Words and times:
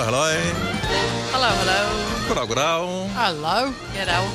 Hallo, 0.00 0.18
hallo. 0.18 0.40
Hallo, 1.32 1.46
hallo. 1.46 1.88
Goddag, 2.28 2.48
goddag. 2.48 3.10
Hallo. 3.14 3.72
Ja, 3.94 4.04
dag. 4.04 4.28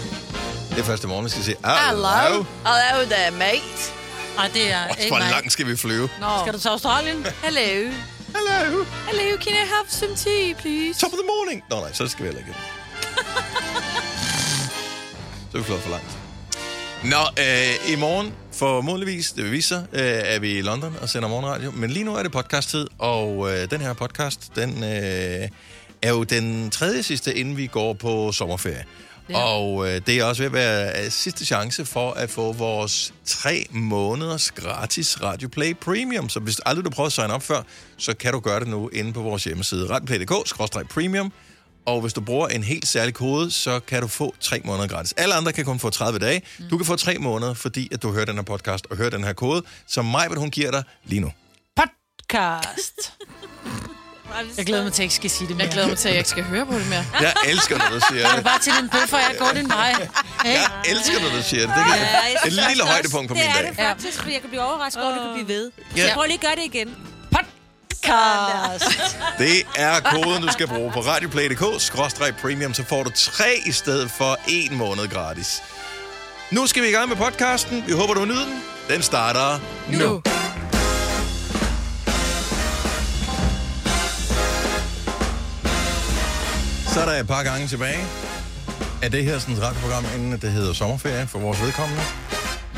Det 0.70 0.80
er 0.80 0.84
første 0.84 1.08
morgen, 1.08 1.26
vi 1.26 1.30
skal 1.30 1.44
sige. 1.44 1.58
Hallo. 1.64 2.46
Hallo 2.66 3.06
there, 3.10 3.32
mate. 3.32 3.92
Ej, 4.38 4.48
det 4.54 4.72
er 4.72 4.88
Også, 4.88 5.00
ikke 5.00 5.12
hvor 5.12 5.20
mig. 5.20 5.30
langt 5.32 5.52
skal 5.52 5.68
vi 5.68 5.78
flyve? 5.78 6.10
Nå. 6.20 6.28
Skal 6.42 6.54
du 6.54 6.60
til 6.60 6.70
Australien? 6.70 7.26
Hello. 7.44 7.92
Hello. 8.36 8.84
Hello, 9.10 9.38
can 9.38 9.54
I 9.54 9.66
have 9.76 9.86
some 9.88 10.16
tea, 10.16 10.54
please? 10.54 11.00
Top 11.00 11.14
of 11.14 11.20
the 11.20 11.28
morning. 11.28 11.64
Nå 11.70 11.80
nej, 11.80 11.94
så 11.94 12.08
skal 12.08 12.24
vi 12.24 12.28
heller 12.28 12.42
ikke. 12.42 12.54
så 15.52 15.58
er 15.58 15.58
vi 15.58 15.64
flot 15.64 15.80
for 15.80 15.90
langt. 15.90 16.18
Nå, 17.04 17.22
øh, 17.40 17.92
i 17.94 17.96
morgen, 17.96 18.34
formodentligvis, 18.56 19.32
det 19.32 19.44
vil 19.44 19.52
vise 19.52 19.68
sig, 19.68 19.86
øh, 19.94 20.02
er 20.02 20.40
vi 20.40 20.58
i 20.58 20.62
London 20.62 20.96
og 21.02 21.10
sender 21.10 21.30
morgenradio. 21.30 21.72
Men 21.72 21.90
lige 21.90 22.06
nu 22.06 22.16
er 22.16 22.24
det 22.24 22.32
podcast-tid, 22.32 22.88
og 22.98 23.54
øh, 23.54 23.70
den 23.72 23.82
her 23.82 23.94
podcast, 23.94 24.52
den 24.56 24.84
øh, 24.84 25.50
er 26.02 26.10
jo 26.10 26.24
den 26.24 26.70
tredje 26.70 27.04
sidste, 27.04 27.36
inden 27.36 27.58
vi 27.58 27.68
går 27.68 27.94
på 27.94 28.32
sommerferie. 28.32 28.86
Ja. 29.30 29.44
Og 29.44 29.88
øh, 29.88 30.02
det 30.06 30.20
er 30.20 30.24
også 30.24 30.42
ved 30.42 30.46
at 30.46 30.54
være 30.54 31.06
øh, 31.06 31.12
sidste 31.12 31.46
chance 31.46 31.86
for 31.86 32.12
at 32.12 32.30
få 32.30 32.54
vores 32.54 33.14
tre 33.26 33.66
måneders 33.72 34.52
gratis 34.52 35.22
Radio 35.24 35.48
Play 35.48 35.76
Premium. 35.76 36.30
Så 36.30 36.40
hvis 36.40 36.62
aldrig 36.66 36.86
du 36.86 36.90
prøver 36.90 37.08
at 37.08 37.14
signe 37.14 37.34
op 37.34 37.44
før, 37.44 37.62
så 37.98 38.16
kan 38.16 38.34
du 38.34 38.40
gøre 38.40 38.60
det 38.60 38.68
nu 38.68 38.90
inde 38.90 39.14
på 39.14 39.22
vores 39.22 39.44
hjemmeside 39.44 39.90
radioplay.dk-premium. 39.90 41.32
Og 41.86 42.02
hvis 42.02 42.14
du 42.14 42.22
bruger 42.22 42.48
en 42.48 42.64
helt 42.64 42.88
særlig 42.88 43.14
kode, 43.14 43.52
så 43.52 43.80
kan 43.80 44.02
du 44.02 44.08
få 44.08 44.36
tre 44.40 44.62
måneder 44.66 44.88
gratis. 44.88 45.14
Alle 45.18 45.36
andre 45.36 45.52
kan 45.54 45.66
kun 45.66 45.80
få 45.80 45.90
30 45.90 46.20
dage. 46.20 46.42
Du 46.70 46.78
kan 46.78 46.86
få 46.86 46.96
tre 46.96 47.18
måneder, 47.18 47.54
fordi 47.54 47.90
at 47.94 48.02
du 48.04 48.12
hører 48.14 48.26
den 48.26 48.36
her 48.36 48.42
podcast 48.44 48.88
og 48.90 48.98
hører 48.98 49.10
den 49.10 49.24
her 49.24 49.34
kode, 49.34 49.64
som 49.88 50.06
mig, 50.06 50.28
hun 50.38 50.52
giver 50.52 50.72
dig 50.72 50.84
lige 51.04 51.20
nu. 51.20 51.32
Podcast. 51.76 52.94
Jeg 54.58 54.66
glæder 54.66 54.84
mig 54.84 54.94
til, 54.94 54.96
at 54.96 55.00
jeg 55.00 55.06
ikke 55.06 55.16
skal 55.16 55.30
sige 55.30 55.48
det 55.48 55.56
mere. 55.56 55.66
Jeg 55.66 55.74
glæder 55.74 55.88
mig 55.88 55.98
til, 55.98 56.08
at 56.08 56.14
jeg 56.14 56.20
ikke 56.20 56.30
skal 56.30 56.44
høre 56.44 56.66
på 56.66 56.74
det 56.74 56.88
mere. 56.90 57.06
Jeg 57.26 57.34
elsker, 57.46 57.78
når 57.78 57.90
du 57.96 58.00
siger 58.12 58.36
det. 58.36 58.44
Bare 58.44 58.60
til 58.60 58.74
din 58.82 58.90
bøffer, 58.90 59.18
jeg 59.18 59.36
går 59.40 59.52
din 59.56 59.70
vej. 59.70 59.92
Hey. 60.44 60.52
Jeg 60.52 60.70
elsker, 60.92 61.20
når 61.24 61.30
du 61.38 61.44
siger 61.44 61.62
det. 61.68 61.76
Det 61.76 61.84
er 61.84 61.96
jeg 62.28 62.48
et 62.48 62.54
lille 62.70 62.84
højdepunkt 62.84 63.28
på 63.28 63.34
min 63.34 63.44
Det 63.44 63.50
er 63.50 63.54
dag. 63.62 63.70
det 63.70 63.78
faktisk, 63.78 64.18
fordi 64.18 64.34
jeg 64.34 64.42
kan 64.42 64.50
blive 64.50 64.64
overrasket 64.64 65.04
over, 65.04 65.12
at 65.14 65.18
det 65.20 65.26
kan 65.28 65.34
blive 65.46 65.48
ved. 65.58 65.72
Ja. 65.98 66.08
Så 66.08 66.14
prøv 66.14 66.24
lige 66.24 66.34
at 66.34 66.42
gøre 66.42 66.56
det 66.56 66.66
igen. 66.74 66.90
Podcast. 68.06 69.18
Det 69.38 69.66
er 69.76 70.00
koden, 70.00 70.42
du 70.42 70.48
skal 70.52 70.68
bruge 70.68 70.92
på 70.92 71.00
radioplay.dk-premium, 71.00 72.74
så 72.74 72.84
får 72.84 73.04
du 73.04 73.12
tre 73.16 73.62
i 73.66 73.72
stedet 73.72 74.12
for 74.12 74.40
en 74.48 74.78
måned 74.78 75.08
gratis. 75.08 75.64
Nu 76.52 76.68
skal 76.68 76.84
vi 76.84 76.88
i 76.88 76.92
gang 76.92 77.10
med 77.10 77.18
podcasten. 77.18 77.84
Vi 77.88 77.92
håber, 77.92 78.14
du 78.14 78.26
nyder 78.26 78.46
den. 78.46 78.64
Den 78.90 79.02
starter 79.02 79.60
nu. 79.92 79.98
nu. 79.98 80.22
Så 86.94 87.02
er 87.02 87.06
der 87.06 87.20
et 87.20 87.28
par 87.28 87.44
gange 87.44 87.68
tilbage 87.68 88.06
af 89.04 89.12
det 89.12 89.24
her 89.24 89.40
sådan, 89.40 89.62
radioprogram, 89.62 90.06
inden 90.16 90.32
det 90.32 90.52
hedder 90.52 90.74
sommerferie 90.74 91.28
for 91.28 91.40
vores 91.40 91.62
vedkommende. 91.62 92.02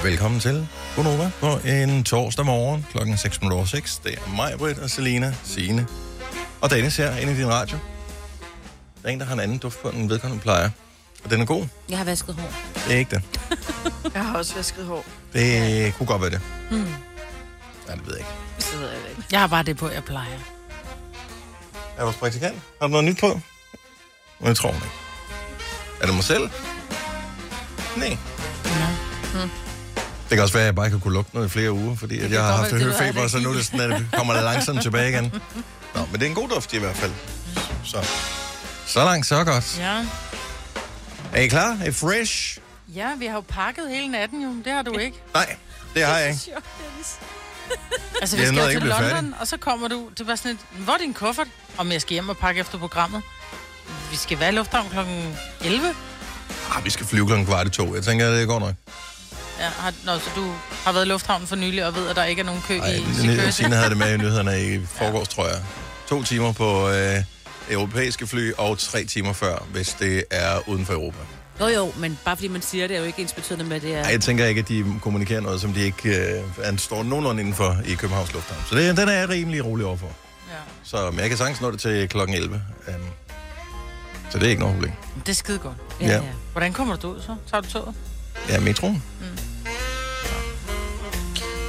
Velkommen 0.03 0.39
til 0.39 0.67
Gunova 0.95 1.31
på 1.39 1.59
en 1.65 2.03
torsdag 2.03 2.45
morgen 2.45 2.85
klokken 2.91 3.13
6.06. 3.15 4.01
Det 4.03 4.13
er 4.13 4.35
mig, 4.35 4.53
Britt 4.57 4.79
og 4.79 4.89
Selina, 4.89 5.33
Signe 5.43 5.87
og 6.61 6.69
Dennis 6.69 6.97
her 6.97 7.17
inde 7.17 7.33
i 7.33 7.35
din 7.35 7.47
radio. 7.47 7.77
Der 9.01 9.09
er 9.09 9.13
en, 9.13 9.19
der 9.19 9.25
har 9.25 9.33
en 9.33 9.39
anden 9.39 9.57
duft 9.57 9.81
på, 9.81 9.89
end 9.89 10.09
vedkommende 10.09 10.41
plejer. 10.41 10.69
Og 11.23 11.29
den 11.29 11.41
er 11.41 11.45
god. 11.45 11.67
Jeg 11.89 11.97
har 11.97 12.05
vasket 12.05 12.35
hår. 12.35 12.51
Det 12.87 12.93
er 12.93 12.97
ikke 12.97 13.15
det. 13.15 13.23
Jeg 14.13 14.25
har 14.25 14.37
også 14.37 14.55
vasket 14.55 14.85
hår. 14.85 15.05
Det 15.33 15.93
kunne 15.97 16.07
godt 16.07 16.21
være 16.21 16.29
det. 16.31 16.41
Hmm. 16.69 16.93
Ja, 17.87 17.93
det 17.93 18.05
ved 18.07 18.13
jeg 18.13 18.19
ikke. 18.19 18.31
Det 18.57 18.79
ved 18.79 18.89
jeg 18.89 18.99
ikke. 19.09 19.23
Jeg 19.31 19.39
har 19.39 19.47
bare 19.47 19.63
det 19.63 19.77
på, 19.77 19.89
jeg 19.89 20.03
plejer. 20.03 20.39
Er 21.97 22.03
vores 22.03 22.15
praktikant? 22.15 22.55
Har 22.81 22.87
du 22.87 22.91
noget 22.91 23.05
nyt 23.05 23.19
på? 23.19 23.39
Men 24.39 24.47
jeg 24.47 24.55
tror 24.55 24.71
hun 24.71 24.81
ikke. 24.83 24.95
Er 26.01 26.05
det 26.05 26.15
mig 26.15 26.23
selv? 26.23 26.49
Nej. 27.97 28.17
Det 30.29 30.35
kan 30.35 30.39
også 30.39 30.53
være, 30.53 30.63
at 30.63 30.65
jeg 30.65 30.75
bare 30.75 30.89
kan 30.89 30.99
kunne 30.99 31.13
lugte 31.13 31.35
noget 31.35 31.47
i 31.47 31.49
flere 31.49 31.71
uger, 31.71 31.95
fordi 31.95 32.19
at 32.19 32.31
jeg 32.31 32.43
har 32.43 32.55
haft 32.55 32.71
høfeber, 32.71 33.27
så 33.27 33.39
nu 33.39 33.49
er 33.49 33.53
det 33.53 33.65
sådan, 33.65 33.91
at 33.91 33.99
det 33.99 34.07
kommer 34.13 34.33
det 34.33 34.43
langsomt 34.43 34.81
tilbage 34.81 35.09
igen. 35.09 35.41
Nå, 35.95 36.05
men 36.11 36.13
det 36.13 36.23
er 36.23 36.29
en 36.29 36.35
god 36.35 36.49
duft 36.49 36.73
i 36.73 36.77
hvert 36.77 36.95
fald. 36.95 37.11
Så, 37.83 38.07
så 38.85 39.03
langt, 39.03 39.27
så 39.27 39.43
godt. 39.43 39.79
Ja. 39.79 40.05
Er 41.33 41.41
I 41.41 41.47
klar? 41.47 41.77
Er 41.81 41.85
I 41.85 41.91
fresh? 41.91 42.57
Ja, 42.95 43.15
vi 43.17 43.25
har 43.25 43.33
jo 43.33 43.43
pakket 43.47 43.89
hele 43.89 44.07
natten 44.07 44.43
jo. 44.43 44.49
Det 44.65 44.73
har 44.73 44.81
du 44.81 44.97
ikke. 44.97 45.17
Nej, 45.33 45.55
det 45.93 46.05
har 46.05 46.17
jeg 46.17 46.29
ikke. 46.29 46.41
Altså, 48.21 48.37
vi 48.37 48.41
skal 48.41 48.55
nåede 48.55 48.71
til 48.71 48.81
London, 48.81 49.33
og 49.39 49.47
så 49.47 49.57
kommer 49.57 49.87
du... 49.87 50.09
Det 50.17 50.27
var 50.27 50.35
sådan 50.35 50.51
et... 50.51 50.57
Hvor 50.71 50.93
er 50.93 50.97
din 50.97 51.13
kuffert? 51.13 51.47
Om 51.77 51.91
jeg 51.91 52.01
skal 52.01 52.13
hjem 52.13 52.29
og 52.29 52.37
pakke 52.37 52.61
efter 52.61 52.77
programmet. 52.77 53.21
Vi 54.11 54.17
skal 54.17 54.39
være 54.39 54.49
i 54.49 54.55
lufthavn 54.55 54.89
klokken 54.89 55.37
11. 55.61 55.93
Ah, 56.75 56.85
vi 56.85 56.89
skal 56.89 57.05
flyve 57.05 57.27
klokken 57.27 57.45
kvart 57.45 57.67
i 57.67 57.69
to. 57.69 57.95
Jeg 57.95 58.03
tænker, 58.03 58.29
det 58.29 58.47
går 58.47 58.59
nok. 58.59 58.73
Ja, 59.59 59.69
har, 59.69 59.93
nå, 60.05 60.19
så 60.19 60.29
du 60.35 60.53
har 60.85 60.91
været 60.91 61.05
i 61.05 61.09
lufthavnen 61.09 61.47
for 61.47 61.55
nylig 61.55 61.85
og 61.85 61.95
ved, 61.95 62.07
at 62.09 62.15
der 62.15 62.23
ikke 62.23 62.39
er 62.39 62.45
nogen 62.45 62.61
kø 62.67 62.79
Ej, 62.79 62.87
i 62.87 62.95
Signe 63.13 63.51
Security. 63.51 63.61
havde 63.75 63.89
det 63.89 63.97
med 63.97 64.13
i 64.13 64.17
nyhederne 64.23 64.61
i 64.75 64.85
forgårs, 64.85 65.27
tror 65.27 65.47
jeg. 65.47 65.57
To 66.09 66.23
timer 66.23 66.51
på 66.51 66.89
øh, 66.89 67.15
europæiske 67.69 68.27
fly, 68.27 68.53
og 68.57 68.79
tre 68.79 69.03
timer 69.05 69.33
før, 69.33 69.65
hvis 69.71 69.93
det 69.99 70.23
er 70.31 70.69
uden 70.69 70.85
for 70.85 70.93
Europa. 70.93 71.17
Jo 71.59 71.67
jo, 71.67 71.91
men 71.97 72.19
bare 72.25 72.35
fordi 72.35 72.47
man 72.47 72.61
siger 72.61 72.87
det, 72.87 72.95
er 72.95 72.99
jo 72.99 73.05
ikke 73.05 73.21
ens 73.21 73.33
betydende 73.33 73.65
med, 73.65 73.79
det 73.79 73.95
er... 73.95 74.03
Ej, 74.03 74.11
jeg 74.11 74.21
tænker 74.21 74.45
ikke, 74.45 74.59
at 74.59 74.67
de 74.67 74.85
kommunikerer 75.01 75.41
noget, 75.41 75.61
som 75.61 75.73
de 75.73 75.81
ikke 75.81 76.09
øh, 76.09 76.43
er- 76.63 76.77
står 76.77 77.03
nogenlunde 77.03 77.41
indenfor 77.41 77.77
i 77.85 77.93
Københavns 77.93 78.33
Lufthavn. 78.33 78.61
Så 78.69 78.75
det, 78.75 78.97
den 78.97 79.09
er 79.09 79.13
jeg 79.13 79.29
rimelig 79.29 79.65
rolig 79.65 79.85
overfor. 79.85 80.07
Ja. 80.49 80.53
Så 80.83 81.11
men 81.11 81.19
jeg 81.19 81.29
kan 81.29 81.37
sagtens 81.37 81.61
nå 81.61 81.71
det 81.71 81.79
til 81.79 82.09
klokken 82.09 82.35
11. 82.35 82.61
Um, 82.87 82.93
så 84.29 84.37
det 84.39 84.45
er 84.45 84.49
ikke 84.49 84.59
noget 84.61 84.75
problem. 84.75 84.91
Det 85.25 85.29
er 85.29 85.33
skide 85.35 85.57
godt. 85.57 85.75
ja, 86.01 86.07
ja. 86.07 86.13
ja. 86.15 86.21
Hvordan 86.51 86.73
kommer 86.73 86.95
du 86.95 87.07
ud 87.13 87.21
så? 87.21 87.35
Tager 87.51 87.61
du 87.61 87.69
toget? 87.69 87.95
Ja, 88.49 88.59
metroen. 88.59 89.03
Mm. 89.19 89.27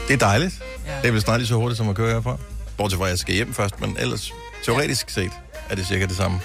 Det 0.09 0.15
er 0.15 0.19
dejligt. 0.19 0.55
Ja. 0.87 0.97
Det 1.03 1.09
er 1.09 1.13
vel 1.13 1.21
snart 1.21 1.41
lige 1.41 1.49
så 1.49 1.55
hurtigt, 1.55 1.77
som 1.77 1.89
at 1.89 1.97
køre 1.97 2.13
herfra. 2.15 2.37
Bortset 2.77 2.99
fra, 2.99 3.05
at 3.07 3.11
jeg 3.11 3.19
skal 3.19 3.35
hjem 3.35 3.55
først, 3.55 3.81
men 3.81 3.97
ellers 4.01 4.33
teoretisk 4.65 5.11
set 5.11 5.31
er 5.71 5.75
det 5.75 5.87
cirka 5.87 6.07
det 6.07 6.17
samme. 6.17 6.41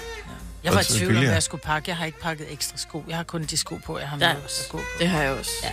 Jeg 0.64 0.72
var 0.74 0.80
i 0.80 0.84
tvivl 0.84 1.16
om, 1.16 1.22
hvad 1.22 1.32
jeg 1.32 1.42
skulle 1.42 1.62
pakke. 1.62 1.88
Jeg 1.90 1.96
har 1.96 2.06
ikke 2.06 2.20
pakket 2.20 2.46
ekstra 2.52 2.76
sko. 2.76 3.04
Jeg 3.08 3.16
har 3.16 3.24
kun 3.24 3.42
de 3.44 3.56
sko 3.56 3.76
på, 3.86 3.98
jeg 3.98 4.08
har 4.08 4.16
med 4.16 4.26
Ja. 4.26 4.34
på. 4.70 4.80
Det 4.98 5.08
har 5.08 5.22
jeg 5.22 5.30
også. 5.32 5.50
Ja. 5.62 5.70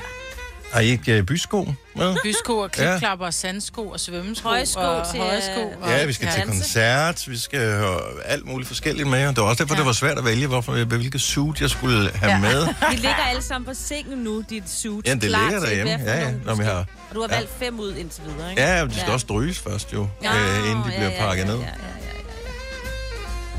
Har 0.72 0.80
I 0.80 0.86
ikke 0.88 1.18
uh, 1.20 1.26
bysko 1.26 1.74
med? 1.96 2.16
Bysko 2.24 2.58
og 2.58 2.72
klipklapper 2.72 3.26
og 3.26 3.34
sandsko 3.34 3.88
og 3.90 4.00
svømmesko 4.00 4.50
Højsko 4.50 4.80
og 4.82 5.08
til, 5.12 5.20
højsko. 5.20 5.60
øh, 5.62 5.82
Og, 5.82 5.90
Ja, 5.90 6.06
vi 6.06 6.14
skal 6.14 6.28
til 6.36 6.44
koncert, 6.44 7.24
vi 7.30 7.38
skal 7.38 7.60
høre 7.60 8.00
alt 8.26 8.46
muligt 8.46 8.68
forskelligt 8.68 9.08
med. 9.08 9.28
Det 9.28 9.38
var 9.38 9.44
også 9.44 9.64
derfor, 9.64 9.76
ja. 9.76 9.78
Ja. 9.78 9.82
det 9.82 9.88
var 9.88 9.94
svært 9.94 10.18
at 10.18 10.26
vælge, 10.26 10.48
hvorfor, 10.48 10.84
hvilket 10.84 11.22
suit 11.22 11.62
jeg 11.62 11.70
skulle 11.70 12.12
have 12.16 12.32
ja. 12.32 12.36
Ja. 12.38 12.42
med. 12.42 12.62
De 12.92 12.96
ligger 12.96 13.16
alle 13.16 13.42
sammen 13.42 13.66
på 13.66 13.74
sengen 13.74 14.18
nu, 14.18 14.44
dit 14.50 14.70
suit. 14.70 15.08
Ja, 15.08 15.14
det 15.14 15.22
klar 15.22 15.44
ligger 15.44 15.60
til, 15.60 15.70
derhjemme. 15.70 15.98
hvad 16.04 16.14
for 16.16 16.22
Ja, 16.22 16.28
ja, 16.28 16.34
når 16.46 16.56
vi 16.56 16.64
har... 16.64 16.86
Og 17.10 17.16
du 17.16 17.22
har 17.22 17.28
Ja. 17.32 17.36
valgt 17.36 17.52
fem 17.60 17.80
ud 17.80 17.96
indtil 17.96 18.24
videre, 18.34 18.50
ikke? 18.50 18.62
Ja, 18.62 18.86
de 18.86 19.00
skal 19.00 19.14
også 19.14 19.24
stryges 19.24 19.60
først 19.60 19.94
jo, 19.94 20.00
Nå, 20.22 20.30
øh, 20.30 20.70
inden 20.70 20.84
de 20.86 20.92
bliver 20.98 21.12
pakket 21.20 21.48
ned. 21.48 21.56
Ja, 21.56 21.62
ja, 21.62 21.68
ja, 21.68 21.72
ja. 21.88 21.91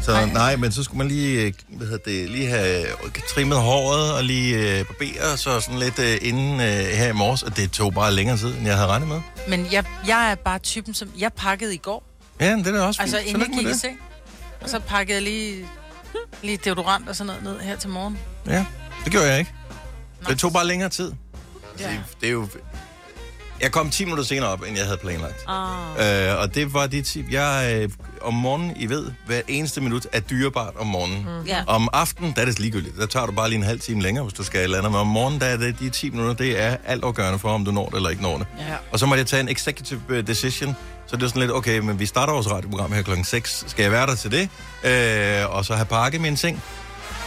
Så 0.03 0.27
nej, 0.27 0.57
men 0.57 0.73
så 0.73 0.83
skulle 0.83 0.99
man 0.99 1.09
lige, 1.09 1.41
øh, 1.43 1.53
hvad 1.69 1.87
hedder 1.87 2.11
det, 2.11 2.31
lige 2.31 2.47
have 2.47 2.87
trimmet 3.35 3.59
håret 3.59 4.15
og 4.15 4.25
lige 4.25 4.79
øh, 4.79 4.87
barberet 4.87 5.39
så 5.39 5.61
sådan 5.61 5.79
lidt 5.79 5.99
øh, 5.99 6.19
inden 6.23 6.61
øh, 6.61 6.67
her 6.67 7.09
i 7.09 7.13
morges, 7.13 7.43
og 7.43 7.57
det 7.57 7.71
tog 7.73 7.95
bare 7.95 8.13
længere 8.13 8.37
tid, 8.37 8.55
end 8.55 8.67
jeg 8.67 8.75
havde 8.75 8.89
regnet 8.89 9.09
med. 9.09 9.21
Men 9.49 9.67
jeg, 9.73 9.85
jeg 10.07 10.31
er 10.31 10.35
bare 10.35 10.59
typen, 10.59 10.95
som... 10.95 11.11
Jeg 11.19 11.33
pakkede 11.33 11.75
i 11.75 11.77
går. 11.77 12.05
Ja, 12.41 12.57
det 12.57 12.67
er 12.67 12.73
da 12.73 12.81
også 12.83 13.03
fint. 13.03 13.15
Altså, 13.15 13.29
inden 13.31 13.41
jeg 13.53 13.59
gik 13.59 13.75
i 13.75 13.79
seng. 13.79 13.99
Og 14.61 14.69
så 14.69 14.81
pakkede 14.81 15.15
jeg 15.15 15.23
lige, 15.23 15.67
lige 16.43 16.59
deodorant 16.65 17.09
og 17.09 17.17
sådan 17.17 17.27
noget 17.27 17.43
ned 17.43 17.61
her 17.61 17.77
til 17.77 17.91
morgen. 17.91 18.19
Ja, 18.47 18.67
det 19.05 19.13
gjorde 19.13 19.27
jeg 19.27 19.39
ikke. 19.39 19.53
Nå. 20.23 20.31
Det 20.31 20.39
tog 20.39 20.53
bare 20.53 20.67
længere 20.67 20.89
tid. 20.89 21.13
Ja. 21.81 21.91
Det, 21.91 22.01
det 22.21 22.27
er 22.27 22.33
jo... 22.33 22.49
Jeg 23.63 23.73
kom 23.73 23.91
10 23.91 24.05
minutter 24.05 24.25
senere 24.25 24.49
op, 24.49 24.63
end 24.69 24.77
jeg 24.77 24.85
havde 24.85 24.97
planlagt. 24.97 25.45
Ah. 25.49 26.33
Øh, 26.33 26.41
og 26.41 26.55
det 26.55 26.75
var 26.75 26.87
det 26.87 27.05
tip. 27.05 27.27
Jeg, 27.31 27.79
øh, 27.83 27.89
om 28.21 28.35
morgenen, 28.35 28.73
I 28.77 28.89
ved, 28.89 29.11
hver 29.27 29.41
eneste 29.49 29.81
minut 29.81 30.07
er 30.13 30.21
dyrebart 30.21 30.75
om 30.79 30.87
morgenen. 30.87 31.19
Mm. 31.19 31.47
Ja. 31.47 31.63
Om 31.67 31.89
aftenen, 31.93 32.33
der 32.37 32.41
er 32.41 32.45
det 32.47 32.59
ligegyldigt. 32.61 32.97
Der 32.99 33.07
tager 33.07 33.27
du 33.27 33.33
bare 33.33 33.49
lige 33.49 33.59
en 33.59 33.65
halv 33.65 33.81
time 33.81 34.03
længere, 34.03 34.25
hvis 34.25 34.35
du 34.35 34.45
skal 34.45 34.59
et 34.61 34.65
eller 34.65 34.79
andet. 34.79 34.93
Men 34.93 35.01
om 35.01 35.07
morgenen, 35.07 35.41
der 35.41 35.47
er 35.47 35.57
det 35.57 35.79
de 35.81 35.91
10 35.91 36.11
minutter, 36.11 36.35
det 36.35 36.63
er 36.63 36.77
altafgørende 36.87 37.39
for, 37.39 37.49
om 37.49 37.65
du 37.65 37.71
når 37.71 37.87
det 37.87 37.97
eller 37.97 38.11
ikke 38.11 38.23
når 38.23 38.39
det. 38.39 38.47
Ja. 38.59 38.75
Og 38.93 38.99
så 38.99 39.07
må 39.07 39.15
jeg 39.15 39.27
tage 39.27 39.41
en 39.41 39.49
executive 39.49 40.01
øh, 40.09 40.27
decision. 40.27 40.77
Så 41.07 41.17
det 41.17 41.23
er 41.23 41.29
sådan 41.29 41.41
lidt, 41.41 41.53
okay, 41.53 41.79
men 41.79 41.99
vi 41.99 42.07
starter 42.07 42.33
vores 42.33 42.51
radioprogram 42.51 42.93
her 42.93 43.03
klokken 43.03 43.25
6. 43.25 43.65
Skal 43.67 43.83
jeg 43.83 43.93
være 43.93 44.07
der 44.07 44.15
til 44.15 44.31
det? 44.31 44.49
Øh, 44.85 45.55
og 45.57 45.65
så 45.65 45.75
have 45.75 45.87
pakket 45.87 46.21
min 46.21 46.37
ting. 46.37 46.63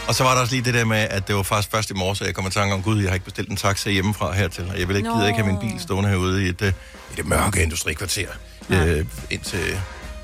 Og 0.08 0.14
så 0.14 0.24
var 0.24 0.34
der 0.34 0.40
også 0.40 0.54
lige 0.54 0.64
det 0.64 0.74
der 0.74 0.84
med, 0.84 0.96
at 1.10 1.28
det 1.28 1.36
var 1.36 1.42
faktisk 1.42 1.70
først 1.70 1.90
i 1.90 1.94
morges, 1.94 2.20
at 2.20 2.26
jeg 2.26 2.34
kom 2.34 2.46
i 2.46 2.50
tanke 2.50 2.74
om, 2.74 2.82
gud, 2.82 3.00
jeg 3.00 3.08
har 3.10 3.14
ikke 3.14 3.24
bestilt 3.24 3.48
en 3.48 3.56
taxa 3.56 3.90
hjemmefra 3.90 4.32
hertil. 4.32 4.68
Og 4.70 4.80
jeg 4.80 4.88
vil 4.88 4.96
ikke, 4.96 5.08
gider 5.12 5.26
ikke 5.26 5.42
have 5.42 5.52
min 5.52 5.60
bil 5.70 5.80
stående 5.80 6.08
herude 6.10 6.44
i 6.46 6.48
et, 6.48 6.62
øh, 6.62 6.72
i 7.12 7.16
det 7.16 7.26
mørke 7.26 7.62
industrikvarter. 7.62 8.28
Øh, 8.70 9.06
indtil 9.30 9.78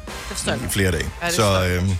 forstår 0.06 0.52
jeg 0.52 0.62
i 0.64 0.69
flere 0.69 0.90
dage. 0.90 1.11
Ja, 1.23 1.31
så, 1.31 1.67
øhm, 1.67 1.90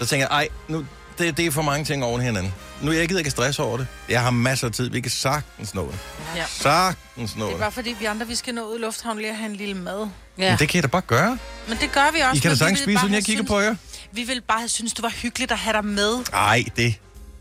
så 0.00 0.06
tænker 0.06 0.26
jeg, 0.30 0.36
ej, 0.36 0.48
nu 0.68 0.86
det, 1.18 1.36
det 1.36 1.46
er 1.46 1.50
for 1.50 1.62
mange 1.62 1.84
ting 1.84 2.04
oven 2.04 2.20
hinanden. 2.20 2.54
Nu 2.82 2.92
jeg 2.92 3.08
gider 3.08 3.18
ikke 3.20 3.30
stress 3.30 3.58
over 3.58 3.76
det. 3.76 3.86
Jeg 4.08 4.22
har 4.22 4.30
masser 4.30 4.66
af 4.66 4.72
tid. 4.72 4.90
Vi 4.90 5.00
kan 5.00 5.10
sagtens 5.10 5.74
nå 5.74 5.86
det. 5.86 5.98
Ja. 6.36 6.44
Sagtens 6.48 7.36
nå 7.36 7.44
Det 7.44 7.48
er 7.48 7.54
det. 7.54 7.60
bare 7.60 7.72
fordi, 7.72 7.96
vi 8.00 8.04
andre 8.04 8.26
vi 8.26 8.34
skal 8.34 8.54
nå 8.54 8.62
ud 8.72 8.78
i 8.78 8.82
lufthavnen 8.82 9.20
lige 9.20 9.30
at 9.30 9.36
have 9.36 9.50
en 9.50 9.56
lille 9.56 9.74
mad. 9.74 10.08
Ja. 10.38 10.50
Men 10.50 10.58
det 10.58 10.68
kan 10.68 10.76
jeg 10.76 10.82
da 10.82 10.88
bare 10.88 11.02
gøre. 11.02 11.38
Men 11.68 11.78
det 11.80 11.92
gør 11.92 12.10
vi 12.14 12.20
også. 12.20 12.36
I 12.36 12.40
kan 12.40 12.50
da 12.50 12.56
sagtens 12.56 12.78
spise, 12.80 13.00
uden 13.04 13.14
jeg 13.14 13.24
kigger 13.24 13.42
synes- 13.42 13.48
på 13.50 13.60
jer. 13.60 13.74
Vi 14.12 14.22
vil 14.22 14.40
bare 14.48 14.58
have 14.58 14.68
synes, 14.68 14.92
det 14.92 15.02
var 15.02 15.08
hyggeligt 15.08 15.52
at 15.52 15.58
have 15.58 15.72
dig 15.72 15.84
med. 15.84 16.18
Nej, 16.32 16.64
det 16.76 16.94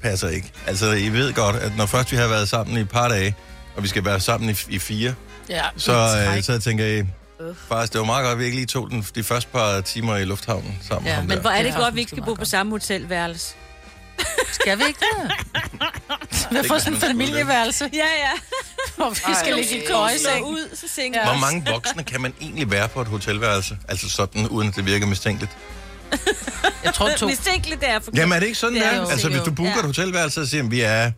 passer 0.09 0.30
ikke. 0.30 0.51
Altså, 0.68 0.92
I 0.92 1.09
ved 1.09 1.33
godt, 1.33 1.56
at 1.56 1.77
når 1.77 1.86
først 1.86 2.12
vi 2.12 2.18
har 2.18 2.27
været 2.27 2.50
sammen 2.50 2.77
i 2.77 2.81
et 2.81 2.89
par 2.89 3.07
dage, 3.07 3.36
og 3.75 3.83
vi 3.83 3.88
skal 3.88 4.06
være 4.06 4.19
sammen 4.19 4.50
i, 4.50 4.56
i 4.69 4.80
fire, 4.80 5.13
Ja, 5.50 5.62
så, 5.77 5.94
øh, 6.38 6.44
så 6.44 6.59
tænker 6.59 6.86
jeg, 6.86 7.06
faktisk, 7.68 7.94
det 7.94 8.00
var 8.00 8.06
meget 8.06 8.24
godt, 8.24 8.33
at 8.33 8.39
vi 8.39 8.45
ikke 8.45 8.57
lige 8.57 8.65
tog 8.68 8.89
den, 8.89 9.06
de 9.15 9.24
første 9.24 9.50
par 9.51 9.81
timer 9.81 10.15
i 10.15 10.25
lufthavnen 10.25 10.80
sammen. 10.88 11.07
Ja, 11.07 11.13
ham 11.15 11.24
Men 11.25 11.36
der. 11.38 11.42
hvor 11.42 11.50
er 11.50 11.63
Det 11.63 11.71
er 11.71 11.75
godt, 11.75 11.88
at 11.88 11.95
vi 11.95 12.00
ikke 12.00 12.09
skal 12.09 12.24
bo 12.24 12.33
på 12.33 12.45
samme 12.45 12.71
hotelværelse. 12.71 13.54
Skal 14.62 14.77
vi 14.80 14.83
ikke 14.88 15.00
det? 15.00 15.31
Vi 16.51 16.56
har 16.56 16.63
fået 16.68 16.81
sådan 16.81 16.94
en 16.94 17.00
familieværelse, 17.01 17.89
Ja, 17.94 17.98
ja. 18.00 18.31
hvor 18.98 19.09
vi 19.09 19.36
skal 19.44 19.56
ligge 19.56 19.83
i 19.83 19.86
køjeseng. 19.88 20.45
ud, 20.45 20.75
så 20.75 20.86
sænker 20.95 21.19
Ja. 21.19 21.25
Hvor 21.31 21.39
mange 21.39 21.65
voksne 21.71 22.04
kan 22.04 22.21
man 22.21 22.33
egentlig 22.42 22.71
være 22.71 22.88
på 22.89 23.01
et 23.01 23.07
hotelværelse? 23.07 23.77
Altså 23.88 24.09
sådan, 24.09 24.48
uden 24.48 24.68
at 24.69 24.75
det 24.75 24.86
virker 24.86 25.06
mistænkeligt. 25.06 25.51
Jeg 26.83 26.94
tror 26.94 27.09
to. 27.18 27.27
Mistænkeligt, 27.27 27.81
det 27.81 27.89
er 27.89 28.00
for 28.00 28.12
Jamen 28.15 28.36
er 28.36 28.39
det 28.39 28.48
ikke 28.48 28.59
sådan, 28.59 28.75
Det 28.75 28.86
er 28.86 28.89
er? 28.89 28.98
jo 28.98 29.07
Altså 29.07 29.30
hvis 29.30 29.42
du 29.42 29.51
booker 29.51 29.71
Ja. 29.71 29.80
et 29.80 29.86
hotelværelse 29.86 30.42
og 30.42 30.48
siger, 30.48 30.63
at 30.63 30.71
vi 30.71 30.81
er 30.81 31.12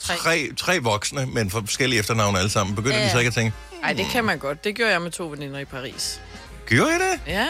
Tre. 0.00 0.14
tre, 0.16 0.48
tre 0.56 0.78
voksne, 0.78 1.26
men 1.26 1.50
for 1.50 1.60
forskellige 1.60 1.98
efternavne 2.00 2.38
alle 2.38 2.50
sammen, 2.50 2.76
begynder 2.76 2.98
Ja, 2.98 3.04
de 3.04 3.10
så 3.10 3.16
ja. 3.16 3.18
ikke 3.18 3.28
at 3.28 3.34
tænke, 3.34 3.52
Nej, 3.82 3.92
det 3.92 4.06
kan 4.12 4.24
man 4.24 4.38
godt. 4.38 4.64
Det 4.64 4.74
gjorde 4.74 4.92
jeg 4.92 5.02
med 5.02 5.10
to 5.10 5.26
veninder 5.28 5.58
i 5.58 5.64
Paris. 5.64 6.20
gjorde 6.66 6.90
I 6.90 6.94
det? 6.94 7.20
Ja, 7.32 7.46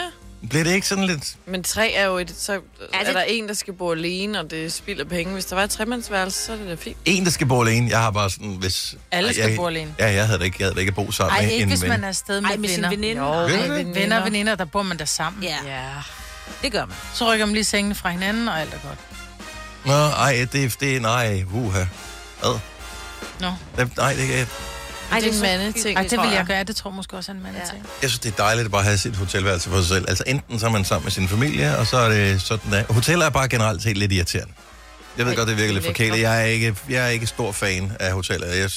Bliver 0.49 0.63
det 0.63 0.73
ikke 0.73 0.87
sådan 0.87 1.03
lidt... 1.03 1.35
men 1.45 1.63
tre 1.63 1.91
er 1.93 2.05
jo 2.05 2.17
et... 2.17 2.33
Så 2.37 2.53
er 2.93 3.03
det- 3.05 3.15
der 3.15 3.21
en, 3.21 3.47
der 3.47 3.53
skal 3.53 3.73
bo 3.73 3.91
alene, 3.91 4.39
og 4.39 4.51
det 4.51 4.73
spilder 4.73 5.05
penge. 5.05 5.33
Hvis 5.33 5.45
der 5.45 5.55
var 5.55 5.63
et 5.63 5.69
tremandsværelse, 5.69 6.45
så 6.45 6.53
er 6.53 6.57
det 6.57 6.67
da 6.69 6.75
fint. 6.75 6.97
En, 7.05 7.25
der 7.25 7.31
skal 7.31 7.47
bo 7.47 7.61
alene. 7.63 7.89
Jeg 7.89 7.99
har 7.99 8.11
bare 8.11 8.29
sådan, 8.29 8.55
hvis... 8.59 8.95
Alle 9.11 9.27
Ej, 9.27 9.33
skal 9.33 9.47
jeg, 9.49 9.57
bo 9.57 9.67
alene. 9.67 9.95
Ja, 9.99 10.11
jeg 10.11 10.25
havde 10.25 10.39
da 10.39 10.43
ikke, 10.43 10.55
jeg 10.59 10.65
havde 10.65 10.75
da 10.75 10.79
ikke 10.79 10.91
bo 10.91 11.11
sammen 11.11 11.35
Ej, 11.37 11.41
med 11.43 11.51
ikke 11.51 11.63
en 11.63 11.69
hvis 11.69 11.81
ven. 11.81 11.89
man 11.89 12.03
er 12.03 12.07
afsted 12.07 12.41
med, 12.41 12.49
Ej, 12.49 12.57
med 12.57 12.69
sin 12.69 12.77
venner. 12.77 12.89
veninde. 12.89 13.21
Jo, 13.21 13.31
ej, 13.33 13.77
det? 13.77 13.95
Venner 13.95 14.19
og 14.19 14.25
veninder, 14.25 14.55
der 14.55 14.65
bor 14.65 14.83
man 14.83 14.97
der 14.99 15.05
sammen. 15.05 15.43
Ja, 15.43 15.57
Ja. 15.65 15.89
Det 16.61 16.71
gør 16.71 16.85
man. 16.85 16.95
Så 17.13 17.33
rykker 17.33 17.45
man 17.45 17.53
lige 17.53 17.63
sengene 17.63 17.95
fra 17.95 18.09
hinanden, 18.09 18.47
og 18.47 18.61
alt 18.61 18.73
er 18.73 18.77
godt. 18.87 18.99
Nå, 19.85 19.93
ej, 19.93 20.47
det, 20.51 20.79
det 20.79 21.01
nej, 21.01 21.43
uha. 21.53 21.79
Ad. 22.43 22.59
Nå. 23.39 23.51
Det, 23.77 23.97
nej, 23.97 24.13
det, 24.13 24.29
jeg, 24.29 24.47
Ej, 25.11 25.19
det 25.19 25.29
er 25.29 25.33
en 25.33 25.41
mandeting. 25.41 25.97
Ej, 25.97 26.03
det 26.03 26.19
vil 26.19 26.31
jeg 26.31 26.45
gøre. 26.47 26.63
Det 26.63 26.75
tror 26.75 26.89
jeg 26.91 26.95
måske 26.95 27.17
også 27.17 27.31
er 27.31 27.35
en 27.35 27.43
mand 27.43 27.55
Ja. 27.55 27.61
jeg 28.01 28.09
synes, 28.09 28.19
det 28.19 28.31
er 28.31 28.35
dejligt 28.35 28.65
at 28.65 28.71
bare 28.71 28.83
have 28.83 28.97
sit 28.97 29.15
hotelværelse 29.15 29.69
for 29.69 29.77
sig 29.77 29.87
selv. 29.87 30.05
Altså 30.09 30.23
enten 30.27 30.59
så 30.59 30.65
er 30.65 30.69
man 30.69 30.85
sammen 30.85 31.05
med 31.05 31.11
sin 31.11 31.27
familie, 31.27 31.77
og 31.77 31.87
så 31.87 31.97
er 31.97 32.09
det 32.09 32.41
sådan 32.41 32.71
der. 32.71 32.83
Hoteller 32.93 33.25
er 33.25 33.29
bare 33.29 33.47
generelt 33.49 33.83
set 33.83 33.97
lidt 33.97 34.11
irriterende. 34.11 34.53
Jeg 35.17 35.25
ved 35.25 35.31
Ej, 35.33 35.37
godt, 35.37 35.47
det 35.49 35.57
virker 35.57 35.73
lidt 35.73 35.85
er 35.85 35.89
forkælet. 35.89 36.19
Jeg 36.19 36.41
er 36.41 36.45
ikke, 36.45 36.75
jeg 36.89 37.03
er 37.03 37.07
ikke 37.07 37.27
stor 37.27 37.51
fan 37.51 37.91
af 37.99 38.11
hoteller. 38.13 38.47
Jeg, 38.47 38.69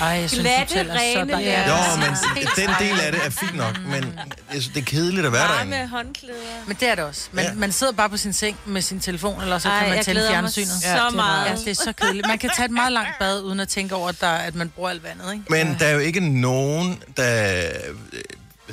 Ej, 0.00 0.06
jeg 0.08 0.30
synes, 0.30 0.42
Glatte, 0.42 0.74
hotel 0.74 0.90
er 0.90 0.94
så 0.94 1.00
rene, 1.18 1.32
dejligt. 1.32 1.52
ja. 1.52 1.68
jo, 1.68 1.96
men 1.96 2.08
den 2.56 2.70
del 2.88 3.00
af 3.00 3.12
det 3.12 3.20
er 3.26 3.30
fint 3.30 3.56
nok, 3.56 3.78
men 3.86 4.18
synes, 4.50 4.68
det 4.68 4.76
er 4.76 4.84
kedeligt 4.84 5.26
at 5.26 5.32
være 5.32 5.48
derinde. 5.48 5.76
Varme 5.76 5.88
håndklæder. 5.88 6.34
Men 6.66 6.76
det 6.80 6.88
er 6.88 6.94
det 6.94 7.04
også. 7.04 7.28
Man, 7.32 7.44
Ja. 7.44 7.50
ja. 7.50 7.56
man 7.56 7.72
sidder 7.72 7.92
bare 7.92 8.08
på 8.10 8.16
sin 8.16 8.32
seng 8.32 8.56
med 8.66 8.82
sin 8.82 9.00
telefon, 9.00 9.42
eller 9.42 9.58
så 9.58 9.68
Ej, 9.68 9.80
kan 9.80 9.94
man 9.94 10.04
tænde 10.04 10.26
fjernsynet. 10.30 10.68
så 10.68 10.88
det 10.88 10.96
er 10.96 11.10
meget. 11.10 11.46
Ja, 11.50 11.54
det 11.56 11.68
er 11.68 11.74
så 11.74 11.92
kedeligt. 11.92 12.26
Man 12.26 12.38
kan 12.38 12.50
tage 12.56 12.64
et 12.66 12.70
meget 12.70 12.92
langt 12.92 13.18
bad, 13.18 13.42
uden 13.42 13.60
at 13.60 13.68
tænke 13.68 13.94
over, 13.94 14.08
at, 14.08 14.20
der, 14.20 14.28
at 14.30 14.54
man 14.54 14.68
bruger 14.68 14.90
alt 14.90 15.02
vandet, 15.04 15.32
ikke? 15.32 15.44
Men 15.50 15.76
der 15.80 15.86
er 15.86 15.92
jo 15.92 15.98
ikke 15.98 16.40
nogen, 16.40 17.02
der, 17.16 17.56
øh, 17.56 17.96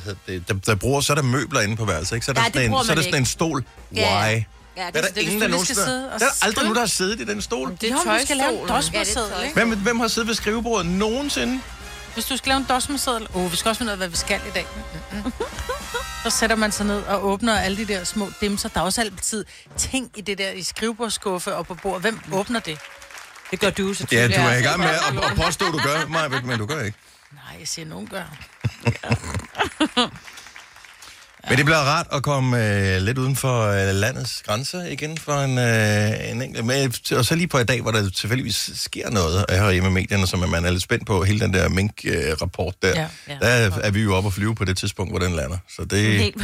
hvad 0.03 0.15
det, 0.27 0.47
der, 0.49 0.53
der 0.65 0.75
bruger, 0.75 1.01
så 1.01 1.13
er 1.13 1.15
der 1.15 1.23
møbler 1.23 1.61
inde 1.61 1.75
på 1.75 1.85
værelset, 1.85 2.15
ikke? 2.15 2.25
Så 2.25 2.31
er 2.31 2.33
der, 2.33 2.41
Nej, 2.41 2.47
det 2.49 2.55
sådan, 2.55 2.71
en, 2.73 2.85
så 2.85 2.91
er 2.91 2.95
der 2.95 3.01
sådan 3.03 3.19
en 3.19 3.25
stol. 3.25 3.63
Why? 3.95 4.43
Ja. 4.77 4.83
Ja, 4.85 4.91
Der 4.91 4.99
er 4.99 5.01
det, 5.01 5.15
der 5.15 5.21
det, 5.21 5.21
ingen, 5.31 5.51
der 5.51 5.63
sidde 5.63 6.11
og 6.13 6.19
Der 6.19 6.25
er 6.25 6.29
aldrig 6.45 6.63
nogen, 6.63 6.75
der 6.75 6.81
har 6.81 6.87
siddet 6.87 7.19
i 7.19 7.23
den 7.25 7.41
stol. 7.41 7.71
Det 7.81 7.83
er 7.83 7.87
Jo, 7.93 7.99
men 8.05 8.19
du 8.19 8.25
skal 8.25 8.37
lave 8.37 8.61
en 8.61 8.67
tøjstolen. 8.67 9.05
dosmerseddel, 9.05 9.31
Ja, 9.31 9.37
det 9.37 9.43
ikke? 9.43 9.53
Hvem, 9.65 9.77
hvem 9.79 9.99
har 9.99 10.07
siddet 10.07 10.27
ved 10.27 10.35
skrivebordet 10.35 10.85
nogensinde? 10.91 11.61
Hvis 12.13 12.25
du 12.25 12.37
skal 12.37 12.49
lave 12.49 12.57
en 12.57 12.65
dosmerseddel, 12.69 13.27
åh, 13.33 13.43
oh, 13.45 13.51
vi 13.51 13.57
skal 13.57 13.69
også 13.69 13.79
finde 13.79 13.89
ud 13.89 13.91
af, 13.91 13.97
hvad 13.97 14.07
vi 14.07 14.15
skal 14.17 14.41
i 14.47 14.51
dag. 14.55 14.65
Mm-mm. 15.11 15.31
Så 16.23 16.29
sætter 16.29 16.55
man 16.55 16.71
sig 16.71 16.85
ned 16.85 17.01
og 17.01 17.25
åbner 17.25 17.59
alle 17.59 17.77
de 17.77 17.85
der 17.85 18.03
små 18.03 18.31
dimser. 18.41 18.69
Der 18.69 18.79
er 18.79 18.83
også 18.83 19.01
altid 19.01 19.45
ting 19.77 20.11
i 20.15 20.21
det 20.21 20.37
der 20.37 20.49
i 20.51 20.63
skrivebordsskuffe 20.63 21.55
og 21.55 21.67
på 21.67 21.73
bordet. 21.73 22.01
Hvem 22.01 22.19
åbner 22.33 22.59
det? 22.59 22.79
det 23.51 23.59
gør 23.59 23.69
du 23.69 23.93
så 23.93 24.07
Ja, 24.11 24.27
du 24.27 24.33
er 24.33 24.55
i 24.57 24.61
gang 24.61 24.79
med 24.79 24.87
at, 24.89 25.31
at 25.31 25.37
påstå, 25.45 25.65
du 25.65 25.77
gør, 25.77 26.07
Maja, 26.07 26.41
men 26.41 26.59
du 26.59 26.65
gør 26.65 26.81
ikke. 26.83 26.97
Nej, 27.31 27.59
jeg 27.59 27.67
siger, 27.67 27.85
nogen 27.85 28.07
gør. 28.07 28.23
Men 31.49 31.57
det 31.57 31.65
bliver 31.65 31.77
rart 31.77 32.07
at 32.11 32.23
komme 32.23 32.57
øh, 32.57 33.01
lidt 33.01 33.17
uden 33.17 33.35
for 33.35 33.67
øh, 33.67 33.95
landets 33.95 34.43
grænser 34.45 34.85
igen 34.85 35.17
for 35.17 35.33
en, 35.33 35.57
øh, 35.57 36.31
en 36.31 36.41
enkelt... 36.41 36.65
Men, 36.65 36.93
og 37.17 37.25
så 37.25 37.35
lige 37.35 37.47
på 37.47 37.57
i 37.59 37.63
dag, 37.63 37.81
hvor 37.81 37.91
der 37.91 38.09
tilfældigvis 38.09 38.71
sker 38.75 39.09
noget 39.09 39.45
her 39.49 39.71
hjemme 39.71 39.89
i 39.89 39.91
medierne, 39.91 40.27
som 40.27 40.39
man 40.39 40.65
er 40.65 40.71
lidt 40.71 40.83
spændt 40.83 41.07
på, 41.07 41.23
hele 41.23 41.39
den 41.39 41.53
der 41.53 41.69
mink-rapport 41.69 42.75
der. 42.81 42.89
Ja. 42.99 43.07
Ja. 43.27 43.37
Der 43.41 43.71
er 43.83 43.91
vi 43.91 44.01
jo 44.01 44.15
oppe 44.15 44.27
at 44.27 44.33
flyve 44.33 44.55
på 44.55 44.65
det 44.65 44.77
tidspunkt, 44.77 45.11
hvor 45.11 45.19
den 45.19 45.35
lander. 45.35 45.57
Så 45.75 45.85
det... 45.85 45.99
Helt. 45.99 46.37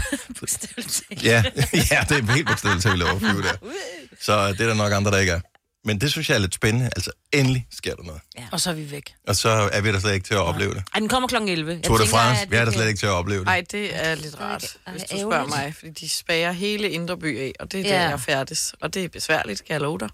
Ja, 1.24 1.44
ja, 1.92 2.06
det 2.10 2.18
er 2.18 2.34
helt 2.34 2.48
bestemt 2.48 2.82
til, 2.82 2.90
at 2.90 2.94
vi 2.94 3.00
laver 3.00 3.12
at 3.12 3.20
flyve 3.22 3.42
der. 3.42 3.54
Så 4.26 4.52
det 4.52 4.62
er 4.62 4.68
der 4.68 4.74
nok 4.74 4.94
andre, 4.94 5.12
der 5.12 5.18
ikke 5.18 5.32
er. 5.32 5.40
Men 5.86 6.02
det 6.02 6.12
synes 6.12 6.30
jeg 6.30 6.36
er 6.36 6.40
lidt 6.40 6.56
spændende. 6.56 6.86
Altså, 6.96 7.12
endelig 7.34 7.68
sker 7.72 7.96
der 7.96 8.04
noget. 8.04 8.22
Og 8.52 8.60
så 8.62 8.70
er 8.70 8.74
vi 8.74 8.92
væk. 8.92 9.14
Og 9.28 9.36
så 9.36 9.50
er 9.50 9.82
vi 9.82 9.92
der 9.92 10.00
slet 10.00 10.14
ikke 10.14 10.28
til 10.28 10.34
at 10.34 10.40
opleve 10.40 10.74
det. 10.74 10.84
Ej, 10.94 11.00
den 11.00 11.10
kommer 11.10 11.28
klokken 11.28 11.50
11. 11.50 11.72
Jeg 11.74 11.84
Tour 11.84 11.98
de 11.98 12.04
tænker, 12.04 12.18
France, 12.18 12.50
vi 12.50 12.56
er 12.56 12.66
der 12.66 12.72
slet 12.72 12.88
ikke 12.88 13.00
til 13.00 13.06
at 13.06 13.12
opleve 13.12 13.40
det. 13.40 13.48
Ej, 13.48 13.64
det 13.72 14.06
er 14.08 14.16
lidt 14.16 14.40
rart, 14.40 14.78
Ej, 14.88 14.92
hvis 14.94 15.04
du 15.04 15.18
spørger 15.18 15.46
mig. 15.48 15.74
Fordi 15.80 15.92
de 15.92 16.10
spager 16.10 16.52
hele 16.52 16.90
Indre 16.90 17.18
By 17.18 17.40
af, 17.40 17.54
og 17.60 17.72
det 17.72 17.80
er 17.80 17.84
der, 17.84 18.02
Ja. 18.04 18.10
jeg 18.10 18.20
færdes. 18.20 18.74
Og 18.82 18.94
det 18.94 19.04
er 19.04 19.10
besværligt, 19.10 19.66
kan 19.66 19.74
jeg 19.74 19.82
love 19.82 20.00
dig. 20.00 20.10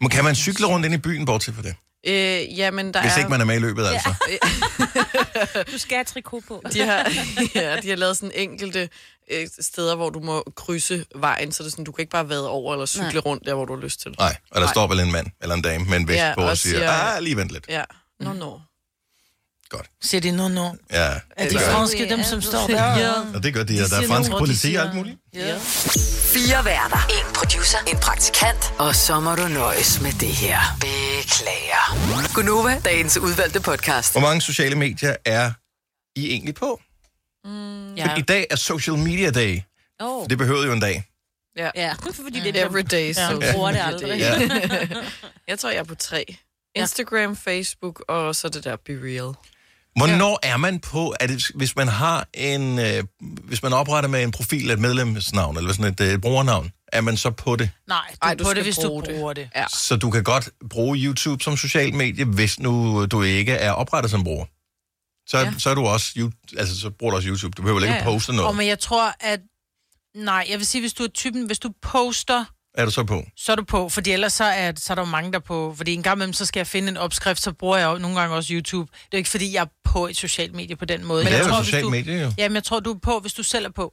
Men 0.00 0.10
kan 0.10 0.24
man 0.24 0.34
cykle 0.34 0.66
rundt 0.66 0.86
ind 0.86 0.94
i 0.94 0.98
byen, 0.98 1.24
bortset 1.24 1.54
for 1.54 1.62
det? 1.62 1.74
Øh, 2.06 2.58
jamen, 2.58 2.94
der 2.94 3.00
Hvis 3.00 3.12
er... 3.12 3.18
ikke 3.18 3.30
man 3.30 3.40
er 3.40 3.44
med 3.44 3.56
i 3.56 3.58
løbet, 3.58 3.86
altså. 3.86 4.14
Du 5.72 5.78
skal 5.78 5.96
have 5.96 6.04
trikot 6.04 6.42
på. 6.48 6.62
De 6.72 6.80
har, 6.80 6.96
ja, 7.54 7.76
de 7.80 7.88
har 7.88 7.96
lavet 7.96 8.16
sådan 8.16 8.32
enkelte 8.34 8.88
øh, 9.30 9.48
steder, 9.60 9.94
hvor 9.96 10.10
du 10.10 10.20
må 10.20 10.42
krydse 10.56 11.04
vejen, 11.14 11.52
så 11.52 11.62
det 11.62 11.68
er 11.68 11.70
sådan, 11.70 11.84
du 11.84 11.92
kan 11.92 12.02
ikke 12.02 12.10
bare 12.10 12.28
vade 12.28 12.48
over 12.48 12.72
eller 12.72 12.86
cykle 12.86 13.06
Nej. 13.12 13.18
Rundt 13.18 13.46
der, 13.46 13.54
hvor 13.54 13.64
du 13.64 13.74
har 13.74 13.82
lyst 13.82 14.00
til. 14.00 14.14
Nej, 14.18 14.36
og 14.50 14.54
der 14.60 14.66
Nej. 14.66 14.72
står 14.72 14.86
vel 14.86 15.00
en 15.00 15.12
mand 15.12 15.26
eller 15.42 15.54
en 15.54 15.62
dame 15.62 15.84
med 15.84 15.96
en 15.96 16.08
vest 16.08 16.16
Ja, 16.18 16.34
på 16.34 16.40
og 16.40 16.48
og 16.48 16.58
siger, 16.58 16.76
siger- 16.78 16.90
ah, 16.90 17.22
lige 17.22 17.36
vent 17.36 17.50
lidt. 17.50 17.64
Ja, 17.68 17.82
no, 18.20 18.32
no. 18.32 18.58
Godt. 19.70 19.90
Siger 20.02 20.20
de 20.20 20.30
nu, 20.30 20.48
nu? 20.48 20.76
Ja, 20.90 20.96
Er 20.96 21.20
det 21.38 21.50
de 21.52 21.58
gør 21.58 21.70
franske, 21.72 22.08
dem 22.08 22.22
som 22.22 22.42
står 22.42 22.66
der? 22.66 22.98
Ja. 22.98 23.12
Og 23.34 23.42
det 23.42 23.54
gør 23.54 23.62
de, 23.64 23.82
og 23.84 23.90
der 23.90 24.00
er 24.00 24.06
fransk 24.06 24.30
politi 24.30 24.74
og 24.74 24.84
alt 24.84 24.94
muligt. 24.94 25.18
Ja. 25.34 25.58
Fire 26.34 26.64
værter. 26.64 27.06
En 27.10 27.34
producer. 27.34 27.78
En 27.88 27.96
praktikant. 27.98 28.72
Og 28.78 28.94
så 28.94 29.20
må 29.20 29.34
du 29.34 29.48
nøjes 29.48 30.00
med 30.00 30.12
det 30.12 30.28
her. 30.28 30.58
Beklager. 30.80 32.34
Gunova, 32.34 32.80
dagens 32.84 33.16
udvalgte 33.18 33.60
podcast. 33.60 34.12
Hvor 34.12 34.20
mange 34.20 34.40
sociale 34.40 34.74
medier 34.74 35.16
er 35.24 35.50
I 36.16 36.30
egentlig 36.30 36.54
på? 36.54 36.80
Ja. 37.96 38.16
I 38.16 38.20
dag 38.22 38.46
er 38.50 38.56
social 38.56 38.98
media 38.98 39.30
day. 39.30 39.60
Oh. 40.00 40.26
Det 40.30 40.38
behøver 40.38 40.64
jo 40.64 40.72
en 40.72 40.80
dag. 40.80 41.04
Ja. 41.56 41.70
Ja, 41.74 41.92
fordi 42.24 42.40
det 42.40 42.56
er 42.56 42.66
Every 42.66 42.82
day, 42.90 43.06
Ja. 43.08 43.30
so 43.30 43.40
Jeg 43.40 43.54
bruger 43.54 43.72
det 43.72 43.80
aldrig. 43.84 44.18
Ja. 44.18 44.48
Jeg 45.48 45.58
tror, 45.58 45.70
jeg 45.70 45.78
er 45.78 45.84
på 45.84 45.94
tre. 45.94 46.36
Instagram, 46.74 47.36
Facebook 47.36 48.04
og 48.08 48.36
så 48.36 48.48
det 48.48 48.64
der 48.64 48.76
Be 48.76 48.92
Real. 48.92 49.34
Hvornår 50.06 50.38
er 50.42 50.56
man 50.56 50.78
på, 50.80 51.14
er 51.20 51.26
det, 51.26 51.42
hvis 51.54 51.76
man 51.76 51.88
har 51.88 52.26
en, 52.34 52.78
øh, 52.78 53.04
hvis 53.20 53.62
man 53.62 53.72
opretter 53.72 54.08
med 54.10 54.22
en 54.22 54.30
profil, 54.30 54.70
et 54.70 54.78
medlemsnavn, 54.78 55.56
eller 55.56 55.72
sådan 55.72 55.92
et 55.92 56.00
øh, 56.00 56.18
brugernavn, 56.18 56.72
er 56.92 57.00
man 57.00 57.16
så 57.16 57.30
på 57.30 57.56
det? 57.56 57.70
Nej, 57.88 57.98
du, 58.10 58.16
Ej, 58.26 58.34
du 58.34 58.44
på 58.44 58.50
skal 58.50 58.56
det, 58.56 58.64
hvis 58.64 58.76
bruge 58.86 59.02
du 59.02 59.06
det. 59.10 59.14
bruger 59.16 59.32
det. 59.32 59.48
Ja. 59.56 59.64
Så 59.74 59.96
du 59.96 60.10
kan 60.10 60.24
godt 60.24 60.48
bruge 60.70 60.98
YouTube 60.98 61.44
som 61.44 61.56
social 61.56 61.94
medie, 61.94 62.24
hvis 62.24 62.60
nu 62.60 63.06
du 63.06 63.22
ikke 63.22 63.52
er 63.52 63.72
oprettet 63.72 64.10
som 64.10 64.24
bruger. 64.24 64.44
Så, 65.30 65.38
ja. 65.38 65.44
Ja. 65.44 65.52
så 65.58 65.70
er 65.70 65.74
du 65.74 65.86
også, 65.86 66.30
altså 66.58 66.80
så 66.80 66.90
bruger 66.90 67.10
du 67.10 67.16
også 67.16 67.28
YouTube. 67.28 67.50
Du 67.56 67.62
behøver 67.62 67.80
ikke 67.80 67.92
Ja, 67.92 67.98
ja, 67.98 68.04
ja. 68.04 68.12
poste 68.12 68.32
noget. 68.32 68.48
Og 68.48 68.56
men 68.56 68.66
jeg 68.66 68.78
tror, 68.78 69.14
at... 69.20 69.40
Nej, 70.16 70.46
jeg 70.50 70.58
vil 70.58 70.66
sige, 70.66 70.80
hvis 70.82 70.92
du 70.92 71.02
er 71.02 71.08
typen, 71.08 71.46
hvis 71.46 71.58
du 71.58 71.70
poster, 71.82 72.44
Er 72.74 72.84
du 72.84 72.90
så 72.90 73.04
på? 73.04 73.24
så 73.36 73.52
er 73.52 73.56
du 73.56 73.64
på. 73.64 73.88
Fordi 73.88 74.10
ellers 74.10 74.32
så 74.32 74.44
er, 74.44 74.72
så 74.76 74.92
er 74.92 74.94
der 74.94 75.02
jo 75.02 75.06
mange, 75.06 75.32
der 75.32 75.38
er 75.38 75.42
på. 75.42 75.74
Fordi 75.76 75.94
en 75.94 76.02
gang 76.02 76.16
imellem, 76.16 76.32
så 76.32 76.46
skal 76.46 76.60
jeg 76.60 76.66
finde 76.66 76.88
en 76.88 76.96
opskrift, 76.96 77.42
så 77.42 77.52
bruger 77.52 77.76
jeg 77.76 77.86
jo 77.92 77.98
nogle 77.98 78.20
gange 78.20 78.36
også 78.36 78.52
YouTube. 78.54 78.88
Det 78.92 78.98
er 79.04 79.08
jo 79.12 79.18
ikke, 79.18 79.30
fordi 79.30 79.54
jeg 79.54 79.66
på 79.92 80.06
et 80.06 80.16
socialt 80.16 80.54
medie 80.54 80.76
på 80.76 80.84
den 80.84 81.04
måde. 81.04 81.24
Men 81.24 81.32
det 81.32 81.38
er 81.38 81.42
jeg 81.42 81.46
jo 81.46 81.50
tror, 81.50 81.58
et 81.58 81.62
hvis 81.64 81.66
socialt 81.68 81.84
du, 81.84 81.90
medie, 81.90 82.22
jo. 82.22 82.32
Jamen, 82.38 82.54
jeg 82.54 82.64
tror, 82.64 82.80
du 82.80 82.92
er 82.92 82.98
på, 83.02 83.18
hvis 83.18 83.32
du 83.32 83.42
selv 83.42 83.64
er 83.66 83.70
på. 83.70 83.92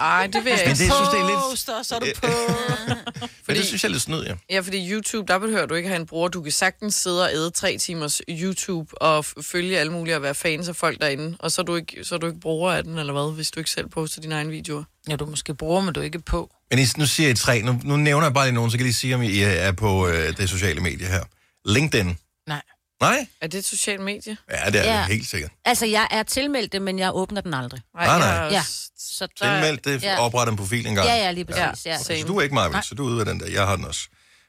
Ej, 0.00 0.26
det 0.26 0.44
vil 0.44 0.50
jeg 0.50 0.58
Men 0.64 0.70
ikke. 0.70 0.70
det 0.70 0.76
synes 0.76 1.08
jeg 1.12 1.20
er 1.20 1.26
lidt... 1.26 1.38
Poster, 1.50 1.82
så 1.82 1.94
er 1.94 1.98
du 1.98 2.06
på. 2.22 2.26
Men 3.20 3.28
Fordi- 3.44 3.58
det 3.58 3.66
synes 3.66 3.82
jeg 3.82 3.88
er 3.88 3.92
lidt 3.92 4.02
snyd, 4.02 4.24
ja. 4.24 4.34
Ja, 4.50 4.60
fordi 4.60 4.90
YouTube, 4.92 5.32
der 5.32 5.38
behøver 5.38 5.66
du 5.66 5.74
ikke 5.74 5.88
have 5.88 6.00
en 6.00 6.06
bruger. 6.06 6.28
Du 6.28 6.42
kan 6.42 6.52
sagtens 6.52 6.94
sidde 6.94 7.22
og 7.24 7.30
æde 7.32 7.50
tre 7.50 7.78
timers 7.78 8.20
YouTube 8.28 9.02
og 9.02 9.24
følge 9.24 9.78
alle 9.78 9.92
mulige 9.92 10.16
og 10.16 10.22
være 10.22 10.34
fans 10.34 10.68
af 10.68 10.76
folk 10.76 11.00
derinde. 11.00 11.36
Og 11.40 11.52
så 11.52 11.60
er, 11.60 11.64
du 11.64 11.76
ikke, 11.76 12.04
så 12.04 12.14
er 12.14 12.18
du 12.18 12.26
ikke 12.26 12.40
bruger 12.40 12.72
af 12.72 12.84
den, 12.84 12.98
eller 12.98 13.12
hvad, 13.12 13.34
hvis 13.34 13.50
du 13.50 13.60
ikke 13.60 13.70
selv 13.70 13.88
poster 13.88 14.20
dine 14.20 14.34
egne 14.34 14.50
videoer. 14.50 14.84
Ja, 15.08 15.16
du 15.16 15.26
måske 15.26 15.54
bruger, 15.54 15.80
men 15.80 15.94
du 15.94 16.00
er 16.00 16.04
ikke 16.04 16.18
på. 16.20 16.50
Men 16.70 16.78
I, 16.78 16.82
nu 16.96 17.06
siger 17.06 17.30
I 17.30 17.34
tre. 17.34 17.62
Nu, 17.62 17.80
nu 17.84 17.96
nævner 17.96 18.26
jeg 18.26 18.34
bare 18.34 18.46
lige 18.46 18.54
nogen, 18.54 18.70
så 18.70 18.76
kan 18.76 18.84
I 18.84 18.88
lige 18.88 18.94
sige, 18.94 19.14
om 19.14 19.22
I 19.22 19.40
er 19.42 19.72
på 19.72 20.08
øh, 20.08 20.36
det 20.36 20.48
sociale 20.50 20.80
medie 20.80 21.06
her. 21.06 21.22
LinkedIn. 21.64 22.18
Nej. 22.48 22.62
Nej? 23.00 23.26
Er 23.40 23.46
det 23.46 23.58
et 23.58 23.64
socialt 23.64 24.00
medie? 24.00 24.36
Ja, 24.50 24.70
det 24.70 24.80
er 24.88 24.92
Ja. 24.94 24.98
det 24.98 25.06
helt 25.06 25.26
sikkert. 25.28 25.50
Altså, 25.64 25.86
jeg 25.86 26.08
er 26.10 26.22
tilmeldt 26.22 26.72
det, 26.72 26.82
men 26.82 26.98
jeg 26.98 27.14
åbner 27.14 27.40
den 27.40 27.54
aldrig. 27.54 27.80
Nej, 27.94 28.06
Nej, 28.06 28.18
nej. 28.18 28.28
jeg 28.28 28.46
er 28.46 28.50
Ja. 28.50 28.62
Så 28.98 29.26
der... 29.40 29.60
Tilmeld 29.62 29.78
det, 29.84 30.02
Ja. 30.02 30.18
opret 30.20 30.48
en 30.48 30.56
profil 30.56 30.86
en 30.86 30.94
gang. 30.94 31.06
Ja, 31.08 31.14
ja, 31.16 31.30
lige 31.30 31.44
præcis. 31.44 31.86
Ja. 31.86 31.90
Ja. 31.90 31.98
Så 31.98 32.24
du 32.26 32.36
er 32.38 32.42
ikke 32.42 32.54
meget, 32.54 32.84
så 32.84 32.94
du 32.94 33.06
er 33.06 33.10
ude 33.10 33.20
af 33.20 33.26
den 33.26 33.40
der. 33.40 33.46
Jeg 33.50 33.66
har 33.66 33.76
den 33.76 33.84
også. 33.84 34.00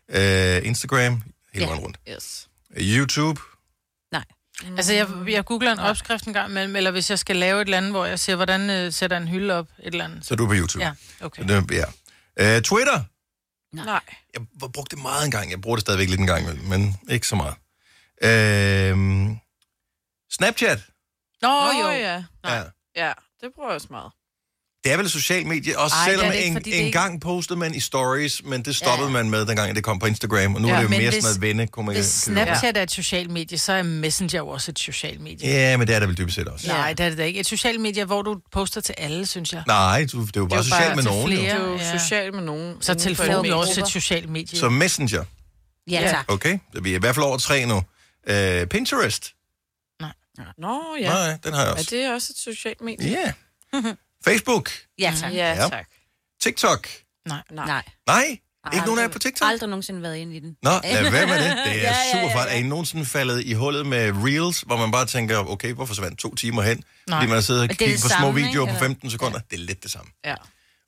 Øh, 0.09 0.65
Instagram, 0.67 1.13
hele 1.53 1.65
Ja. 1.65 1.65
vejen 1.65 1.79
rundt. 1.83 1.97
Yes. 2.09 2.47
YouTube, 2.77 3.41
Nej. 4.11 4.23
Altså, 4.77 4.93
jeg, 4.93 5.07
jeg 5.27 5.45
googler 5.45 5.71
en 5.71 5.79
opskrift 5.79 6.23
en 6.25 6.33
gang 6.33 6.49
imellem, 6.49 6.75
eller 6.75 6.91
hvis 6.91 7.09
jeg 7.09 7.19
skal 7.19 7.35
lave 7.35 7.61
et 7.61 7.65
eller 7.65 7.77
andet, 7.77 7.91
hvor 7.91 8.05
jeg 8.05 8.19
ser, 8.19 8.35
hvordan 8.35 8.69
øh, 8.69 8.93
sætter 8.93 9.17
en 9.17 9.27
hylde 9.27 9.53
op, 9.53 9.67
et 9.79 9.85
eller 9.87 10.05
andet. 10.05 10.25
så 10.25 10.33
er 10.33 10.35
du 10.35 10.47
på 10.47 10.53
YouTube. 10.55 10.83
Ja, 10.83 10.91
okay. 11.21 11.47
Så 11.47 11.61
det, 11.61 11.71
ja. 12.37 12.55
Øh, 12.55 12.61
Twitter, 12.61 13.03
Nej. 13.73 13.85
jeg 14.33 14.41
har 14.61 14.67
brugt 14.67 14.91
det 14.91 14.99
meget 15.01 15.25
engang. 15.25 15.51
Jeg 15.51 15.61
bruger 15.61 15.75
det 15.77 15.81
stadigvæk 15.81 16.09
lidt 16.09 16.19
en 16.19 16.27
gang 16.27 16.43
imellem, 16.43 16.63
men 16.65 16.95
ikke 17.09 17.27
så 17.27 17.35
meget. 17.35 17.53
Øh, 18.23 19.29
Snapchat, 20.31 20.79
Nå, 21.41 21.47
Åh, 21.49 21.79
jo. 21.81 21.87
ja. 21.89 22.23
ja. 22.45 22.61
Ja, 22.95 23.11
det 23.41 23.49
bruger 23.55 23.69
jeg 23.69 23.75
også 23.75 23.87
meget. 23.89 24.11
Det 24.83 24.91
er 24.91 24.97
vel 24.97 25.05
et 25.05 25.11
socialt 25.11 25.47
medie, 25.47 25.79
også 25.79 25.95
Ej, 25.95 26.05
det 26.05 26.11
selvom 26.19 26.31
det 26.31 26.37
ikke, 26.37 26.47
en, 26.57 26.63
det 26.63 26.79
en 26.79 26.85
ikke- 26.85 26.99
gang 26.99 27.21
postede 27.21 27.59
man 27.59 27.75
i 27.75 27.79
stories, 27.79 28.43
men 28.43 28.65
det 28.65 28.75
stoppede 28.75 29.07
Ja. 29.07 29.13
man 29.13 29.29
med, 29.29 29.45
dengang 29.45 29.75
det 29.75 29.83
kom 29.83 29.99
på 29.99 30.05
Instagram, 30.05 30.55
og 30.55 30.61
nu 30.61 30.67
Ja, 30.67 30.73
er 30.73 30.77
det 30.77 30.83
jo 30.83 30.89
mere 30.89 30.99
hvis- 30.99 31.23
sådan 31.23 31.39
noget 31.41 31.41
venne. 31.85 31.93
Hvis 31.93 32.05
Snapchat 32.05 32.77
er 32.77 32.81
et 32.83 32.91
socialt 32.91 33.31
medie, 33.31 33.57
så 33.57 33.73
er 33.73 33.83
Messenger 33.83 34.39
jo 34.39 34.47
også 34.47 34.71
et 34.71 34.79
socialt 34.79 35.21
medie. 35.21 35.49
Ja, 35.49 35.77
men 35.77 35.87
det 35.87 35.95
er 35.95 35.99
det 35.99 36.07
vel 36.07 36.17
dybest 36.17 36.35
set 36.35 36.47
også. 36.47 36.67
Ja. 36.67 36.73
Nej, 36.73 36.93
det 36.93 37.05
er 37.05 37.09
det 37.09 37.17
da 37.17 37.23
ikke. 37.23 37.39
Et 37.39 37.45
socialt 37.45 37.81
medie, 37.81 38.05
hvor 38.05 38.21
du 38.21 38.39
poster 38.51 38.81
til 38.81 38.95
alle, 38.97 39.25
synes 39.25 39.53
jeg. 39.53 39.63
Nej, 39.67 40.05
du, 40.11 40.21
det 40.25 40.35
er 40.35 40.39
jo 40.39 40.45
bare 40.47 40.57
jo 40.57 40.63
socialt 40.63 40.85
bare 40.85 40.95
med 40.95 41.03
nogen. 41.03 41.31
Jo. 41.31 41.37
Det 41.41 41.49
er 41.51 41.55
jo 41.65 41.75
Ja. 41.75 41.99
socialt 41.99 42.33
med 42.35 42.43
nogen. 42.43 42.81
Så 42.81 42.93
telefonen 42.95 43.45
er 43.51 43.53
også 43.55 43.81
et 43.81 43.87
socialt 43.87 44.29
medie. 44.29 44.59
Så 44.59 44.69
Messenger, 44.69 45.23
Ja, 45.89 46.01
Ja. 46.01 46.09
tak. 46.09 46.25
okay? 46.27 46.59
Så 46.75 46.81
vi 46.81 46.91
er 46.91 46.95
i 46.95 46.99
hvert 46.99 47.15
fald 47.15 47.25
over 47.25 47.37
tre 47.37 47.65
nu. 47.65 47.83
Uh, 48.29 48.67
Pinterest, 48.67 49.33
Nå, 50.57 50.95
ja. 50.99 51.01
ja. 51.01 51.09
nej, 51.09 51.37
den 51.43 51.53
har 51.53 51.61
jeg 51.61 51.69
Er 51.69 51.73
også. 51.73 51.87
det 51.95 52.13
også 52.13 52.27
et 52.33 52.37
socialt 52.55 52.81
medie? 52.81 53.11
Ja. 53.11 53.33
Facebook, 54.25 54.71
Ja, 54.99 55.13
tak. 55.19 55.33
Ja, 55.33 55.53
Ja. 55.53 55.67
tak. 55.69 55.87
TikTok. 56.41 56.87
Nej. 57.27 57.41
Nej. 57.51 57.83
Nej, 58.07 58.37
ikke 58.73 58.85
nogen 58.85 58.99
af 58.99 59.03
jer 59.03 59.09
på 59.09 59.19
TikTok? 59.19 59.49
Aldrig 59.49 59.69
nogensinde 59.69 60.01
været 60.01 60.15
inde 60.17 60.35
i 60.35 60.39
den. 60.39 60.57
Nå, 60.63 60.69
lad 60.83 61.11
være 61.11 61.25
med 61.27 61.33
det. 61.49 61.57
Det 61.65 61.75
er 61.75 61.75
Ja, 61.75 61.81
ja, 61.81 62.11
super 62.11 62.27
ja, 62.27 62.35
farligt. 62.35 62.51
ja. 62.53 62.59
Er 62.59 62.63
I 62.65 62.67
nogensinde 62.67 63.05
faldet 63.05 63.43
i 63.45 63.53
hullet 63.53 63.85
med 63.85 64.11
Reels, 64.11 64.61
hvor 64.61 64.77
man 64.77 64.91
bare 64.91 65.05
tænker, 65.05 65.37
okay, 65.37 65.73
hvorfor 65.73 65.87
forsvandt 65.93 66.19
to 66.19 66.35
timer 66.35 66.61
hen? 66.61 66.83
Nej. 67.07 67.17
Fordi 67.19 67.27
man 67.27 67.33
har 67.35 67.41
siddet 67.41 67.61
og 67.61 67.69
er 67.69 67.73
det 67.73 67.93
på 67.95 67.99
små 67.99 68.09
samme, 68.09 68.33
videoer 68.33 68.49
ikke? 68.49 68.59
på 68.59 68.65
Eller? 68.67 68.79
15 68.79 69.09
sekunder. 69.09 69.39
Det 69.51 69.59
er 69.59 69.63
lidt 69.63 69.83
det 69.83 69.91
samme. 69.91 70.11
Ja. 70.25 70.35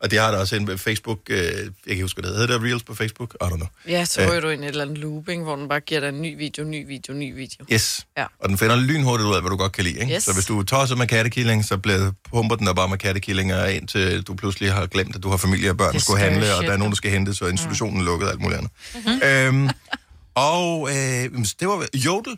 Og 0.04 0.12
de 0.12 0.16
har 0.18 0.32
der 0.32 0.38
også 0.38 0.56
en 0.56 0.78
Facebook, 0.78 1.20
øh, 1.30 1.38
jeg 1.38 1.52
kan 1.54 1.72
ikke 1.88 2.02
huske, 2.04 2.22
hvad 2.22 2.30
det 2.32 2.40
hedder. 2.40 2.58
Det 2.60 2.66
Reels 2.68 2.84
på 2.84 2.96
Facebook? 2.96 3.34
I 3.42 3.44
don't 3.44 3.56
know. 3.56 3.68
Ja, 3.88 4.06
så 4.06 4.22
Øh. 4.22 4.30
ryger 4.30 4.40
du 4.42 4.50
ind 4.50 4.64
i 4.64 4.66
et 4.66 4.70
eller 4.70 4.84
andet 4.84 4.98
looping, 4.98 5.44
hvor 5.44 5.56
den 5.56 5.68
bare 5.70 5.80
giver 5.80 6.00
dig 6.02 6.10
en 6.10 6.22
ny 6.22 6.38
video, 6.38 6.64
ny 6.64 6.88
video, 6.88 7.14
ny 7.14 7.36
video. 7.36 7.66
Yes. 7.74 8.06
Ja. 8.18 8.26
Og 8.40 8.50
den 8.50 8.58
finder 8.58 8.76
lynhurtigt 8.76 9.28
ud 9.30 9.36
af, 9.36 9.42
hvad 9.42 9.50
du 9.50 9.58
godt 9.58 9.72
kan 9.72 9.84
lide. 9.84 10.00
Ikke? 10.00 10.14
Yes. 10.16 10.24
Så 10.24 10.34
hvis 10.34 10.46
du 10.46 10.64
tosser 10.64 10.96
med 10.96 11.08
kattekilling, 11.08 11.66
så 11.66 11.78
bliver, 11.78 12.12
pumper 12.30 12.56
den 12.56 12.68
der 12.68 12.74
bare 12.74 12.88
med 12.90 12.98
kattekillinger 12.98 13.66
ind, 13.66 13.88
til 13.88 14.22
du 14.22 14.34
pludselig 14.36 14.74
har 14.74 14.86
glemt, 14.88 15.16
at 15.16 15.24
du 15.24 15.30
har 15.30 15.38
familie 15.38 15.70
og 15.70 15.78
børn, 15.78 15.88
Det 15.88 15.94
der 15.94 16.00
skulle 16.00 16.20
skal 16.20 16.32
handle, 16.32 16.56
og 16.56 16.64
der 16.64 16.72
er 16.72 16.78
nogen, 16.78 16.92
du. 16.92 16.96
der 16.96 16.96
skal 16.96 17.12
hente, 17.12 17.36
så 17.36 17.46
institutionen 17.48 18.02
er 18.02 18.06
lukket 18.06 18.28
og 18.28 18.32
alt 18.34 18.42
muligt 18.42 18.58
andet. 18.58 18.72
Mm-hmm. 18.96 19.58
Øhm, 19.64 19.70
og 20.36 20.90
øh, 20.90 20.96
det 21.60 21.68
var 21.68 21.88
Jodel. 21.94 22.38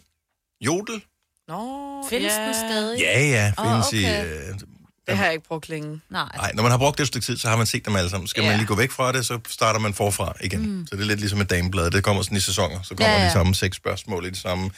Jodel? 0.62 1.02
Nå, 1.48 2.06
Findes 2.10 2.34
ja. 2.34 2.46
den 2.46 2.54
stadig? 2.54 3.00
Ja, 3.00 3.20
ja, 3.28 3.54
findes 3.64 3.88
okay. 3.88 3.98
i... 3.98 4.28
Øh, 4.28 4.54
Det 5.08 5.18
har 5.18 5.24
jeg 5.26 5.34
ikke 5.34 5.48
brugt 5.48 5.70
længe. 5.70 6.02
Nej. 6.10 6.30
Nej, 6.36 6.52
når 6.54 6.64
man 6.64 6.72
har 6.72 6.78
brugt 6.78 6.98
det 6.98 7.04
et 7.04 7.08
stykke 7.08 7.26
tid, 7.26 7.38
så 7.38 7.50
har 7.50 7.58
man 7.58 7.66
set 7.66 7.86
dem 7.86 7.96
alle 7.96 8.10
sammen. 8.10 8.28
Skal 8.28 8.44
ja. 8.44 8.50
man 8.50 8.58
lige 8.58 8.68
gå 8.68 8.76
væk 8.76 8.92
fra 8.92 9.12
det, 9.12 9.26
så 9.26 9.40
starter 9.50 9.80
man 9.80 9.94
forfra 9.94 10.34
igen. 10.42 10.62
Mm. 10.70 10.88
Så 10.88 10.96
det 10.96 11.02
er 11.02 11.06
lidt 11.08 11.20
ligesom 11.20 11.42
et 11.42 11.50
dameblad. 11.50 11.92
Det 11.92 12.04
kommer 12.04 12.24
sådan 12.24 12.38
i 12.38 12.42
sæsoner. 12.42 12.82
Så 12.84 12.96
kommer 12.96 13.14
Ja, 13.14 13.20
ja, 13.22 13.28
de 13.28 13.32
samme 13.32 13.56
seks 13.56 13.78
spørgsmål 13.78 14.26
i 14.26 14.30
det 14.30 14.38
samme. 14.38 14.72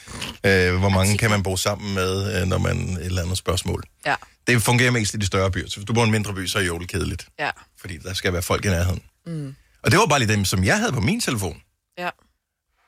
Øh, 0.44 0.74
hvor 0.76 0.88
mange 0.88 1.18
kan 1.18 1.30
man 1.30 1.42
bo 1.42 1.56
sammen 1.56 1.94
med, 1.94 2.40
øh, 2.42 2.48
når 2.48 2.58
man 2.58 2.76
et 2.90 3.04
eller 3.06 3.22
andet 3.22 3.38
spørgsmål. 3.38 3.84
Ja, 4.06 4.14
Det 4.46 4.62
fungerer 4.62 4.90
mest 4.90 5.14
i 5.14 5.16
de 5.16 5.26
større 5.26 5.50
byer. 5.50 5.68
Så 5.68 5.76
hvis 5.76 5.84
du 5.86 5.92
bor 5.92 6.02
i 6.02 6.04
en 6.04 6.10
mindre 6.10 6.34
by, 6.34 6.46
så 6.46 6.58
er 6.58 6.62
jodel 6.62 6.86
kedeligt. 6.86 7.26
ja, 7.38 7.50
Fordi 7.80 7.98
der 7.98 8.14
skal 8.14 8.32
være 8.32 8.42
folk 8.42 8.64
i 8.64 8.68
nærheden. 8.68 9.02
Mm. 9.26 9.54
Og 9.82 9.90
det 9.90 9.98
var 9.98 10.06
bare 10.06 10.18
lige 10.18 10.32
dem, 10.32 10.44
som 10.44 10.64
jeg 10.64 10.78
havde 10.78 10.92
på 10.92 11.00
min 11.00 11.20
telefon. 11.20 11.60
ja. 11.98 12.08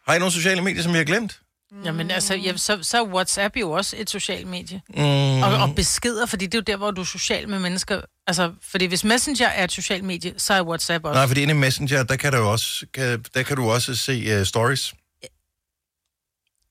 Har 0.09 0.15
I 0.15 0.19
nogle 0.19 0.33
sociale 0.33 0.63
medier, 0.63 0.83
som 0.83 0.93
jeg 0.93 0.99
har 0.99 1.05
glemt? 1.05 1.41
Jamen, 1.85 2.11
altså, 2.11 2.35
ja, 2.35 2.57
så, 2.57 2.79
så 2.83 2.99
er 3.05 3.07
WhatsApp 3.07 3.57
jo 3.57 3.71
også 3.71 3.97
et 3.99 4.11
socialt 4.11 4.47
medie. 4.47 4.83
Mm. 4.89 5.43
Og, 5.43 5.57
og 5.63 5.75
beskeder, 5.75 6.27
fordi 6.27 6.47
det 6.47 6.55
er 6.55 6.59
jo 6.59 6.63
der, 6.63 6.77
hvor 6.77 6.91
du 6.91 7.01
er 7.01 7.05
social 7.05 7.49
med 7.49 7.59
mennesker. 7.59 8.01
Altså, 8.27 8.53
fordi 8.63 8.85
hvis 8.85 9.05
Messenger 9.05 9.47
er 9.49 9.65
et 9.65 9.73
socialt 9.73 10.05
medie, 10.05 10.35
så 10.37 10.55
er 10.55 10.63
WhatsApp 10.63 11.05
også. 11.05 11.19
Nej, 11.19 11.27
fordi 11.27 11.43
inde 11.43 11.55
i 11.55 11.57
Messenger, 11.57 12.03
der 12.03 12.17
kan, 12.17 12.33
der 12.33 12.39
jo 12.39 12.53
også, 12.53 12.87
kan, 12.95 13.25
der 13.35 13.43
kan 13.43 13.57
du 13.57 13.71
også 13.71 13.95
se 13.95 14.41
uh, 14.41 14.47
stories. 14.47 14.95
det 15.21 15.29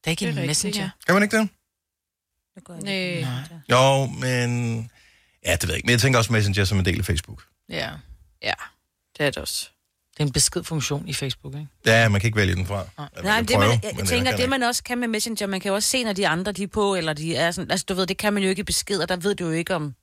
er 0.05 0.09
ikke 0.11 0.19
Det 0.19 0.25
er 0.25 0.31
en 0.31 0.37
rigtigt, 0.37 0.47
Messenger. 0.47 0.81
ja. 0.81 0.89
Kan 1.05 1.15
man 1.15 1.23
ikke 1.23 1.37
det? 1.37 1.49
Nej. 2.83 2.93
ikke. 2.93 3.61
Jo, 3.71 4.05
men... 4.05 4.91
Ja, 5.45 5.51
det 5.51 5.63
ved 5.63 5.69
jeg 5.69 5.75
ikke. 5.77 5.85
Men 5.85 5.91
jeg 5.91 5.99
tænker 6.01 6.19
også 6.19 6.33
Messenger 6.33 6.65
som 6.65 6.79
en 6.79 6.85
del 6.85 6.99
af 6.99 7.05
Facebook. 7.05 7.43
Ja. 7.69 7.91
Ja, 8.43 8.53
det 9.17 9.25
er 9.25 9.29
det 9.29 9.37
også. 9.37 9.69
Det 10.17 10.23
er 10.23 10.27
en 10.27 10.31
beskedfunktion 10.33 11.07
i 11.07 11.13
Facebook, 11.13 11.53
ikke? 11.55 11.67
Ja, 11.85 12.09
man 12.09 12.21
kan 12.21 12.27
ikke 12.27 12.37
vælge 12.37 12.55
den 12.55 12.65
fra. 12.65 12.75
Ja, 12.77 12.83
man 13.15 13.23
Nej, 13.23 13.39
det, 13.39 13.49
prøve, 13.49 13.59
man, 13.59 13.69
jeg, 13.69 13.79
men 13.91 13.99
jeg 13.99 14.07
tænker, 14.07 14.31
det 14.31 14.39
ikke. 14.39 14.49
man 14.49 14.63
også 14.63 14.83
kan 14.83 14.97
med 14.97 15.07
Messenger, 15.07 15.47
man 15.47 15.59
kan 15.61 15.69
jo 15.69 15.75
også 15.75 15.89
se, 15.89 16.03
når 16.03 16.13
de 16.13 16.27
andre 16.27 16.51
de 16.51 16.63
er 16.63 16.67
på, 16.67 16.95
eller 16.95 17.13
de 17.13 17.35
er 17.35 17.51
sådan, 17.51 17.71
altså 17.71 17.85
du 17.89 17.93
ved, 17.93 18.07
det 18.07 18.17
kan 18.17 18.33
man 18.33 18.43
jo 18.43 18.49
ikke 18.49 18.59
i 18.59 18.63
beskeder, 18.63 19.05
der 19.05 19.15
ved 19.15 19.35
du 19.35 19.45
jo 19.45 19.51
ikke, 19.51 19.75
om, 19.75 19.93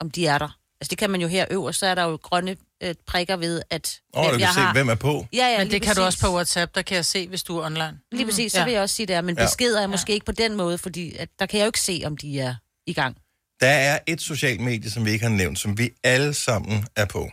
om 0.00 0.10
de 0.10 0.26
er 0.26 0.38
der. 0.38 0.56
Altså 0.80 0.90
det 0.90 0.98
kan 0.98 1.10
man 1.10 1.20
jo 1.20 1.28
her 1.28 1.44
øverst, 1.50 1.78
så 1.78 1.86
er 1.86 1.94
der 1.94 2.04
jo 2.04 2.16
grønne 2.22 2.56
øh, 2.82 2.94
prikker 3.06 3.36
ved, 3.36 3.62
at 3.70 4.00
Åh, 4.14 4.24
du 4.32 4.38
kan 4.38 4.48
se, 4.54 4.60
hvem 4.72 4.88
er 4.88 4.94
på. 4.94 5.26
Ja, 5.32 5.46
ja, 5.46 5.58
Men 5.58 5.70
det 5.70 5.82
kan 5.82 5.94
du 5.96 6.02
præcis. 6.02 6.16
også 6.20 6.26
på 6.28 6.34
WhatsApp, 6.34 6.74
der 6.74 6.82
kan 6.82 6.94
jeg 6.96 7.04
se, 7.04 7.28
hvis 7.28 7.42
du 7.42 7.58
er 7.58 7.66
online. 7.66 7.98
Lige 8.12 8.24
præcis, 8.26 8.52
så 8.52 8.58
Ja. 8.58 8.64
vil 8.64 8.72
jeg 8.72 8.82
også 8.82 8.94
sige 8.94 9.06
det 9.06 9.16
er, 9.16 9.20
men 9.20 9.36
Ja. 9.38 9.44
beskeder 9.44 9.82
er 9.82 9.86
måske 9.86 10.12
ikke 10.12 10.26
på 10.26 10.32
den 10.32 10.56
måde, 10.56 10.78
fordi 10.78 11.16
at, 11.16 11.28
der 11.38 11.46
kan 11.46 11.58
jeg 11.58 11.64
jo 11.64 11.68
ikke 11.68 11.80
se, 11.80 12.02
om 12.06 12.16
de 12.16 12.40
er 12.40 12.54
i 12.86 12.92
gang. 12.92 13.16
Der 13.60 13.66
er 13.68 13.98
et 14.06 14.20
socialt 14.20 14.60
medie, 14.60 14.90
som 14.90 15.04
vi 15.06 15.10
ikke 15.10 15.22
har 15.24 15.32
nævnt, 15.32 15.58
som 15.58 15.78
vi 15.78 15.90
alle 16.04 16.34
sammen 16.34 16.86
er 16.96 17.04
på. 17.04 17.30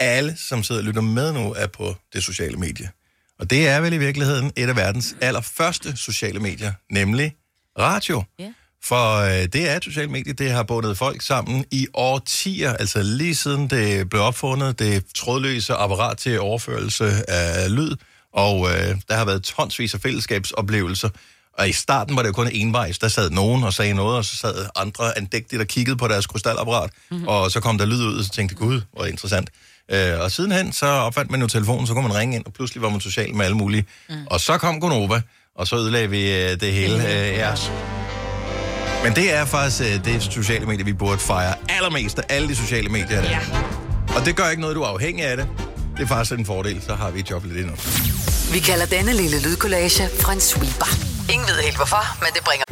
Alle, 0.00 0.36
som 0.36 0.62
sidder 0.62 0.80
og 0.80 0.84
lytter 0.84 1.00
med 1.00 1.32
nu, 1.32 1.52
er 1.52 1.66
på 1.66 1.96
det 2.12 2.22
sociale 2.22 2.56
medie. 2.56 2.90
Og 3.38 3.50
det 3.50 3.68
er 3.68 3.80
vel 3.80 3.92
i 3.92 3.98
virkeligheden 3.98 4.52
et 4.56 4.68
af 4.68 4.76
verdens 4.76 5.16
allerførste 5.20 5.96
sociale 5.96 6.40
medier, 6.40 6.72
nemlig 6.90 7.34
radio. 7.78 8.22
Ja. 8.38 8.52
For 8.84 9.20
øh, 9.20 9.30
det 9.30 9.70
er 9.70 9.76
et 9.76 9.84
socialt 9.84 10.10
medie, 10.10 10.32
det 10.32 10.50
har 10.50 10.62
bundet 10.62 10.98
folk 10.98 11.22
sammen 11.22 11.64
i 11.70 11.86
årtier, 11.94 12.72
altså 12.72 13.02
lige 13.02 13.34
siden 13.34 13.70
det 13.70 14.10
blev 14.10 14.22
opfundet, 14.22 14.78
det 14.78 15.04
trådløse 15.14 15.74
apparat 15.74 16.18
til 16.18 16.40
overførelse 16.40 17.30
af 17.30 17.74
lyd, 17.76 17.96
og 18.32 18.70
øh, 18.70 18.96
der 19.08 19.14
har 19.14 19.24
været 19.24 19.42
tonsvis 19.42 19.94
af 19.94 20.00
fællesskabsoplevelser. 20.00 21.08
Og 21.58 21.68
i 21.68 21.72
starten 21.72 22.16
var 22.16 22.22
det 22.22 22.28
jo 22.28 22.32
kun 22.32 22.48
envejs. 22.52 22.98
Der 22.98 23.08
sad 23.08 23.30
nogen 23.30 23.64
og 23.64 23.72
sagde 23.72 23.94
noget, 23.94 24.16
og 24.16 24.24
så 24.24 24.36
sad 24.36 24.66
andre 24.76 25.18
andægtigt 25.18 25.60
og 25.62 25.68
kiggede 25.68 25.96
på 25.96 26.08
deres 26.08 26.26
krystalapparat, 26.26 26.90
mm-hmm. 27.10 27.28
og 27.28 27.50
så 27.50 27.60
kom 27.60 27.78
der 27.78 27.86
lyd 27.86 28.02
ud, 28.02 28.18
og 28.18 28.24
så 28.24 28.30
tænkte 28.30 28.54
gud, 28.54 28.80
hvor 28.92 29.04
interessant. 29.04 29.50
Øh, 29.90 30.20
og 30.20 30.30
sidenhen, 30.30 30.72
så 30.72 30.86
opfandt 30.86 31.30
man 31.30 31.40
jo 31.40 31.46
telefonen, 31.46 31.86
så 31.86 31.94
kunne 31.94 32.08
man 32.08 32.16
ringe 32.16 32.36
ind, 32.36 32.46
og 32.46 32.52
pludselig 32.52 32.82
var 32.82 32.88
man 32.88 33.00
social 33.00 33.34
med 33.34 33.44
alle 33.44 33.56
mulige. 33.56 33.84
Mm. 34.08 34.14
Og 34.26 34.40
så 34.40 34.58
kom 34.58 34.80
Gonova, 34.80 35.20
og 35.56 35.66
så 35.66 35.76
ødelagde 35.76 36.10
vi 36.10 36.32
øh, 36.32 36.60
det 36.60 36.72
hele 36.72 37.08
øh, 37.08 37.38
jeres. 37.38 37.72
Men 39.04 39.14
det 39.14 39.34
er 39.34 39.44
faktisk 39.44 39.80
øh, 39.80 40.04
det 40.04 40.22
sociale 40.22 40.66
medie, 40.66 40.84
vi 40.84 40.92
burde 40.92 41.18
fejre 41.18 41.54
allermest 41.68 42.18
af 42.18 42.24
alle 42.28 42.48
de 42.48 42.56
sociale 42.56 42.88
medier. 42.88 43.22
Ja. 43.22 43.40
Og 44.16 44.24
det 44.24 44.36
gør 44.36 44.48
ikke 44.48 44.60
noget, 44.60 44.76
du 44.76 44.82
er 44.82 44.86
afhængig 44.86 45.24
af 45.24 45.36
det. 45.36 45.48
Det 45.96 46.02
er 46.02 46.06
faktisk 46.06 46.38
en 46.38 46.46
fordel, 46.46 46.82
så 46.82 46.94
har 46.94 47.10
vi 47.10 47.20
et 47.20 47.30
job 47.30 47.44
lidt 47.44 47.58
endnu. 47.58 47.74
Vi 48.52 48.58
kalder 48.58 48.86
denne 48.86 49.12
lille 49.12 49.42
lydkollage 49.42 50.04
en 50.32 50.40
sweeper. 50.40 50.86
Ingen 51.32 51.48
ved 51.48 51.62
helt 51.62 51.76
hvorfor, 51.76 52.18
men 52.20 52.28
det 52.34 52.44
bringer... 52.44 52.64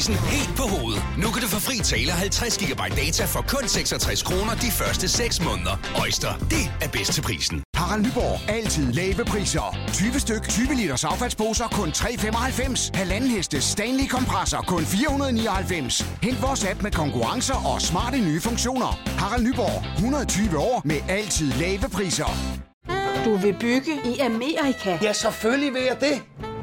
prisen 0.00 0.14
helt 0.14 0.56
på 0.56 0.62
hovedet. 0.62 1.02
Nu 1.18 1.28
kan 1.32 1.42
du 1.42 1.48
få 1.48 1.60
fri 1.60 1.76
tale 1.78 2.12
50 2.12 2.58
GB 2.58 2.82
data 3.02 3.24
for 3.24 3.42
kun 3.52 3.68
66 3.68 4.22
kroner 4.22 4.54
de 4.54 4.70
første 4.70 5.08
6 5.08 5.44
måneder. 5.44 5.74
Øjster, 6.02 6.32
det 6.54 6.64
er 6.84 6.88
bedst 6.88 7.12
til 7.12 7.22
prisen. 7.22 7.62
Harald 7.74 8.02
Nyborg. 8.06 8.50
Altid 8.50 8.92
lave 8.92 9.24
priser. 9.24 9.76
20 9.92 10.20
styk, 10.20 10.48
20 10.48 10.74
liters 10.74 11.04
affaldsposer 11.04 11.68
kun 11.68 11.88
3,95. 11.88 12.90
Halvanden 12.94 13.30
heste 13.30 13.60
Stanley 13.60 14.06
kompresser 14.08 14.62
kun 14.72 14.84
499. 14.84 16.06
Hent 16.22 16.42
vores 16.42 16.64
app 16.64 16.82
med 16.82 16.90
konkurrencer 16.90 17.58
og 17.72 17.82
smarte 17.82 18.18
nye 18.18 18.40
funktioner. 18.40 18.90
Harald 19.18 19.44
Nyborg. 19.46 19.84
120 19.96 20.58
år 20.58 20.82
med 20.84 21.00
altid 21.08 21.52
lave 21.52 21.88
priser. 21.92 22.30
Du 23.24 23.36
vil 23.36 23.54
bygge 23.60 23.94
i 24.04 24.18
Amerika? 24.18 24.98
Ja, 25.02 25.12
selvfølgelig 25.12 25.74
vil 25.74 25.82
jeg 25.82 25.96
det. 26.00 26.22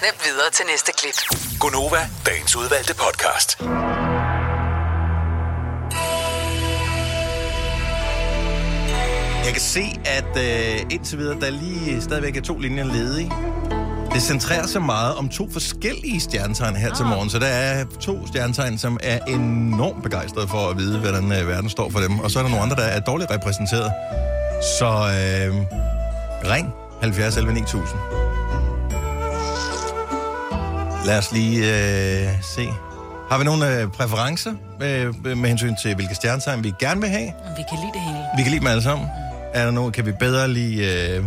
Snap 0.00 0.24
videre 0.24 0.50
til 0.52 0.66
næste 0.66 0.92
klip. 0.98 1.14
Gonova, 1.60 2.08
dagens 2.26 2.56
udvalgte 2.56 2.94
podcast. 2.94 3.60
Jeg 9.44 9.52
kan 9.52 9.60
se, 9.60 9.84
at 10.04 10.36
øh, 10.36 10.80
indtil 10.90 11.18
videre, 11.18 11.40
der 11.40 11.50
lige 11.50 12.02
stadigvæk 12.02 12.36
er 12.36 12.40
to 12.40 12.58
linjer 12.58 12.84
ledige. 12.84 13.32
Det 14.12 14.22
centrerer 14.22 14.66
sig 14.66 14.82
meget 14.82 15.14
om 15.14 15.28
to 15.28 15.50
forskellige 15.50 16.20
stjernetegn 16.20 16.76
her 16.76 16.94
til 16.94 17.04
morgen, 17.04 17.30
så 17.30 17.38
der 17.38 17.46
er 17.46 17.84
to 18.00 18.26
stjernetegn, 18.26 18.78
som 18.78 18.98
er 19.02 19.18
enormt 19.24 20.02
begejstrede 20.02 20.48
for 20.48 20.68
at 20.70 20.78
vide, 20.78 20.98
hvordan 21.00 21.32
øh, 21.32 21.48
verden 21.48 21.70
står 21.70 21.90
for 21.90 22.00
dem. 22.00 22.18
Og 22.18 22.30
så 22.30 22.38
er 22.38 22.42
der 22.42 22.50
nogle 22.50 22.62
andre, 22.62 22.76
der 22.76 22.88
er 22.88 23.00
dårligt 23.00 23.30
repræsenteret. 23.30 23.92
Så 24.78 24.86
øh, 24.86 25.54
ring 26.50 26.74
70 27.00 27.36
11 27.36 27.54
9000. 27.54 27.98
Lad 31.04 31.18
os 31.18 31.32
lige 31.32 31.58
øh, 31.58 32.42
se. 32.42 32.68
Har 33.30 33.38
vi 33.38 33.44
nogle 33.44 33.80
øh, 33.80 33.88
præferencer 33.88 34.50
øh, 34.82 35.36
med 35.36 35.48
hensyn 35.48 35.76
til, 35.82 35.94
hvilke 35.94 36.14
stjernetegn 36.14 36.64
vi 36.64 36.72
gerne 36.80 37.00
vil 37.00 37.10
have? 37.10 37.26
Vi 37.56 37.62
kan 37.68 37.78
lide 37.78 37.92
det 37.92 38.00
hele. 38.00 38.24
Vi 38.36 38.42
kan 38.42 38.50
lide 38.50 38.60
dem 38.60 38.66
alle 38.66 38.82
sammen. 38.82 39.08
Er 39.54 39.64
der 39.64 39.70
nogen, 39.70 39.92
kan 39.92 40.06
vi 40.06 40.12
bedre 40.12 40.48
lide 40.48 41.08
øh, 41.16 41.24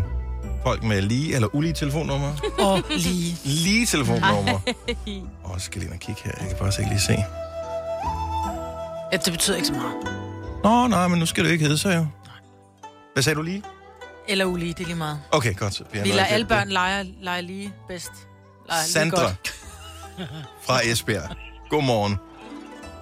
folk 0.63 0.83
med 0.83 1.01
lige 1.01 1.35
eller 1.35 1.55
ulige 1.55 1.73
telefonnummer? 1.73 2.33
Og 2.59 2.83
lige. 2.89 3.37
Lige 3.43 3.85
telefonnummer. 3.85 4.59
Åh, 5.45 5.51
oh, 5.51 5.59
skal 5.59 5.79
lige 5.81 5.87
ind 5.87 5.93
og 5.93 5.99
kigge 5.99 6.21
her. 6.25 6.31
Jeg 6.39 6.47
kan 6.47 6.57
faktisk 6.57 6.79
ikke 6.79 6.91
lige 6.91 7.01
se. 7.01 7.13
Ja, 9.11 9.17
det 9.17 9.33
betyder 9.33 9.55
ikke 9.55 9.67
så 9.67 9.73
meget. 9.73 9.93
Nå, 10.63 10.87
nej, 10.87 11.07
men 11.07 11.19
nu 11.19 11.25
skal 11.25 11.43
det 11.45 11.51
ikke 11.51 11.63
hedde 11.63 11.77
sig 11.77 11.97
jo. 11.97 12.05
Hvad 13.13 13.23
sagde 13.23 13.35
du 13.35 13.41
lige? 13.41 13.63
Eller 14.27 14.45
ulige, 14.45 14.73
det 14.73 14.79
er 14.81 14.85
lige 14.85 14.95
meget. 14.97 15.19
Okay, 15.31 15.55
godt. 15.55 15.81
Vi 15.91 15.97
har 15.97 16.05
lader 16.05 16.25
alle 16.25 16.45
børn 16.45 16.69
lege, 16.69 17.13
lege 17.21 17.41
lige 17.41 17.73
bedst. 17.87 18.11
Lege 18.69 18.81
lige 18.81 18.91
Sandra 18.91 19.21
godt. 19.21 19.53
Fra 20.65 20.79
Esbjerg. 20.85 21.35
Godmorgen. 21.69 22.17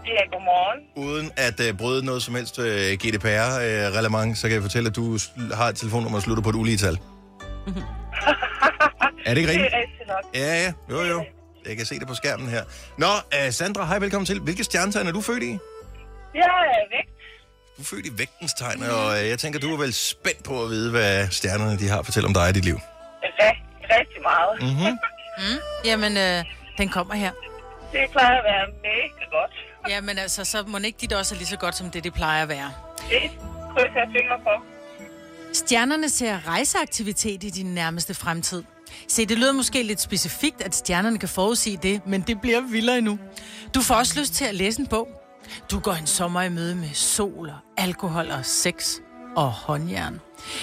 Ja, 0.08 0.26
godmorgen. 0.32 0.80
Uden 0.96 1.32
at 1.38 1.60
uh, 1.60 1.78
bryde 1.78 2.06
noget 2.06 2.24
som 2.24 2.36
helst 2.36 2.60
uh, 2.60 2.66
GDPR-relevant, 2.66 4.38
så 4.38 4.48
kan 4.48 4.54
jeg 4.56 4.62
fortælle, 4.62 4.90
at 4.90 4.96
du 4.96 5.18
har 5.54 5.68
et 5.68 5.76
telefonnummer, 5.76 6.18
der 6.20 6.24
slutter 6.24 6.44
på 6.44 6.50
et 6.50 6.56
uligetal. 6.56 6.98
er 9.26 9.34
det 9.34 9.38
ikke 9.38 9.52
rigtigt? 9.52 9.72
Det 9.72 9.74
er 9.74 9.82
rigtigt 9.82 10.08
nok. 10.08 10.24
Ja, 10.36 10.64
ja. 10.64 10.74
Jo, 10.90 11.02
jo. 11.04 11.26
Jeg 11.68 11.78
kan 11.78 11.86
se 11.86 12.00
det 12.00 12.08
på 12.08 12.14
skærmen 12.16 12.50
her. 12.50 12.64
Nå, 12.98 13.08
uh, 13.08 13.52
Sandra, 13.52 13.86
hej, 13.86 14.00
velkommen 14.00 14.26
til. 14.26 14.40
Hvilke 14.40 14.64
stjernetegn 14.64 15.08
er 15.08 15.12
du 15.12 15.22
født 15.22 15.44
i? 15.44 15.50
Jeg 16.36 16.42
er 16.44 16.98
væk. 16.98 17.08
Du 17.78 17.82
er 17.82 17.86
født 17.86 18.06
i 18.06 18.18
vægtens 18.18 18.54
tegn, 18.54 18.84
og 18.84 19.08
uh, 19.08 19.30
jeg 19.30 19.40
tænker, 19.40 19.60
du 19.60 19.74
er 19.74 19.78
vel 19.78 19.94
spændt 19.94 20.44
på 20.44 20.64
at 20.64 20.70
vide, 20.70 20.92
hvad 20.92 21.28
stjernerne 21.30 21.80
de 21.80 21.88
har 21.90 22.00
at 22.00 22.06
fortælle 22.06 22.28
om 22.28 22.34
dig 22.34 22.50
i 22.50 22.54
dit 22.54 22.66
liv. 22.66 22.80
Rigtig, 23.24 23.56
rigtig 23.98 24.22
meget. 24.22 24.76
Mhm. 24.78 24.98
Mm. 25.38 25.60
Jamen, 25.86 26.18
øh, 26.18 26.44
den 26.78 26.90
kommer 26.90 27.14
her. 27.14 27.32
Det 27.92 28.12
plejer 28.12 28.38
at 28.38 28.44
være 28.44 28.68
mega 28.84 29.26
godt. 29.32 29.52
Jamen 29.90 30.18
altså, 30.18 30.46
så 30.46 30.64
må 30.68 30.78
ikke 30.78 30.98
dit 31.02 31.14
også 31.14 31.36
er 31.36 31.38
lige 31.38 31.48
så 31.48 31.58
godt, 31.58 31.76
som 31.76 31.90
det, 31.90 32.04
det 32.04 32.14
plejer 32.14 32.44
at 32.44 32.50
være. 32.50 32.72
Det 33.10 33.32
krydser 33.74 34.00
jeg 34.00 34.08
fingre 34.12 34.40
for. 34.44 34.64
Stjernerne 35.54 36.10
ser 36.10 36.48
rejseaktivitet 36.48 37.44
i 37.44 37.50
din 37.50 37.66
nærmeste 37.66 38.14
fremtid. 38.14 38.64
Se, 39.08 39.26
det 39.26 39.38
lyder 39.38 39.52
måske 39.52 39.84
lidt 39.84 40.02
specifikt, 40.02 40.62
at 40.62 40.76
stjernerne 40.76 41.20
kan 41.20 41.30
forudsige 41.30 41.78
det, 41.78 42.08
men 42.08 42.22
det 42.22 42.42
bliver 42.42 42.62
vildere 42.62 42.98
endnu. 42.98 43.20
Du 43.76 43.82
får 43.82 43.96
også 43.96 44.20
lyst 44.20 44.34
til 44.34 44.46
at 44.46 44.56
læse 44.56 44.80
en 44.80 44.88
bog. 44.88 45.08
Du 45.72 45.80
går 45.80 45.94
en 45.94 46.08
sommer 46.08 46.42
i 46.42 46.50
møde 46.50 46.76
med 46.76 46.94
sol 46.94 47.50
og 47.50 47.58
alkohol 47.78 48.32
og 48.32 48.46
sex 48.46 49.00
og 49.36 49.52
håndjern. 49.52 50.22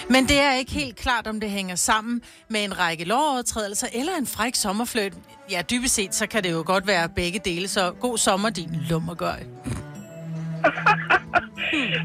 Men 0.08 0.28
det 0.28 0.40
er 0.40 0.52
ikke 0.52 0.72
helt 0.72 0.96
klart, 0.96 1.26
om 1.26 1.40
det 1.40 1.50
hænger 1.50 1.76
sammen 1.76 2.22
med 2.48 2.64
en 2.64 2.78
række 2.78 3.04
lovovertrædelser 3.04 3.86
eller 3.92 4.12
en 4.16 4.26
fræk 4.26 4.54
sommerfløjt. 4.54 5.12
Ja, 5.50 5.62
dybest 5.70 5.94
set, 5.94 6.14
så 6.14 6.26
kan 6.26 6.42
det 6.44 6.52
jo 6.52 6.62
godt 6.66 6.86
være 6.86 7.08
begge 7.08 7.38
dele, 7.44 7.68
så 7.68 7.90
god 8.00 8.18
sommer, 8.18 8.50
din 8.50 8.70
lummergøj. 8.88 9.40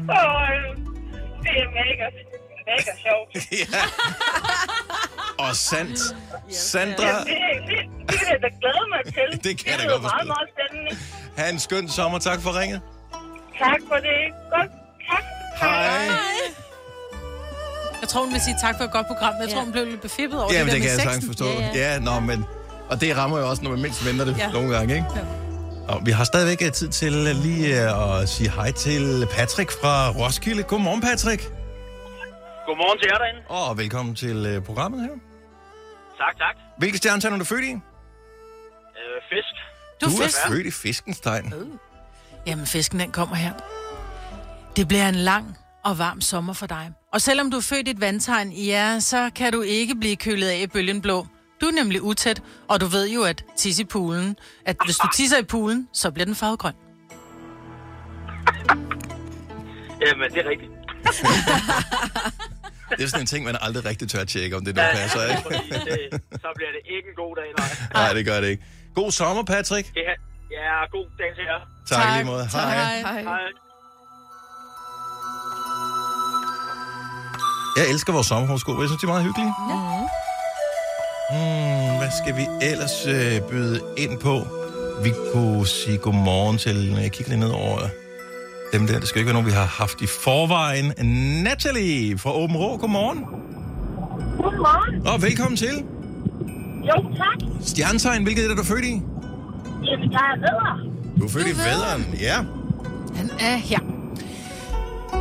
Og 0.08 0.42
øh, 0.54 0.76
det 1.42 1.54
er 1.62 1.68
mega, 1.80 2.06
mega 2.66 2.92
sjovt. 3.04 3.50
ja. 3.72 3.80
Og 5.44 5.56
sandt. 5.56 5.98
Sandra, 6.50 7.06
Ja, 7.06 7.18
det, 7.18 7.26
det, 7.68 7.78
det 8.08 8.18
kan 8.18 8.28
jeg 8.30 8.42
da 8.42 8.48
glæde 8.60 8.84
mig 8.88 9.14
til. 9.14 9.44
Det 9.44 9.58
kan 9.58 9.72
jeg 9.72 9.78
da 9.78 9.92
godt 9.92 10.02
forstå. 10.02 10.16
meget, 10.16 10.26
meget 10.26 10.48
spændende. 10.54 10.96
have 11.36 11.50
en 11.52 11.58
skøn 11.58 11.88
sommer. 11.88 12.18
Tak 12.18 12.40
for 12.40 12.60
ringet. 12.60 12.80
Tak 13.58 13.80
for 13.88 13.94
det. 13.96 14.20
Godt. 14.52 14.70
Tak. 15.10 15.22
Hej. 15.60 16.08
Jeg 18.00 18.08
tror, 18.08 18.20
hun 18.24 18.32
vil 18.32 18.40
sige 18.40 18.56
tak 18.60 18.74
for 18.78 18.84
et 18.84 18.92
godt 18.92 19.06
program. 19.06 19.34
Jeg 19.40 19.48
tror, 19.48 19.60
hun 19.60 19.72
blev 19.72 19.84
lidt 19.86 20.00
befippet 20.00 20.42
over 20.42 20.52
Jamen, 20.52 20.66
det 20.66 20.74
det 20.74 20.82
der 20.82 20.88
kan 20.88 20.96
med 20.96 21.04
jeg 21.04 21.12
sagtens 21.12 21.26
forstå. 21.26 21.44
Ja, 21.78 21.92
ja. 21.92 21.98
nå, 21.98 22.20
men... 22.20 22.44
Og 22.90 23.00
det 23.00 23.16
rammer 23.16 23.38
jo 23.38 23.48
også, 23.50 23.62
når 23.62 23.70
man 23.70 23.80
mindst 23.82 24.06
venter 24.06 24.24
det 24.24 24.38
Ja. 24.38 24.46
ja. 24.46 24.52
nogle 24.52 24.76
gange, 24.76 24.94
ikke? 24.94 25.06
Ja. 25.16 25.20
Og 25.94 26.00
vi 26.06 26.10
har 26.10 26.24
stadigvæk 26.24 26.62
øh, 26.66 26.72
tid 26.72 26.88
til 26.88 27.14
øh, 27.14 27.36
lige 27.42 27.82
øh, 27.82 28.20
at 28.22 28.28
sige 28.28 28.50
hej 28.50 28.72
til 28.72 29.26
Patrick 29.30 29.70
fra 29.80 30.10
Roskilde. 30.10 30.62
Godmorgen, 30.62 31.00
Patrick. 31.00 31.42
Godmorgen 32.66 32.98
til 32.98 33.08
jer 33.12 33.18
derinde. 33.18 33.40
Og 33.48 33.78
velkommen 33.78 34.14
til 34.14 34.46
øh, 34.46 34.62
programmet 34.64 35.00
her. 35.00 35.08
Tak, 36.18 36.38
tak. 36.38 36.56
Hvilke 36.78 36.98
stjernetegn 36.98 37.34
er 37.34 37.38
du 37.38 37.44
født 37.44 37.64
i? 37.64 37.70
Øh, 37.72 37.78
fisk. 39.30 39.54
Du 40.00 40.06
er 40.06 40.10
du 40.10 40.16
er 40.16 40.24
fisk. 40.26 40.38
født 40.48 40.66
i 40.66 40.70
fiskens 40.70 41.20
tegn. 41.20 41.54
Jamen, 42.46 42.66
fisken, 42.66 43.00
den 43.00 43.10
kommer 43.12 43.36
her. 43.36 43.52
Det 44.78 44.88
bliver 44.88 45.08
en 45.08 45.14
lang 45.14 45.56
og 45.84 45.98
varm 45.98 46.20
sommer 46.20 46.52
for 46.52 46.66
dig. 46.66 46.90
Og 47.12 47.20
selvom 47.20 47.50
du 47.50 47.56
er 47.56 47.60
født 47.60 47.88
i 47.88 47.90
et 47.90 48.00
vandtegn, 48.00 48.52
ja, 48.52 49.00
så 49.00 49.30
kan 49.34 49.52
du 49.52 49.62
ikke 49.62 49.94
blive 49.94 50.16
kølet 50.16 50.48
af 50.48 50.58
i 50.58 50.66
bølgen 50.66 51.02
blå. 51.02 51.26
Du 51.60 51.66
er 51.66 51.70
nemlig 51.72 52.02
utæt, 52.02 52.42
og 52.68 52.80
du 52.80 52.86
ved 52.86 53.08
jo, 53.08 53.22
at 53.22 53.44
tisse 53.56 53.82
i 53.82 53.84
poolen, 53.84 54.36
at 54.66 54.76
hvis 54.84 54.96
du 54.96 55.08
tisser 55.14 55.38
i 55.38 55.42
poolen, 55.42 55.88
så 55.92 56.10
bliver 56.10 56.24
den 56.24 56.34
farvegrøn. 56.34 56.72
Jamen, 60.06 60.30
det 60.30 60.46
er 60.46 60.50
rigtigt. 60.50 60.70
Det 62.98 63.04
er 63.04 63.08
sådan 63.08 63.20
en 63.20 63.26
ting, 63.26 63.44
man 63.44 63.56
aldrig 63.60 63.84
rigtig 63.84 64.08
tør 64.08 64.20
at 64.20 64.28
tjekke, 64.28 64.56
om 64.56 64.64
det 64.64 64.76
nu 64.76 64.82
passer, 64.92 65.22
ikke? 65.22 65.42
Det, 65.90 66.20
så 66.32 66.48
bliver 66.56 66.70
det 66.76 66.82
ikke 66.96 67.08
en 67.08 67.14
god 67.16 67.36
dag, 67.36 67.44
nej. 67.58 67.68
Nej, 67.94 68.12
det 68.12 68.26
gør 68.26 68.40
det 68.40 68.48
ikke. 68.48 68.64
God 68.94 69.10
sommer, 69.10 69.42
Patrick. 69.42 69.88
Her, 69.88 70.14
ja, 70.50 70.86
god 70.90 71.06
dag 71.18 71.34
til 71.36 71.44
jer. 71.44 71.60
Tak, 71.88 72.02
tak 72.02 72.10
i 72.10 72.16
lige 72.16 72.26
måde. 72.26 72.46
Hej. 72.52 73.00
Hej. 73.00 73.22
Hej. 73.22 73.67
Jeg 77.78 77.90
elsker 77.90 78.12
vores 78.12 78.26
sommerhoroskop. 78.26 78.80
Jeg 78.80 78.88
synes, 78.88 79.00
de 79.00 79.06
er 79.06 79.12
meget 79.14 79.24
hyggelige. 79.24 79.52
Hmm, 81.30 81.98
hvad 82.00 82.12
skal 82.20 82.36
vi 82.36 82.44
ellers 82.70 83.06
øh, 83.06 83.50
byde 83.50 83.80
ind 83.96 84.18
på? 84.18 84.34
Vi 85.04 85.12
kunne 85.32 85.66
sige 85.66 85.98
godmorgen 85.98 86.58
til, 86.58 86.90
når 86.92 87.00
jeg 87.00 87.12
kigger 87.12 87.32
lige 87.32 87.40
ned 87.40 87.50
over 87.50 87.78
dem 88.72 88.86
der. 88.86 88.98
Det 89.00 89.08
skal 89.08 89.18
ikke 89.18 89.26
være 89.26 89.34
nogen, 89.34 89.46
vi 89.46 89.52
har 89.52 89.64
haft 89.66 90.00
i 90.00 90.06
forvejen. 90.06 90.86
Natalie 91.44 92.18
fra 92.18 92.32
Åben 92.36 92.56
Rå, 92.56 92.76
godmorgen. 92.76 93.18
Godmorgen. 94.42 95.06
Og 95.06 95.22
velkommen 95.22 95.56
til. 95.56 95.84
Jo, 96.88 97.16
tak. 97.16 97.38
Stjernetegn, 97.62 98.22
hvilket 98.22 98.44
er 98.44 98.48
det, 98.48 98.56
du 98.56 98.62
er 98.62 98.66
født 98.66 98.84
i? 98.84 99.02
Jamen, 99.84 100.12
jeg 100.12 100.24
er 100.32 100.36
vedder. 100.36 100.72
Du 101.20 101.24
er 101.24 101.28
født 101.28 101.46
i 101.46 101.56
vædderen, 101.66 102.14
ja. 102.20 102.36
Han 103.16 103.30
er 103.40 103.56
her. 103.56 103.97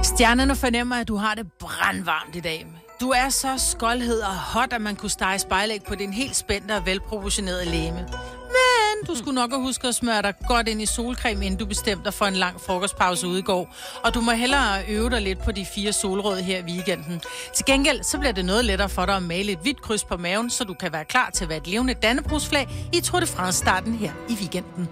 Stjernerne 0.04 0.56
fornemmer, 0.56 0.96
at 0.96 1.08
du 1.08 1.16
har 1.16 1.36
det 1.36 1.52
brandvarmt 1.60 2.36
i 2.36 2.40
dag. 2.40 2.68
Du 3.02 3.10
er 3.10 3.30
så 3.30 3.48
skoldhed 3.58 4.20
og 4.20 4.36
hot, 4.36 4.74
at 4.74 4.82
man 4.82 4.96
kunne 4.96 5.10
stege 5.10 5.40
spejlæg 5.40 5.84
på 5.88 5.96
din 5.96 6.14
helt 6.14 6.36
spændte 6.36 6.76
og 6.76 6.86
velproportionerede 6.86 7.66
læme. 7.66 8.08
Men 8.48 9.08
du 9.08 9.16
skulle 9.16 9.36
nok 9.36 9.50
have 9.52 9.62
husket 9.62 9.88
at 9.88 9.96
smøre 9.96 10.22
dig 10.22 10.34
godt 10.48 10.68
ind 10.68 10.82
i 10.82 10.86
solcreme, 10.86 11.46
inden 11.46 11.60
du 11.60 11.66
bestemte 11.66 12.06
dig 12.06 12.14
for 12.14 12.26
en 12.26 12.34
lang 12.34 12.62
frokostpause 12.62 13.28
ude 13.28 13.40
i 13.40 13.42
går. 13.42 13.76
Og 14.04 14.14
du 14.14 14.22
må 14.22 14.32
hellere 14.32 14.86
øve 14.90 15.10
dig 15.10 15.22
lidt 15.22 15.44
på 15.44 15.52
de 15.52 15.66
fire 15.76 15.94
solråd 15.94 16.38
her 16.38 16.60
i 16.60 16.64
weekenden. 16.64 17.22
Til 17.56 17.66
gengæld 17.66 18.04
så 18.04 18.18
bliver 18.18 18.34
det 18.34 18.46
noget 18.46 18.66
lettere 18.66 18.90
for 18.90 19.06
dig 19.06 19.16
at 19.16 19.24
male 19.24 19.52
et 19.52 19.60
hvidt 19.62 19.82
kryds 19.82 20.04
på 20.04 20.18
maven, 20.18 20.50
så 20.50 20.64
du 20.64 20.74
kan 20.74 20.94
være 20.94 21.06
klar 21.06 21.30
til 21.30 21.44
at 21.44 21.50
være 21.50 21.58
et 21.58 21.68
levende 21.68 21.94
dannebrugsflag 21.94 22.90
i 22.94 23.02
Tour 23.02 23.20
de 23.20 23.28
France-starten 23.28 23.94
her 23.94 24.12
i 24.30 24.34
weekenden. 24.34 24.90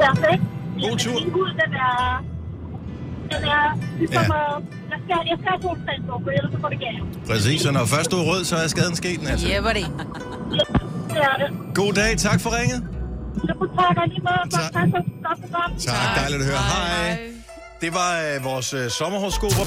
Perfekt. 0.00 0.61
God 0.84 0.96
tur. 1.04 1.18
Min 1.24 1.32
hud, 1.38 1.50
den 1.62 1.72
er... 1.86 2.24
Den 3.32 3.42
er 3.56 3.64
ligesom... 3.98 4.24
Ja. 4.30 4.36
Ja. 4.38 4.54
Jeg 4.92 4.98
skal, 5.04 5.18
jeg 5.30 5.36
skal 5.40 5.50
have 5.54 5.62
solstand 5.66 6.00
på, 6.08 6.14
for 6.24 6.30
ellers 6.36 6.52
så 6.54 6.58
får 6.60 6.68
det 6.74 6.80
galt. 6.86 7.26
Præcis, 7.30 7.58
så 7.64 7.70
når 7.72 7.84
først 7.94 8.10
du 8.10 8.16
er 8.22 8.26
rød, 8.30 8.44
så 8.44 8.56
er 8.56 8.66
skaden 8.74 8.96
sket, 9.02 9.22
Natalie. 9.22 9.54
Ja, 9.54 9.60
var 9.68 9.72
det. 9.78 9.86
God 11.74 11.92
dag, 11.92 12.10
tak 12.26 12.40
for 12.40 12.50
ringet. 12.58 12.80
Så 13.48 13.52
kunne 13.58 13.72
tak 13.80 13.96
og 14.02 14.08
lige 14.08 14.22
måde. 14.28 14.44
Tak. 14.50 14.72
Tak 14.72 14.86
for 14.92 14.98
et 14.98 15.04
godt 15.26 15.38
program. 15.42 15.70
Tak, 15.78 16.08
dejligt 16.20 16.40
at 16.42 16.46
høre. 16.50 16.62
Hej. 16.72 17.31
Det 17.82 17.94
var 17.94 18.12
øh, 18.22 18.44
vores 18.44 18.74
øh, 18.74 18.90
sommerhoroskoper. 18.90 19.64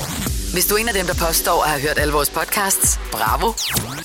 Hvis 0.54 0.66
du 0.66 0.76
er 0.76 0.80
en 0.80 0.88
af 0.88 0.94
dem, 0.94 1.06
der 1.06 1.14
påstår 1.28 1.64
at 1.64 1.70
have 1.70 1.82
hørt 1.82 1.98
alle 2.00 2.14
vores 2.14 2.30
podcasts, 2.30 3.00
bravo. 3.12 3.54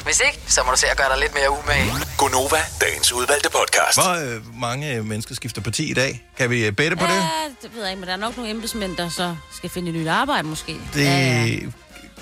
Hvis 0.04 0.20
ikke, 0.26 0.38
så 0.46 0.62
må 0.66 0.70
du 0.70 0.78
se 0.78 0.86
at 0.86 0.96
gøre 0.96 1.08
dig 1.12 1.18
lidt 1.18 1.34
mere 1.34 1.50
umage. 1.50 1.92
Gonova, 2.18 2.60
dagens 2.80 3.12
udvalgte 3.12 3.50
podcast. 3.50 3.96
Hvor 3.98 4.34
øh, 4.34 4.60
mange 4.60 4.94
øh, 4.94 5.04
mennesker 5.06 5.34
skifter 5.34 5.60
parti 5.62 5.90
i 5.90 5.94
dag? 5.94 6.24
Kan 6.38 6.50
vi 6.50 6.66
øh, 6.66 6.72
bette 6.72 6.96
på 6.96 7.04
det? 7.04 7.12
Ja, 7.12 7.28
det 7.62 7.74
ved 7.74 7.82
jeg 7.82 7.90
ikke, 7.90 8.00
men 8.00 8.06
der 8.08 8.12
er 8.12 8.18
nok 8.26 8.36
nogle 8.36 8.50
embedsmænd, 8.50 8.96
der 8.96 9.08
så 9.08 9.36
skal 9.56 9.70
finde 9.70 9.88
et 9.88 9.94
nyt 9.94 10.08
arbejde 10.08 10.48
måske. 10.48 10.76
Det 10.94 11.04
Ja, 11.04 11.18
ja. 11.18 11.56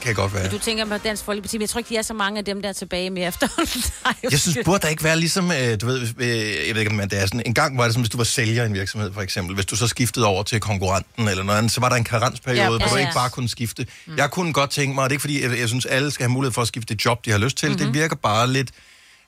Kan 0.00 0.14
godt 0.14 0.34
være. 0.34 0.42
Men 0.42 0.50
du 0.52 0.58
tænker 0.58 0.84
på 0.84 0.98
Dansk 0.98 1.24
Folkeparti, 1.24 1.56
men 1.56 1.60
jeg 1.62 1.68
tror 1.68 1.78
ikke, 1.78 1.88
de 1.88 1.96
er 1.96 2.02
så 2.02 2.14
mange 2.14 2.38
af 2.38 2.44
dem, 2.44 2.62
der 2.62 2.68
er 2.68 2.72
tilbage 2.72 3.10
med 3.10 3.28
efterhånden. 3.28 3.82
Er 4.04 4.12
Jeg 4.30 4.40
synes, 4.40 4.58
burde 4.64 4.78
der 4.82 4.88
ikke 4.88 5.04
være 5.04 5.16
ligesom, 5.18 5.50
øh, 5.52 5.80
du 5.80 5.86
ved, 5.86 6.00
øh, 6.18 6.28
jeg 6.68 6.74
ved 6.74 6.80
ikke, 6.80 7.02
om 7.02 7.08
det 7.08 7.18
er 7.22 7.26
sådan, 7.26 7.42
en 7.46 7.54
gang 7.54 7.78
var 7.78 7.84
det 7.84 7.92
sådan, 7.92 8.02
hvis 8.02 8.10
du 8.10 8.16
var 8.16 8.24
sælger 8.24 8.62
i 8.62 8.66
en 8.66 8.74
virksomhed, 8.74 9.12
for 9.12 9.20
eksempel, 9.22 9.54
hvis 9.54 9.66
du 9.66 9.76
så 9.76 9.86
skiftede 9.86 10.26
over 10.26 10.42
til 10.42 10.60
konkurrenten 10.60 11.28
eller 11.28 11.44
noget 11.44 11.58
andet, 11.58 11.72
så 11.72 11.80
var 11.80 11.88
der 11.88 11.96
en 11.96 12.04
karensperiode, 12.04 12.62
Ja, 12.62 12.68
hvor 12.68 12.78
ja, 12.80 12.88
du 12.88 12.94
ja. 12.94 13.00
ikke 13.00 13.14
bare 13.14 13.30
kunne 13.30 13.48
skifte. 13.48 13.86
Mm. 14.06 14.16
Jeg 14.16 14.30
kunne 14.30 14.52
godt 14.52 14.70
tænke 14.70 14.94
mig, 14.94 15.04
og 15.04 15.10
det 15.10 15.12
er 15.12 15.16
ikke 15.16 15.20
fordi, 15.20 15.42
jeg, 15.42 15.58
jeg 15.58 15.68
synes, 15.68 15.86
alle 15.86 16.10
skal 16.10 16.24
have 16.24 16.32
mulighed 16.32 16.52
for 16.52 16.62
at 16.62 16.68
skifte 16.68 16.94
det 16.94 17.04
job, 17.04 17.24
de 17.24 17.30
har 17.30 17.38
lyst 17.38 17.56
til. 17.56 17.68
Mm-hmm. 17.68 17.84
Det 17.84 17.94
virker 17.94 18.16
bare 18.16 18.52
lidt, 18.52 18.70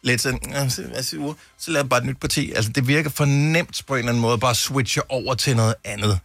lidt 0.02 0.20
sådan, 0.20 0.40
"Øh, 0.64 0.70
så, 0.70 1.72
jeg 1.74 1.88
bare 1.88 2.00
et 2.00 2.06
nyt 2.06 2.20
parti. 2.20 2.52
Altså, 2.52 2.70
det 2.74 2.88
virker 2.88 3.10
for 3.10 3.24
nemt 3.24 3.82
på 3.86 3.94
en 3.94 3.98
eller 3.98 4.08
anden 4.08 4.20
måde, 4.22 4.38
bare 4.38 4.50
at 4.50 4.56
switche 4.56 5.10
over 5.10 5.34
til 5.34 5.56
noget 5.56 5.74
andet. 5.84 6.18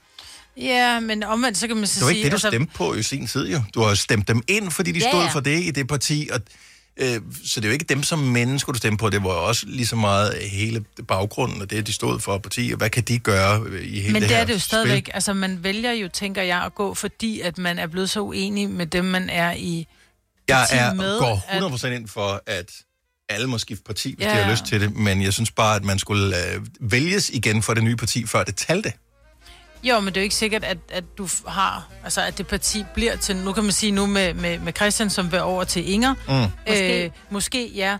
Ja, 0.57 0.99
men 0.99 1.23
omvendt, 1.23 1.57
så 1.57 1.67
kan 1.67 1.77
man 1.77 1.87
så 1.87 1.99
Det 1.99 2.05
var 2.05 2.09
sige... 2.11 2.17
ikke 2.17 2.25
det, 2.35 2.43
du 2.43 2.47
stemte 2.47 2.73
på 2.75 2.93
i 2.93 3.03
sin 3.03 3.27
tid, 3.27 3.47
jo. 3.51 3.61
Du 3.73 3.81
har 3.81 3.93
stemt 3.95 4.27
dem 4.27 4.41
ind, 4.47 4.71
fordi 4.71 4.91
de 4.91 4.99
Ja, 4.99 5.09
stod 5.09 5.29
for 5.31 5.39
det 5.39 5.63
i 5.63 5.71
det 5.71 5.87
parti, 5.87 6.29
og 6.33 6.41
øh, 6.97 7.21
så 7.45 7.59
det 7.59 7.65
er 7.65 7.69
jo 7.69 7.73
ikke 7.73 7.85
dem 7.85 8.03
som 8.03 8.19
mennesker, 8.19 8.71
du 8.71 8.77
stemte 8.77 8.97
på. 8.97 9.09
Det 9.09 9.23
var 9.23 9.29
jo 9.33 9.45
også 9.47 9.65
lige 9.67 9.87
så 9.87 9.95
meget 9.95 10.33
hele 10.41 10.85
baggrunden 11.07 11.61
og 11.61 11.69
det, 11.69 11.87
de 11.87 11.93
stod 11.93 12.19
for 12.19 12.37
parti, 12.37 12.69
og 12.73 12.77
hvad 12.77 12.89
kan 12.89 13.03
de 13.03 13.19
gøre 13.19 13.65
i 13.83 13.99
hele 14.01 14.13
Men 14.13 14.21
det 14.21 14.29
det 14.29 14.37
er 14.37 14.45
det 14.45 14.53
jo 14.53 14.59
stadigvæk. 14.59 15.03
Spil? 15.03 15.11
Altså, 15.13 15.33
man 15.33 15.63
vælger 15.63 15.91
jo, 15.91 16.07
tænker 16.13 16.41
jeg, 16.41 16.61
at 16.63 16.75
gå, 16.75 16.93
fordi 16.93 17.39
at 17.41 17.57
man 17.57 17.79
er 17.79 17.87
blevet 17.87 18.09
så 18.09 18.19
uenig 18.19 18.69
med 18.69 18.85
dem, 18.85 19.05
man 19.05 19.29
er 19.29 19.51
i 19.57 19.87
Jeg 20.47 20.67
er, 20.71 20.93
med, 20.93 21.19
går 21.19 21.45
at- 21.47 21.63
100% 21.63 21.87
ind 21.87 22.07
for, 22.07 22.41
at 22.47 22.71
alle 23.29 23.47
må 23.47 23.57
skifte 23.57 23.83
parti, 23.83 24.13
hvis 24.17 24.25
Ja, 24.25 24.31
de 24.31 24.43
har 24.43 24.51
lyst 24.51 24.65
til 24.65 24.81
det, 24.81 24.95
men 24.95 25.21
jeg 25.21 25.33
synes 25.33 25.51
bare, 25.51 25.75
at 25.75 25.83
man 25.83 25.99
skulle 25.99 26.53
øh, 26.53 26.61
vælges 26.79 27.29
igen 27.29 27.63
for 27.63 27.73
det 27.73 27.83
nye 27.83 27.95
parti, 27.95 28.25
før 28.25 28.43
det 28.43 28.55
talte. 28.55 28.93
Jo, 29.89 29.99
men 29.99 30.05
det 30.13 30.17
er 30.17 30.21
jo 30.21 30.23
ikke 30.23 30.35
sikkert, 30.35 30.63
at, 30.63 30.77
at 30.91 31.03
du 31.17 31.27
har, 31.47 31.87
altså 32.03 32.21
at 32.21 32.37
det 32.37 32.47
parti 32.47 32.83
bliver 32.95 33.15
til, 33.15 33.35
nu 33.35 33.53
kan 33.53 33.63
man 33.63 33.71
sige 33.71 33.91
nu 33.91 34.05
med, 34.05 34.33
med, 34.33 34.59
med 34.59 34.73
Christian, 34.73 35.09
som 35.09 35.31
vil 35.31 35.41
over 35.41 35.63
til 35.63 35.91
Inger. 35.91 36.13
Mm. 36.27 36.33
Måske. 36.67 37.03
Øh, 37.05 37.09
måske, 37.29 37.67
ja. 37.75 37.97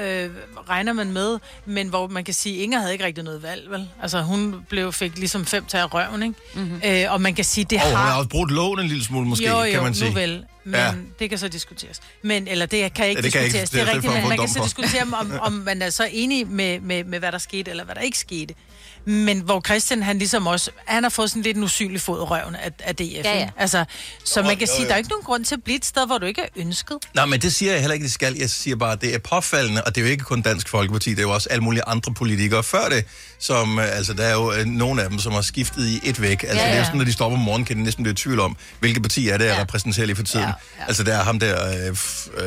Øh, 0.00 0.30
regner 0.68 0.92
man 0.92 1.12
med, 1.12 1.38
men 1.66 1.88
hvor 1.88 2.06
man 2.08 2.24
kan 2.24 2.34
sige, 2.34 2.56
Inger 2.56 2.78
havde 2.80 2.92
ikke 2.92 3.04
rigtig 3.04 3.24
noget 3.24 3.42
valg, 3.42 3.70
vel? 3.70 3.88
Altså 4.02 4.22
hun 4.22 4.54
blev, 4.68 4.92
fik 4.92 5.18
ligesom 5.18 5.46
fem 5.46 5.64
til 5.64 5.76
af 5.76 5.94
røven, 5.94 6.22
ikke? 6.22 6.34
Mm-hmm. 6.54 6.80
Øh, 6.84 7.12
og 7.12 7.20
man 7.20 7.34
kan 7.34 7.44
sige, 7.44 7.64
det 7.64 7.78
Og 7.78 7.86
hun 7.88 7.96
har... 7.96 8.06
har 8.06 8.16
også 8.16 8.28
brugt 8.28 8.50
loven 8.50 8.80
en 8.80 8.86
lille 8.88 9.04
smule, 9.04 9.26
måske, 9.28 9.48
jo, 9.48 9.58
jo, 9.62 9.70
kan 9.72 9.82
man 9.82 9.94
sige. 9.94 10.08
nu 10.08 10.14
vel. 10.14 10.44
Men 10.64 10.74
Ja. 10.74 10.92
det 11.18 11.28
kan 11.30 11.38
så 11.38 11.48
diskuteres. 11.48 12.00
Men, 12.22 12.48
eller 12.48 12.66
det 12.66 12.94
kan 12.94 13.08
ikke 13.08 13.18
Ja, 13.20 13.22
det 13.22 13.32
kan 13.32 13.42
diskuteres. 13.42 13.54
ikke- 13.54 13.72
det 13.76 13.80
er 13.80 13.84
det 13.84 13.90
er 13.92 13.94
rigtigt, 13.94 14.12
men 14.20 14.28
man 14.28 14.38
kan 14.38 14.48
så 14.48 14.60
diskutere, 14.64 15.02
om, 15.20 15.32
om 15.40 15.52
man 15.52 15.82
er 15.82 15.90
så 15.90 16.08
enig 16.12 16.46
med, 16.48 16.80
med, 16.80 17.04
med, 17.04 17.18
hvad 17.18 17.32
der 17.32 17.38
skete, 17.38 17.70
eller 17.70 17.84
hvad 17.84 17.94
der 17.94 18.00
ikke 18.00 18.18
skete. 18.18 18.54
Men 19.04 19.40
hvor 19.40 19.60
Christian, 19.60 20.02
han 20.02 20.18
ligesom 20.18 20.46
også, 20.46 20.70
han 20.86 21.02
har 21.02 21.10
fået 21.10 21.30
sådan 21.30 21.42
lidt 21.42 21.56
en 21.56 21.62
usynlig 21.62 22.00
fod 22.00 22.18
i 22.18 22.22
røven 22.22 22.54
af, 22.54 22.70
af 22.78 22.96
DF. 22.96 23.02
Ja, 23.02 23.38
ja. 23.38 23.48
Altså, 23.56 23.84
så 24.24 24.42
man 24.42 24.56
kan 24.56 24.66
jo, 24.66 24.74
sige, 24.74 24.82
jo. 24.82 24.88
der 24.88 24.92
er 24.94 24.98
ikke 24.98 25.10
nogen 25.10 25.24
grund 25.24 25.44
til 25.44 25.54
at 25.54 25.62
blive 25.64 25.76
et 25.76 25.84
sted, 25.84 26.06
hvor 26.06 26.18
du 26.18 26.26
ikke 26.26 26.42
er 26.42 26.46
ønsket. 26.56 26.98
Nej, 27.14 27.24
men 27.24 27.40
det 27.40 27.54
siger 27.54 27.72
jeg 27.72 27.80
heller 27.80 27.94
ikke, 27.94 28.04
det 28.04 28.12
skal. 28.12 28.36
Jeg 28.38 28.50
siger 28.50 28.76
bare, 28.76 28.92
at 28.92 29.00
det 29.00 29.14
er 29.14 29.18
påfaldende, 29.18 29.82
og 29.84 29.94
det 29.94 30.00
er 30.00 30.04
jo 30.04 30.10
ikke 30.10 30.24
kun 30.24 30.42
Dansk 30.42 30.68
Folkeparti, 30.68 31.10
det 31.10 31.18
er 31.18 31.22
jo 31.22 31.30
også 31.30 31.48
alle 31.48 31.64
mulige 31.64 31.82
andre 31.86 32.14
politikere 32.14 32.62
før 32.62 32.88
det, 32.88 33.04
som, 33.38 33.78
øh, 33.78 33.96
altså 33.96 34.12
der 34.14 34.24
er 34.24 34.32
jo 34.32 34.52
øh, 34.52 34.64
nogle 34.66 35.02
af 35.02 35.10
dem, 35.10 35.18
som 35.18 35.32
har 35.32 35.40
skiftet 35.42 35.86
i 35.86 36.00
et 36.04 36.20
væk. 36.20 36.42
Altså 36.42 36.56
Ja, 36.56 36.62
ja, 36.62 36.62
ja. 36.62 36.68
det 36.68 36.72
er 36.72 36.74
jo 36.74 36.78
ja. 36.78 36.84
sådan, 36.84 36.98
når 36.98 37.04
de 37.04 37.12
stopper 37.12 37.38
om 37.38 37.44
morgenen, 37.44 37.64
kan 37.64 37.76
de 37.76 37.82
næsten 37.82 38.04
blive 38.04 38.12
i 38.12 38.16
tvivl 38.16 38.40
om, 38.40 38.56
hvilket 38.80 39.02
parti 39.02 39.28
er 39.28 39.38
det, 39.38 39.44
jeg 39.44 39.54
ja. 39.54 39.60
repræsenterer 39.62 40.06
lige 40.06 40.16
for 40.16 40.22
tiden. 40.22 40.44
Ja, 40.46 40.52
ja. 40.78 40.84
Altså 40.88 41.02
der 41.04 41.14
er 41.18 41.22
ham 41.24 41.38
der, 41.38 41.68
øh, 41.68 41.88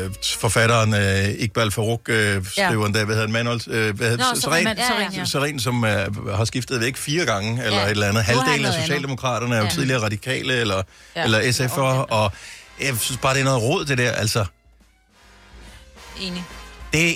øh, 0.04 0.10
forfatteren 0.40 0.94
øh, 0.94 1.30
Iqbal 1.30 1.72
Farouk, 1.72 2.10
øh, 2.10 2.46
skriveren 2.46 2.94
der, 2.94 3.06
hvad 3.06 3.16
hedder 3.16 3.28
han, 3.28 3.32
Manuel, 3.34 3.62
øh, 3.68 3.96
hvad 3.96 4.10
hedder 4.10 4.26
Nå? 4.34 4.40
Seren, 4.42 4.64
Seren, 4.64 4.78
Seren, 4.78 5.14
ja. 5.14 5.26
Seren, 5.26 5.60
som 5.60 5.84
øh, 5.86 6.36
har 6.36 6.43
skiftet 6.46 6.80
væk 6.80 6.98
fire 6.98 7.26
gange, 7.26 7.64
eller 7.66 7.80
Ja. 7.80 7.86
et 7.86 7.92
eller 7.92 8.08
andet. 8.08 8.24
Har 8.24 8.34
Halvdelen 8.34 8.66
af. 8.66 8.82
Socialdemokraterne 8.82 9.56
er 9.56 9.60
jo 9.60 9.66
Ja. 9.66 9.70
tidligere 9.72 10.02
radikale, 10.02 10.54
eller, 10.54 10.82
Ja. 11.16 11.24
eller 11.24 11.40
SF'er, 11.42 12.12
og 12.14 12.32
jeg 12.82 12.98
synes 13.00 13.18
bare, 13.18 13.34
det 13.34 13.40
er 13.40 13.44
noget 13.46 13.62
råd, 13.62 13.86
det 13.86 13.98
der, 13.98 14.12
altså. 14.12 14.46
Enig. 16.22 16.44
Det, 16.94 17.16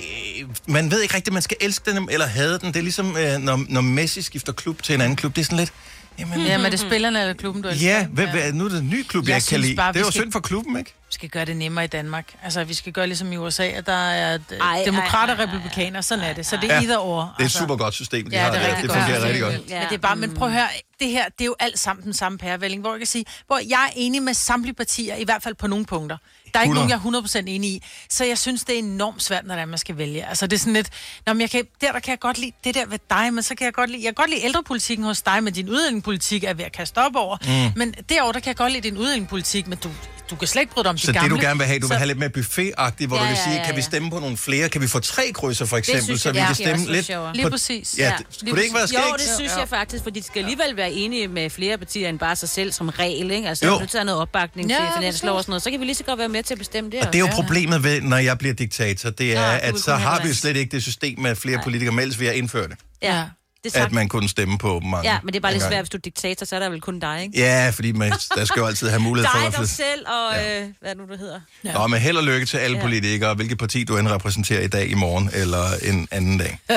man 0.66 0.90
ved 0.90 1.02
ikke 1.02 1.14
rigtigt, 1.14 1.32
man 1.34 1.42
skal 1.42 1.56
elske 1.60 1.90
den 1.90 2.08
eller 2.10 2.26
hade 2.26 2.58
den. 2.58 2.68
Det 2.68 2.76
er 2.76 2.82
ligesom, 2.82 3.16
øh, 3.16 3.38
når, 3.38 3.64
når 3.68 3.80
Messi 3.80 4.22
skifter 4.22 4.52
klub 4.52 4.82
til 4.82 4.94
en 4.94 5.00
anden 5.00 5.16
klub. 5.16 5.36
Det 5.36 5.40
er 5.40 5.44
sådan 5.44 5.58
lidt... 5.58 5.72
Jamen, 6.18 6.40
Ja, 6.46 6.56
men 6.56 6.66
er 6.66 6.70
det 6.70 6.80
spillerne 6.80 7.20
eller 7.20 7.34
klubben, 7.34 7.62
du 7.62 7.68
elsker? 7.68 7.88
Ja, 7.88 8.06
hvad, 8.06 8.26
hvad, 8.26 8.52
nu 8.52 8.64
er 8.64 8.68
det 8.68 8.78
en 8.78 8.90
ny 8.90 9.02
klub, 9.02 9.24
jeg, 9.28 9.34
Jeg 9.34 9.42
kan 9.42 9.60
lide. 9.60 9.76
bare, 9.76 9.92
det 9.92 9.98
er 10.00 10.04
jo 10.04 10.10
skal- 10.10 10.22
synd 10.22 10.32
for 10.32 10.40
klubben, 10.40 10.78
ikke? 10.78 10.94
Vi 11.08 11.12
skal 11.12 11.28
gøre 11.28 11.44
det 11.44 11.56
nemmere 11.56 11.84
i 11.84 11.88
Danmark. 11.88 12.34
Altså, 12.42 12.64
vi 12.64 12.74
skal 12.74 12.92
gøre 12.92 13.06
ligesom 13.06 13.32
i 13.32 13.36
USA, 13.36 13.64
at 13.66 13.86
der 13.86 13.92
er 13.92 14.38
Ej, 14.60 14.82
demokrater 14.86 15.34
og 15.34 15.38
republikaner. 15.40 16.00
Sådan 16.00 16.24
er 16.24 16.32
det. 16.32 16.46
Så 16.46 16.56
det 16.56 16.70
er 16.70 16.74
Ja, 16.74 16.80
either 16.80 16.98
or. 16.98 17.34
Det 17.38 17.42
er 17.42 17.46
et 17.46 17.52
super 17.52 17.76
godt 17.76 17.94
system, 17.94 18.30
de 18.30 18.36
Ja, 18.36 18.42
har 18.42 18.50
det 18.50 18.60
er 18.62 18.66
rigtig 18.66 18.82
Det 18.82 18.90
godt. 18.90 19.00
fungerer 19.00 19.24
rigtig 19.24 19.42
godt. 19.42 19.54
Ja. 19.68 19.78
Men 19.78 19.88
det 19.88 19.94
er 19.94 19.98
bare, 19.98 20.16
men 20.16 20.34
prøv 20.34 20.48
at 20.48 20.54
høre, 20.54 20.68
det 21.00 21.08
her, 21.10 21.24
det 21.24 21.40
er 21.40 21.44
jo 21.44 21.56
alt 21.60 21.78
sammen 21.78 22.04
den 22.04 22.12
samme 22.12 22.38
pærevælling, 22.38 22.80
hvor 22.82 22.90
jeg 22.92 23.00
kan 23.00 23.06
sige, 23.06 23.24
hvor 23.46 23.58
jeg 23.68 23.84
er 23.88 23.92
enig 23.96 24.22
med 24.22 24.34
samtlige 24.34 24.74
partier, 24.74 25.14
i 25.16 25.24
hvert 25.24 25.42
fald 25.42 25.54
på 25.54 25.66
nogle 25.66 25.84
punkter. 25.86 26.16
Der 26.54 26.60
er 26.60 26.64
ikke 26.64 26.72
100. 26.72 27.00
nogen, 27.02 27.14
jeg 27.14 27.38
er 27.38 27.44
100% 27.44 27.44
enig 27.46 27.70
i. 27.70 27.82
Så 28.10 28.24
jeg 28.24 28.38
synes, 28.38 28.64
det 28.64 28.74
er 28.74 28.78
enormt 28.78 29.22
svært, 29.22 29.46
når 29.46 29.54
det 29.54 29.62
er, 29.62 29.66
man 29.66 29.78
skal 29.78 29.98
vælge. 29.98 30.26
Altså, 30.26 30.46
det 30.46 30.56
er 30.56 30.60
sådan 30.60 30.72
lidt, 30.72 30.90
Nå, 31.26 31.32
men 31.32 31.40
jeg 31.40 31.50
kan, 31.50 31.64
der, 31.80 31.92
der 31.92 32.00
kan 32.00 32.10
jeg 32.10 32.18
godt 32.20 32.38
lide 32.38 32.52
det 32.64 32.74
der 32.74 32.86
ved 32.86 32.98
dig, 33.10 33.34
men 33.34 33.42
så 33.42 33.54
kan 33.54 33.64
jeg 33.64 33.74
godt 33.74 33.90
lide, 33.90 34.02
jeg 34.04 34.08
kan 34.08 34.14
godt 34.14 34.30
lide 34.30 34.44
ældrepolitikken 34.44 35.06
hos 35.06 35.22
dig, 35.22 35.42
men 35.44 35.52
din 35.52 35.68
udlændingepolitik 35.68 36.44
er 36.44 36.54
ved 36.54 36.64
at 36.64 36.72
kaste 36.72 36.98
op 36.98 37.16
over. 37.16 37.36
Mm. 37.42 37.78
Men 37.78 37.94
derovre, 38.08 38.32
der 38.32 38.40
kan 38.40 38.48
jeg 38.48 38.56
godt 38.56 38.72
lide 38.72 38.88
din 38.88 38.98
udlændingepolitik, 38.98 39.66
men 39.66 39.78
du, 39.78 39.90
du 40.30 40.36
kan 40.36 40.48
slet 40.48 40.60
ikke 40.62 40.72
bryde 40.72 40.84
dig 40.84 40.90
om 40.90 40.98
Så 40.98 41.06
de 41.06 41.12
gamle. 41.12 41.30
det 41.34 41.42
du 41.42 41.46
gerne 41.46 41.58
vil 41.58 41.66
have, 41.66 41.78
du 41.80 41.86
vil 41.86 41.94
Så- 41.94 41.98
have 41.98 42.06
lidt 42.06 42.18
mere 42.18 42.28
buffetagtigt, 42.30 43.08
hvor 43.08 43.16
Ja, 43.16 43.22
du 43.22 43.26
kan 43.28 43.36
ja, 43.36 43.42
sige, 43.44 43.56
ja, 43.56 43.64
kan 43.64 43.74
vi 43.74 43.80
ja. 43.80 43.84
stemme 43.84 44.10
på 44.10 44.18
nogle 44.18 44.36
flere? 44.36 44.68
Kan 44.68 44.80
vi 44.82 44.86
få 44.88 44.98
tre 44.98 45.30
krydser 45.34 45.64
for 45.66 45.76
eksempel, 45.76 46.04
synes 46.04 46.20
så 46.20 46.32
vi 46.32 46.38
ja. 46.38 46.46
kan 46.46 46.54
det 46.54 46.66
er 46.66 46.76
stemme 46.76 46.92
lidt 46.92 47.06
sjovere. 47.06 47.30
på... 47.32 47.36
Lige 47.36 47.50
præcis. 47.50 47.94
Ja, 47.98 48.04
Ja, 48.04 48.10
det, 48.18 48.26
lige 48.42 48.50
kunne 48.50 48.56
det 48.58 48.64
ikke 48.64 48.76
være 48.76 48.88
skægt? 48.88 49.02
Jo, 49.10 49.12
det 49.18 49.26
synes 49.38 49.52
jeg 49.58 49.68
faktisk, 49.68 50.02
fordi 50.04 50.20
de 50.20 50.26
skal 50.26 50.38
alligevel 50.40 50.76
være 50.76 50.92
enige 50.92 51.28
med 51.28 51.50
flere 51.50 51.78
partier 51.78 52.08
end 52.08 52.18
bare 52.18 52.36
sig 52.36 52.48
selv 52.48 52.72
som 52.72 52.88
regel, 52.88 53.30
ikke? 53.30 53.48
Altså, 53.48 53.66
Jo. 53.66 53.78
nu 53.78 53.86
tager 53.86 54.04
noget 54.04 54.20
opbakning 54.20 54.70
Ja, 54.70 54.76
til 54.76 54.86
finanslov 54.96 55.36
og 55.36 55.42
sådan 55.42 55.50
noget, 55.50 55.62
så 55.62 55.70
kan 55.70 55.80
vi 55.80 55.84
lige 55.84 55.94
så 55.94 56.04
godt 56.04 56.18
være 56.18 56.28
med 56.28 56.42
til 56.42 56.54
at 56.54 56.58
bestemme 56.58 56.90
det. 56.90 57.00
Og 57.00 57.06
det 57.12 57.14
er 57.14 57.18
jo 57.18 57.26
problemet 57.26 57.82
ved, 57.84 58.00
når 58.00 58.16
jeg 58.16 58.38
bliver 58.38 58.54
diktator, 58.54 59.10
det 59.10 59.36
er, 59.36 59.42
at 59.46 59.72
vil 59.74 59.82
så 59.82 59.94
har 59.94 60.20
vi 60.22 60.28
jo 60.28 60.34
slet 60.34 60.56
ikke 60.56 60.70
det 60.72 60.82
system 60.82 61.18
med 61.20 61.36
flere 61.36 61.60
politikere, 61.64 62.02
ellers 62.02 62.18
vil 62.18 62.26
jeg 62.26 62.36
indføre 62.36 62.68
det. 62.68 62.76
Ja, 63.02 63.22
det 63.64 63.76
At 63.76 63.92
man 63.92 64.08
kunne 64.08 64.28
stemme 64.28 64.58
på 64.58 64.80
mange 64.80 65.10
Ja, 65.10 65.18
men 65.22 65.32
det 65.32 65.36
er 65.36 65.40
bare 65.40 65.52
lidt 65.52 65.62
svært, 65.64 65.80
hvis 65.80 65.90
du 65.90 65.96
er 65.96 66.00
diktator, 66.00 66.46
så 66.46 66.56
er 66.56 66.60
der 66.60 66.68
vel 66.68 66.80
kun 66.80 66.98
dig, 66.98 67.22
ikke? 67.22 67.38
Ja, 67.38 67.70
fordi 67.70 67.92
man, 67.92 68.12
der 68.34 68.44
skal 68.44 68.60
jo 68.60 68.66
altid 68.66 68.88
have 68.88 69.00
mulighed 69.00 69.30
for 69.32 69.38
Dig, 69.38 69.46
at... 69.46 69.56
dig 69.56 69.68
selv 69.68 70.06
og 70.06 70.44
øh, 70.44 70.68
hvad 70.80 70.94
nu 70.94 71.06
det 71.10 71.18
hedder. 71.18 71.40
Ja. 71.64 71.72
Nå, 71.72 71.86
men 71.86 72.00
held 72.00 72.16
og 72.16 72.24
lykke 72.24 72.46
til 72.46 72.56
alle 72.56 72.76
Ja. 72.76 72.82
politikere, 72.82 73.34
hvilket 73.34 73.58
parti 73.58 73.84
du 73.84 73.96
end 73.96 74.08
repræsenterer 74.08 74.60
i 74.60 74.68
dag, 74.68 74.88
i 74.90 74.94
morgen 74.94 75.30
eller 75.32 75.64
en 75.82 76.08
anden 76.10 76.38
dag. 76.38 76.58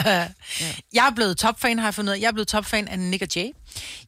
jeg 0.93 1.07
er 1.07 1.15
blevet 1.15 1.37
topfan, 1.37 1.79
har 1.79 1.87
jeg 1.87 1.93
fundet 1.95 2.11
ud 2.11 2.17
af. 2.17 2.21
Jeg 2.21 2.27
er 2.27 2.31
blevet 2.31 2.47
topfan 2.47 2.87
af 2.87 2.99
Nick 2.99 3.21
og 3.23 3.27
Jay. 3.35 3.45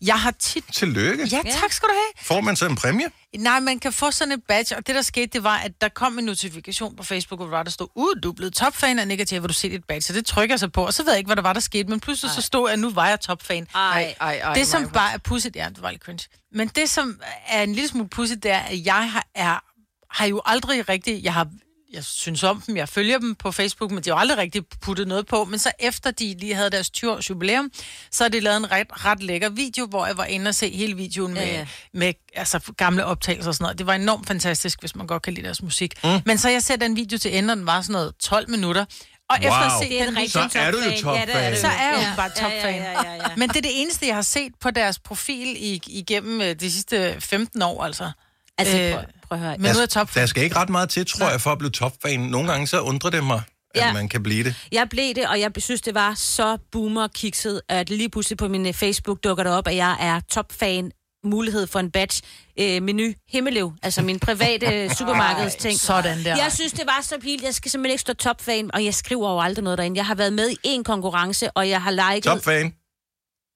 Jeg 0.01 0.21
har 0.21 0.31
tit... 0.31 0.63
Tillykke. 0.73 1.27
Ja, 1.31 1.41
tak 1.51 1.71
skal 1.71 1.89
du 1.89 1.93
have. 1.93 2.25
Får 2.25 2.41
man 2.41 2.55
så 2.55 2.65
en 2.65 2.75
præmie? 2.75 3.05
Nej, 3.37 3.59
man 3.59 3.79
kan 3.79 3.93
få 3.93 4.11
sådan 4.11 4.31
et 4.31 4.43
badge, 4.47 4.77
og 4.77 4.87
det 4.87 4.95
der 4.95 5.01
skete, 5.01 5.27
det 5.27 5.43
var, 5.43 5.57
at 5.57 5.81
der 5.81 5.89
kom 5.89 6.19
en 6.19 6.25
notifikation 6.25 6.95
på 6.95 7.03
Facebook, 7.03 7.39
hvor 7.39 7.45
der 7.45 7.51
var, 7.51 7.63
der 7.63 7.71
stod, 7.71 7.87
uh, 7.95 8.07
du 8.23 8.29
er 8.29 8.33
blevet 8.33 8.53
topfan 8.53 8.99
af 8.99 9.07
Nick 9.07 9.31
hvor 9.31 9.47
du 9.47 9.53
set 9.53 9.73
et 9.73 9.83
badge, 9.83 10.01
så 10.01 10.13
det 10.13 10.25
trykker 10.25 10.53
jeg 10.53 10.59
så 10.59 10.67
på, 10.67 10.85
og 10.85 10.93
så 10.93 11.03
ved 11.03 11.11
jeg 11.11 11.17
ikke, 11.17 11.27
hvad 11.27 11.35
der 11.35 11.41
var, 11.41 11.53
der 11.53 11.59
skete, 11.59 11.89
men 11.89 11.99
pludselig 11.99 12.31
så 12.31 12.41
stod 12.41 12.69
jeg, 12.69 12.73
at 12.73 12.79
nu 12.79 12.89
var 12.89 13.09
jeg 13.09 13.19
topfan. 13.19 13.67
Ej, 13.75 14.15
ej, 14.19 14.39
ej, 14.43 14.53
det, 14.53 14.67
som 14.67 14.89
bare 14.89 15.13
er 15.13 15.17
pudsigt, 15.17 15.55
ja, 15.55 15.69
det 15.69 15.81
var 15.81 15.91
lidt 15.91 16.01
cringe, 16.01 16.27
men 16.51 16.67
det, 16.67 16.89
som 16.89 17.19
er 17.47 17.63
en 17.63 17.73
lille 17.73 17.87
smule 17.87 18.09
pudsigt, 18.09 18.43
det 18.43 18.51
er, 18.51 18.59
at 18.59 18.85
jeg 18.85 19.11
har, 19.11 19.25
er, 19.35 19.63
har 20.09 20.25
jo 20.25 20.41
aldrig 20.45 20.89
rigtig, 20.89 21.23
jeg 21.23 21.33
har 21.33 21.47
jeg 21.93 22.03
synes 22.03 22.43
om 22.43 22.61
dem, 22.61 22.77
jeg 22.77 22.89
følger 22.89 23.17
dem 23.19 23.35
på 23.35 23.51
Facebook, 23.51 23.91
men 23.91 24.03
de 24.03 24.09
har 24.09 24.15
jo 24.15 24.19
aldrig 24.19 24.37
rigtig 24.37 24.61
puttet 24.81 25.07
noget 25.07 25.25
på. 25.27 25.45
Men 25.45 25.59
så 25.59 25.71
efter 25.79 26.11
de 26.11 26.35
lige 26.39 26.55
havde 26.55 26.69
deres 26.69 26.89
20 26.89 27.11
års 27.11 27.29
jubilæum, 27.29 27.71
så 28.11 28.23
har 28.23 28.29
de 28.29 28.39
lavet 28.39 28.57
en 28.57 28.71
ret, 28.71 29.05
ret 29.05 29.23
lækker 29.23 29.49
video, 29.49 29.85
hvor 29.85 30.05
jeg 30.05 30.17
var 30.17 30.25
inde 30.25 30.49
og 30.49 30.55
se 30.55 30.69
hele 30.75 30.95
videoen 30.95 31.33
med, 31.33 31.41
Ja, 31.41 31.47
ja, 31.47 31.53
ja. 31.53 31.59
ja. 31.59 31.65
med 31.93 32.13
altså, 32.35 32.59
gamle 32.77 33.05
optagelser 33.05 33.49
og 33.49 33.55
sådan 33.55 33.63
noget. 33.63 33.77
Det 33.77 33.87
var 33.87 33.93
enormt 33.93 34.27
fantastisk, 34.27 34.79
hvis 34.79 34.95
man 34.95 35.07
godt 35.07 35.23
kan 35.23 35.33
lide 35.33 35.45
deres 35.45 35.61
musik. 35.61 35.93
Mm. 36.03 36.09
Men 36.25 36.37
så 36.37 36.49
jeg 36.49 36.63
ser 36.63 36.75
den 36.75 36.95
video 36.95 37.17
til 37.17 37.37
ende, 37.37 37.51
og 37.51 37.57
den 37.57 37.65
var 37.65 37.81
sådan 37.81 37.93
noget 37.93 38.15
12 38.19 38.49
minutter. 38.49 38.85
Og 39.29 39.37
Wow. 39.41 39.47
efter 39.47 39.59
at 39.59 39.71
se 39.83 39.99
den 40.05 40.17
rigtig 40.17 40.31
Så 40.31 40.59
er 40.59 40.71
du 40.71 40.77
jo 40.77 41.01
topfan. 41.01 41.27
Ja, 41.29 41.33
er. 41.49 41.55
Så 41.55 41.67
er 41.67 41.71
jeg 41.71 41.93
jo 41.95 41.99
Ja. 42.01 42.13
bare 42.15 42.31
Ja, 42.37 42.43
ja, 42.45 42.49
topfan. 42.55 42.75
ja, 42.75 42.91
ja, 42.91 43.13
ja. 43.13 43.23
Men 43.37 43.49
det 43.49 43.57
er 43.57 43.61
det 43.61 43.81
eneste, 43.81 44.07
jeg 44.07 44.15
har 44.15 44.21
set 44.21 44.51
på 44.61 44.71
deres 44.71 44.99
profil 44.99 45.55
i, 45.57 45.81
igennem 45.87 46.41
øh, 46.41 46.55
de 46.59 46.71
sidste 46.71 47.15
15 47.19 47.61
år, 47.61 47.83
altså. 47.83 48.11
Altså, 48.57 48.77
prøv- 48.93 49.05
prøv 49.37 49.43
at 49.43 49.45
høre. 49.49 49.57
Men 49.57 49.71
nu 49.75 49.77
er 49.79 49.87
jeg 49.95 50.07
der, 50.15 50.25
skal 50.25 50.43
ikke 50.43 50.55
ret 50.55 50.69
meget 50.69 50.89
til, 50.89 51.05
tror 51.05 51.29
jeg, 51.29 51.41
for 51.41 51.51
at 51.51 51.57
blive 51.57 51.71
topfan. 51.71 52.19
Nogle 52.19 52.51
gange 52.51 52.67
så 52.67 52.81
undrer 52.81 53.09
det 53.09 53.23
mig, 53.23 53.41
at 53.75 53.81
Ja. 53.81 53.93
man 53.93 54.09
kan 54.09 54.23
blive 54.23 54.43
det. 54.43 54.55
Jeg 54.71 54.87
blev 54.89 55.15
det, 55.15 55.27
og 55.27 55.39
jeg 55.39 55.51
synes, 55.57 55.81
det 55.81 55.93
var 55.95 56.13
så 56.13 56.57
boomer-kikset, 56.71 57.61
at 57.69 57.89
lige 57.89 58.09
pludselig 58.09 58.37
på 58.37 58.47
min 58.47 58.67
øh, 58.67 58.73
Facebook 58.73 59.23
dukker 59.23 59.43
det 59.43 59.53
op, 59.53 59.67
at 59.67 59.75
jeg 59.75 59.97
er 59.99 60.19
topfan 60.19 60.91
mulighed 61.25 61.67
for 61.67 61.79
en 61.79 61.91
badge. 61.91 62.21
Øh, 62.59 62.81
menu 62.83 63.13
Himmelev, 63.29 63.73
altså 63.83 64.01
min 64.01 64.19
private 64.19 64.65
øh, 64.83 64.91
supermarkedsting. 64.97 65.79
sådan 65.79 66.23
der. 66.23 66.35
Jeg 66.37 66.51
synes, 66.51 66.73
det 66.73 66.83
var 66.85 66.99
så 67.01 67.15
pinligt. 67.21 67.43
Jeg 67.43 67.53
skal 67.55 67.71
simpelthen 67.71 67.91
ikke 67.93 68.01
stå 68.01 68.13
topfan, 68.13 68.69
og 68.73 68.85
jeg 68.85 68.93
skriver 68.93 69.31
jo 69.31 69.39
aldrig 69.39 69.63
noget 69.63 69.77
derinde. 69.77 69.97
Jeg 69.97 70.05
har 70.05 70.15
været 70.15 70.33
med 70.33 70.49
i 70.49 70.57
en 70.63 70.83
konkurrence, 70.83 71.51
og 71.51 71.69
jeg 71.69 71.81
har 71.81 71.91
liket... 71.91 72.23
Topfan. 72.23 72.73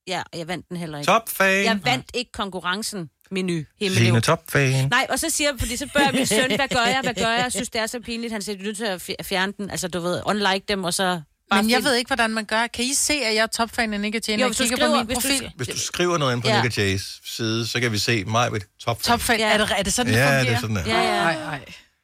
Ja, 0.07 0.21
og 0.33 0.39
jeg 0.39 0.47
vandt 0.47 0.69
den 0.69 0.77
heller 0.77 0.97
ikke. 0.99 1.11
Topfan. 1.11 1.63
Jeg 1.63 1.79
vandt 1.83 2.05
ikke 2.13 2.31
konkurrencen. 2.31 3.09
Menu. 3.31 3.63
Signe 3.81 4.21
topfan. 4.21 4.87
Nej, 4.89 5.05
og 5.09 5.19
så 5.19 5.29
siger 5.29 5.49
jeg, 5.49 5.59
fordi 5.59 5.77
så 5.77 5.85
spørger 5.89 6.11
min 6.11 6.25
søn, 6.25 6.55
hvad 6.55 6.67
gør 6.67 6.85
jeg, 6.85 6.99
hvad 7.03 7.13
gør 7.13 7.29
jeg? 7.31 7.43
Jeg 7.43 7.51
synes, 7.51 7.69
det 7.69 7.81
er 7.81 7.87
så 7.87 7.99
pinligt. 7.99 8.33
Han 8.33 8.41
siger, 8.41 8.55
du 8.55 8.61
er 8.61 8.65
nødt 8.65 8.77
til 8.77 8.85
at 8.85 9.01
fj- 9.09 9.23
fjerne 9.23 9.53
den. 9.57 9.69
Altså, 9.69 9.87
du 9.87 9.99
ved, 9.99 10.21
unlike 10.25 10.65
dem, 10.67 10.83
og 10.83 10.93
så... 10.93 11.21
bare 11.51 11.63
Men 11.63 11.71
jeg 11.71 11.83
ved 11.83 11.95
ikke, 11.95 12.07
hvordan 12.09 12.29
man 12.31 12.45
gør. 12.45 12.67
Kan 12.67 12.85
I 12.85 12.93
se, 12.93 13.13
at 13.13 13.35
jeg 13.35 13.41
er 13.41 13.47
topfan 13.47 13.93
af 13.93 13.99
Nick 13.99 14.15
og 14.15 14.21
Jane? 14.27 14.41
Jo, 14.41 14.43
Jeg 14.43 14.47
hvis 14.47 14.57
du 14.57 14.63
kigger 14.63 14.77
skriver- 14.77 14.91
på 14.91 14.97
min 14.97 15.05
hvis 15.05 15.17
du 15.17 15.21
profil. 15.21 15.51
Hvis 15.55 15.67
du 15.67 15.77
skriver 15.79 16.17
noget 16.17 16.33
ind 16.33 16.41
på 16.41 16.47
Ja. 16.47 16.55
ja. 16.55 16.61
Nick 16.63 16.77
Jays 16.77 17.21
side, 17.35 17.67
så 17.67 17.79
kan 17.79 17.91
vi 17.91 17.97
se 17.97 18.23
mig 18.25 18.51
ved 18.53 18.61
topfan. 18.79 19.03
Topfan, 19.11 19.39
er, 19.39 19.57
det, 19.57 19.69
er 19.77 19.83
det 19.83 19.93
sådan, 19.93 20.13
det 20.13 20.19
Ja, 20.19 20.25
fungerer? 20.25 20.43
det 20.43 20.53
er 20.53 20.59
sådan, 20.59 20.75
det 20.75 20.87
er. 20.87 21.01
Ja, 21.01 21.15
ja. 21.15 21.21
Ej, 21.23 21.33
ej. 21.33 21.59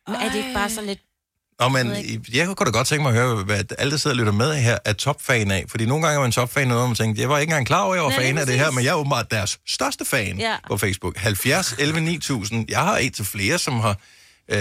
Men 0.08 0.16
er 0.16 0.30
det 0.30 0.36
ikke 0.38 0.54
bare 0.54 0.70
sådan 0.70 0.88
lidt... 0.88 1.00
Nå, 1.60 1.70
men 1.70 1.92
jeg 2.34 2.46
kunne 2.48 2.66
da 2.66 2.72
godt 2.72 2.88
tænke 2.88 3.04
mig 3.04 3.10
at 3.10 3.22
høre, 3.22 3.44
hvad 3.44 3.64
alle, 3.78 3.92
der 3.92 3.98
sidder 3.98 4.14
og 4.14 4.18
lytter 4.18 4.32
med 4.34 4.54
her, 4.56 4.78
er 4.86 4.94
topfan 4.94 5.52
af. 5.52 5.66
Fordi 5.70 5.86
nogle 5.86 6.04
gange 6.06 6.18
er 6.18 6.22
man 6.22 6.32
topfan 6.32 6.62
af 6.62 6.68
noget, 6.68 6.84
og 6.84 6.90
man 6.90 6.96
tænker, 6.96 7.22
jeg 7.22 7.30
var 7.30 7.38
ikke 7.38 7.52
engang 7.52 7.68
klar 7.68 7.82
over, 7.82 7.94
at 7.94 7.98
jeg 7.98 8.04
var 8.04 8.10
Nej, 8.10 8.20
fan 8.22 8.38
af 8.38 8.46
det 8.46 8.60
her, 8.60 8.72
men 8.72 8.84
jeg 8.84 8.90
er 8.92 8.96
åbenbart 8.96 9.32
deres 9.32 9.60
største 9.68 10.06
fan 10.06 10.40
Ja. 10.40 10.56
på 10.68 10.78
Facebook. 10.78 11.18
70 11.18 11.76
11 11.80 12.02
9000. 12.02 12.66
Jeg 12.70 12.80
har 12.80 12.98
et 12.98 13.14
til 13.14 13.26
flere, 13.26 13.58
som 13.58 13.80
har 13.80 13.98
øh, 14.52 14.60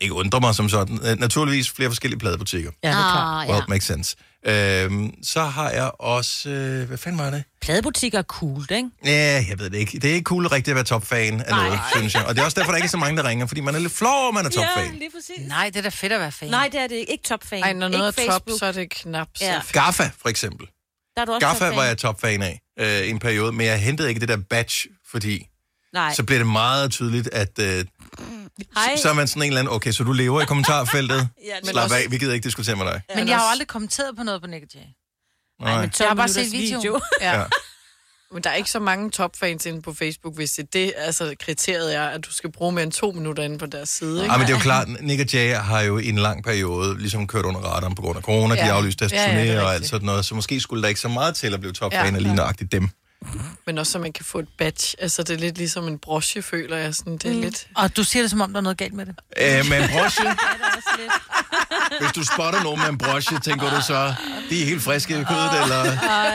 ikke 0.00 0.14
undrer 0.14 0.40
mig 0.40 0.54
som 0.54 0.68
sådan. 0.68 0.98
Øh, 1.04 1.18
naturligvis 1.20 1.70
flere 1.70 1.90
forskellige 1.90 2.18
pladebutikker. 2.18 2.70
Ja, 2.82 2.88
det 2.88 2.94
er 2.96 3.00
klart. 3.12 3.42
Ah, 3.44 3.48
Well, 3.50 3.58
ja. 3.58 3.64
makes 3.68 3.86
sense. 3.86 4.16
Øhm, 4.46 5.14
så 5.22 5.42
har 5.44 5.70
jeg 5.70 5.90
også... 5.98 6.48
Øh, 6.50 6.88
hvad 6.88 6.98
fanden 6.98 7.18
var 7.18 7.30
det? 7.30 7.44
Pladebutikker 7.60 8.18
er 8.18 8.22
cool, 8.22 8.66
ikke? 8.70 8.88
Ja, 9.04 9.44
jeg 9.48 9.58
ved 9.58 9.70
det 9.70 9.78
ikke. 9.78 9.98
Det 9.98 10.10
er 10.10 10.14
ikke 10.14 10.24
cool 10.24 10.46
rigtigt 10.46 10.68
at 10.68 10.74
være 10.74 10.84
topfan 10.84 11.40
af 11.40 11.50
noget, 11.56 11.78
synes 11.96 12.14
jeg. 12.14 12.24
Og 12.24 12.34
det 12.34 12.40
er 12.40 12.44
også 12.44 12.60
derfor, 12.60 12.72
der 12.72 12.76
ikke 12.76 12.86
er 12.86 12.90
så 12.90 12.96
mange, 12.96 13.16
der 13.22 13.28
ringer, 13.28 13.46
fordi 13.46 13.60
man 13.60 13.74
er 13.74 13.78
lidt 13.78 13.92
flov, 13.92 14.12
over, 14.20 14.28
at 14.28 14.34
man 14.34 14.46
er 14.46 14.50
topfan. 14.50 14.94
lige 14.94 15.10
præcis. 15.10 15.48
Nej, 15.48 15.66
det 15.70 15.76
er 15.76 15.82
da 15.82 15.88
fedt 15.88 16.12
at 16.12 16.20
være 16.20 16.32
fan. 16.32 16.50
Nej, 16.50 16.68
det 16.72 16.80
er 16.80 16.86
det 16.86 16.94
ikke. 16.96 17.12
Ikke 17.12 17.24
topfan. 17.24 17.62
Ej, 17.62 17.72
når 17.72 17.88
noget 17.88 18.18
ikke 18.18 18.28
er 18.28 18.32
top, 18.32 18.42
Facebook. 18.42 18.58
så 18.58 18.66
er 18.66 18.72
det 18.72 18.90
knap 18.90 19.28
så 19.34 19.44
Ja. 19.44 19.58
fedt. 19.58 19.72
Gaffa, 19.72 20.10
for 20.22 20.28
eksempel. 20.28 20.66
Der 21.16 21.20
er 21.20 21.24
du 21.26 21.32
også 21.32 21.46
Gaffa 21.46 21.58
topfan. 21.64 21.76
var 21.76 21.84
jeg 21.84 21.98
topfan 21.98 22.42
af 22.42 22.60
øh, 22.80 23.00
i 23.06 23.10
en 23.10 23.18
periode, 23.18 23.52
men 23.52 23.66
jeg 23.66 23.80
hentede 23.80 24.08
ikke 24.08 24.20
det 24.20 24.28
der 24.28 24.36
badge, 24.50 24.88
fordi 25.10 25.46
Nej. 25.94 26.14
så 26.14 26.22
blev 26.24 26.38
det 26.38 26.46
meget 26.46 26.90
tydeligt, 26.90 27.28
at 27.32 27.58
øh, 27.58 27.84
Hej. 28.74 28.96
så 29.02 29.08
er 29.08 29.12
man 29.14 29.28
sådan 29.28 29.42
en 29.42 29.46
eller 29.48 29.60
anden, 29.60 29.74
okay, 29.74 29.92
så 29.92 30.04
du 30.04 30.12
lever 30.12 30.40
i 30.40 30.44
kommentarfeltet. 30.44 31.28
Ja, 31.64 31.70
Slap 31.70 31.84
også- 31.84 31.96
af, 31.96 32.02
vi 32.10 32.18
gider 32.18 32.34
ikke 32.34 32.44
diskutere 32.44 32.76
med 32.76 32.84
dig. 32.86 33.00
Men 33.16 33.28
jeg 33.28 33.36
har 33.36 33.44
jo 33.44 33.50
aldrig 33.50 33.68
kommenteret 33.68 34.16
på 34.16 34.22
noget 34.22 34.40
på 34.42 34.46
Nick 34.48 34.64
Jay. 34.74 34.80
Nej. 35.60 35.80
men 35.80 35.90
Jeg 35.98 36.08
har 36.08 36.14
bare 36.14 36.28
12 36.28 36.44
set 36.44 36.52
minutters 36.52 36.82
videoen. 36.82 37.00
Ja. 37.20 37.38
Ja. 37.38 37.44
Men 38.32 38.42
der 38.44 38.50
er 38.50 38.54
ikke 38.54 38.70
så 38.70 38.78
mange 38.78 39.10
topfans 39.10 39.66
inde 39.66 39.82
på 39.82 39.94
Facebook, 39.94 40.34
hvis 40.34 40.50
det 40.52 40.62
er 40.62 40.66
det, 40.72 40.92
altså 40.96 41.34
kriteriet 41.40 41.94
er, 41.96 42.02
at 42.08 42.24
du 42.24 42.32
skal 42.32 42.52
bruge 42.52 42.72
mere 42.72 42.82
end 42.82 42.92
to 42.92 43.10
minutter 43.12 43.42
inde 43.42 43.58
på 43.58 43.66
deres 43.66 43.88
side, 43.88 44.22
ikke? 44.22 44.32
Ja, 44.32 44.38
men 44.38 44.46
det 44.46 44.52
er 44.52 44.56
jo 44.58 44.62
klart, 44.62 44.88
Nick 45.00 45.20
og 45.20 45.32
Jay 45.32 45.54
har 45.56 45.80
jo 45.80 45.98
i 45.98 46.08
en 46.08 46.18
lang 46.18 46.44
periode 46.44 46.98
ligesom 46.98 47.26
kørt 47.26 47.44
under 47.44 47.60
radaren 47.60 47.94
på 47.94 48.02
grund 48.02 48.16
af 48.16 48.22
corona. 48.22 48.54
Ja. 48.54 48.60
De 48.62 48.66
Ja. 48.66 48.76
aflyste 48.76 49.00
deres 49.00 49.12
Ja, 49.12 49.22
ja, 49.22 49.28
turné 49.38 49.40
det 49.40 49.50
er 49.50 49.60
og 49.62 49.74
alt 49.74 49.86
sådan 49.88 50.06
noget. 50.06 50.24
Så 50.24 50.34
måske 50.34 50.60
skulle 50.60 50.82
der 50.82 50.88
ikke 50.88 51.00
så 51.00 51.08
meget 51.08 51.36
til 51.36 51.54
at 51.54 51.60
blive 51.60 51.72
topfan 51.72 52.06
Ja. 52.10 52.16
af 52.16 52.22
lige 52.22 52.34
nøjagtigt 52.34 52.72
dem. 52.72 52.88
Men 53.66 53.78
også 53.78 53.92
så 53.92 53.98
man 53.98 54.12
kan 54.12 54.24
få 54.24 54.38
et 54.38 54.48
badge. 54.58 54.96
Altså, 54.98 55.22
det 55.22 55.34
er 55.34 55.38
lidt 55.38 55.58
ligesom 55.58 55.88
en 55.88 55.98
broche, 55.98 56.42
føler 56.42 56.76
jeg. 56.76 56.94
Sådan, 56.94 57.12
det 57.12 57.24
er 57.30 57.34
mm. 57.34 57.40
lidt... 57.40 57.66
Og 57.76 57.96
du 57.96 58.04
siger 58.04 58.22
det, 58.22 58.30
som 58.30 58.40
om 58.40 58.52
der 58.52 58.58
er 58.58 58.62
noget 58.62 58.78
galt 58.78 58.92
med 58.94 59.06
det. 59.06 59.14
Øh, 59.36 59.68
med 59.70 59.82
en 59.82 59.88
broche, 59.92 60.24
hvis 62.00 62.12
du 62.12 62.24
spotter 62.24 62.62
nogen 62.62 62.80
med 62.80 62.88
en 62.88 62.98
broche, 62.98 63.38
tænker 63.40 63.70
du 63.70 63.82
så, 63.82 64.14
de 64.50 64.62
er 64.62 64.66
helt 64.66 64.82
friske 64.82 65.12
i 65.20 65.24
kødet, 65.24 65.62
eller 65.62 65.82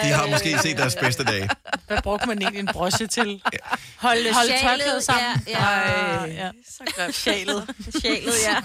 de 0.04 0.08
har 0.08 0.28
måske 0.28 0.60
set 0.62 0.78
deres 0.78 0.96
bedste 0.96 1.24
dag. 1.24 1.50
Hvad 1.88 2.02
brugte 2.02 2.28
man 2.28 2.42
egentlig 2.42 2.60
en 2.60 2.70
broche 2.74 3.08
til? 3.08 3.42
Holde, 3.98 4.34
Holde 4.34 4.48
sjalet, 4.50 4.62
tørklædet 4.62 5.04
sammen. 5.04 5.24
Ja, 5.48 5.54
ja. 5.54 5.66
Ej, 5.66 6.32
ja. 6.38 6.50
Så 6.70 6.84
grimt. 6.96 7.16
Sjalet. 7.16 7.70
Sjalet, 8.02 8.34
ja. 8.48 8.56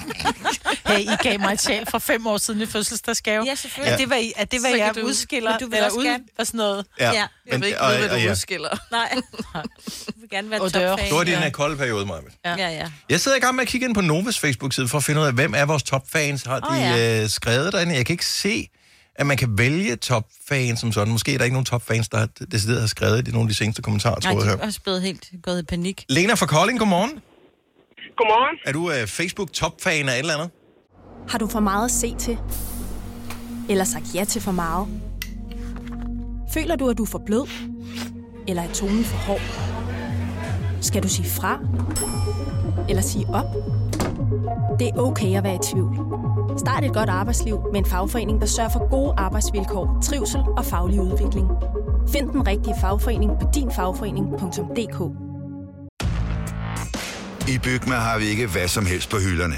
Hey, 0.92 1.00
I 1.00 1.16
gav 1.22 1.40
mig 1.40 1.52
et 1.52 1.60
sjal 1.62 1.87
for 1.90 1.98
fem 1.98 2.26
år 2.26 2.38
siden 2.38 2.60
i 2.60 2.66
fødselsdagsgave. 2.66 3.44
Ja, 3.44 3.54
selvfølgelig. 3.54 3.92
Er 3.92 3.96
det, 3.96 4.06
hvad 4.06 4.20
I, 4.20 4.32
er 4.37 4.44
det, 4.44 4.60
hvad 4.60 4.70
Så 4.70 4.76
jeg 4.76 5.04
udskiller? 5.04 5.50
Men 5.50 5.60
du 5.60 5.66
vil 5.66 5.74
eller 5.76 5.87
også 5.87 5.98
ud, 5.98 6.04
gerne- 6.04 6.24
og 6.38 6.46
sådan 6.46 6.58
noget? 6.58 6.87
Ja. 7.00 7.12
Ja. 7.12 7.26
Jeg 7.46 7.60
vil 7.60 7.66
ikke 7.66 7.78
vide, 7.98 8.13
du 8.14 8.31
udskiller. 8.31 8.68
Nej. 8.90 9.14
Du 10.07 10.20
vil 10.20 10.31
gerne 10.31 10.50
være 10.50 10.61
Og 10.61 10.74
dør. 10.74 10.88
topfan. 10.88 11.09
Det 11.09 11.16
var 11.16 11.24
din 11.24 11.33
ja. 11.35 11.50
kolde 11.50 11.77
periode, 11.77 12.07
Maja. 12.07 12.20
Ja, 12.44 12.68
ja. 12.68 12.90
Jeg 13.11 13.20
sidder 13.20 13.37
i 13.37 13.40
gang 13.40 13.55
med 13.55 13.62
at 13.62 13.68
kigge 13.68 13.87
ind 13.87 13.94
på 13.94 14.00
Novas 14.00 14.38
Facebook-side 14.38 14.88
for 14.88 14.98
at 14.98 15.05
finde 15.05 15.20
ud 15.20 15.27
af, 15.27 15.33
hvem 15.33 15.55
er 15.57 15.64
vores 15.64 15.83
topfans. 15.83 16.42
Har 16.42 16.61
de 16.61 16.66
Åh, 16.66 16.72
oh, 16.77 16.81
ja. 16.83 16.96
ja. 16.96 17.22
øh, 17.22 17.29
skrevet 17.29 17.72
derinde? 17.72 17.94
Jeg 17.94 18.07
kan 18.07 18.14
ikke 18.14 18.27
se, 18.27 18.68
at 19.16 19.27
man 19.27 19.37
kan 19.37 19.59
vælge 19.59 19.96
topfans 19.96 20.81
som 20.81 20.92
sådan. 20.92 21.12
Måske 21.12 21.35
er 21.35 21.38
der 21.38 21.44
ikke 21.44 21.55
nogen 21.55 21.66
topfans, 21.66 22.09
der 22.09 22.18
har 22.18 22.29
decideret 22.53 22.81
har 22.81 22.87
skrevet 22.88 23.29
i 23.29 23.31
nogle 23.31 23.44
af 23.44 23.48
de 23.48 23.55
seneste 23.55 23.83
kommentarer, 23.83 24.20
Nej, 24.24 24.33
tror 24.33 24.40
de 24.40 24.46
jeg. 24.50 24.59
er 24.61 24.66
også 24.66 24.81
blevet 24.81 25.03
helt 25.03 25.31
gået 25.42 25.62
i 25.62 25.64
panik. 25.64 26.05
Lena 26.09 26.35
fra 26.35 26.46
Kolding, 26.46 26.79
godmorgen. 26.79 27.11
Godmorgen. 28.16 28.59
Er 28.66 28.72
du 28.72 28.90
øh, 28.90 29.07
Facebook-topfan 29.07 30.09
af 30.09 30.12
et 30.12 30.18
eller 30.18 30.35
andet? 30.35 30.50
Har 31.29 31.38
du 31.38 31.46
for 31.46 31.61
meget 31.61 31.85
at 31.85 31.90
se 31.90 32.14
til? 32.18 32.38
Eller 33.68 33.85
sagt 33.85 34.05
ja 34.14 34.24
til 34.24 34.40
for 34.42 34.53
meget? 34.53 34.88
Føler 36.54 36.76
du, 36.76 36.88
at 36.88 36.98
du 36.98 37.02
er 37.02 37.06
for 37.06 37.22
blød? 37.26 37.48
Eller 38.48 38.62
er 38.62 38.72
tonen 38.72 39.04
for 39.04 39.16
hård? 39.16 39.40
Skal 40.80 41.02
du 41.02 41.08
sige 41.08 41.28
fra? 41.28 41.58
Eller 42.88 43.02
sige 43.02 43.26
op? 43.28 43.46
Det 44.78 44.88
er 44.88 44.98
okay 44.98 45.36
at 45.36 45.44
være 45.44 45.54
i 45.54 45.58
tvivl. 45.72 45.98
Start 46.58 46.84
et 46.84 46.94
godt 46.94 47.08
arbejdsliv 47.08 47.58
med 47.72 47.80
en 47.80 47.86
fagforening, 47.86 48.40
der 48.40 48.46
sørger 48.46 48.70
for 48.70 48.90
gode 48.90 49.14
arbejdsvilkår, 49.16 50.00
trivsel 50.02 50.40
og 50.56 50.64
faglig 50.64 51.00
udvikling. 51.00 51.48
Find 52.08 52.30
den 52.30 52.46
rigtige 52.46 52.74
fagforening 52.80 53.32
på 53.40 53.48
dinfagforening.dk 53.54 54.98
I 57.48 57.58
Bygma 57.58 57.94
har 57.94 58.18
vi 58.18 58.24
ikke 58.24 58.46
hvad 58.46 58.68
som 58.68 58.86
helst 58.86 59.10
på 59.10 59.16
hylderne. 59.16 59.56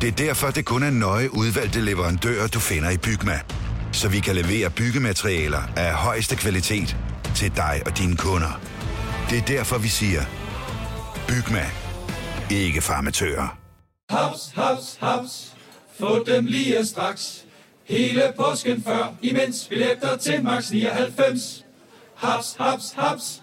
Det 0.00 0.08
er 0.08 0.16
derfor, 0.26 0.50
det 0.50 0.64
kun 0.64 0.82
er 0.82 0.90
nøje 0.90 1.34
udvalgte 1.36 1.80
leverandører, 1.80 2.46
du 2.46 2.58
finder 2.58 2.90
i 2.90 2.98
Bygma. 2.98 3.40
Så 3.96 4.08
vi 4.08 4.20
kan 4.20 4.34
levere 4.34 4.70
byggematerialer 4.70 5.62
af 5.76 5.94
højeste 5.94 6.36
kvalitet 6.36 6.96
til 7.34 7.56
dig 7.56 7.82
og 7.86 7.98
dine 7.98 8.16
kunder. 8.16 8.60
Det 9.30 9.38
er 9.38 9.42
derfor, 9.42 9.78
vi 9.78 9.88
siger, 9.88 10.22
Bygma. 11.28 11.64
Ikke 12.50 12.80
farmatører. 12.80 13.58
Haps, 14.10 14.52
haps, 14.54 14.98
haps. 15.00 15.52
Få 15.98 16.24
dem 16.24 16.44
lige 16.46 16.86
straks. 16.86 17.44
Hele 17.84 18.22
påsken 18.36 18.82
før, 18.82 19.14
imens 19.22 19.66
billetter 19.68 20.16
til 20.16 20.44
max 20.44 20.70
99. 20.70 21.64
Haps, 22.16 22.56
haps, 22.60 22.94
haps. 22.96 23.42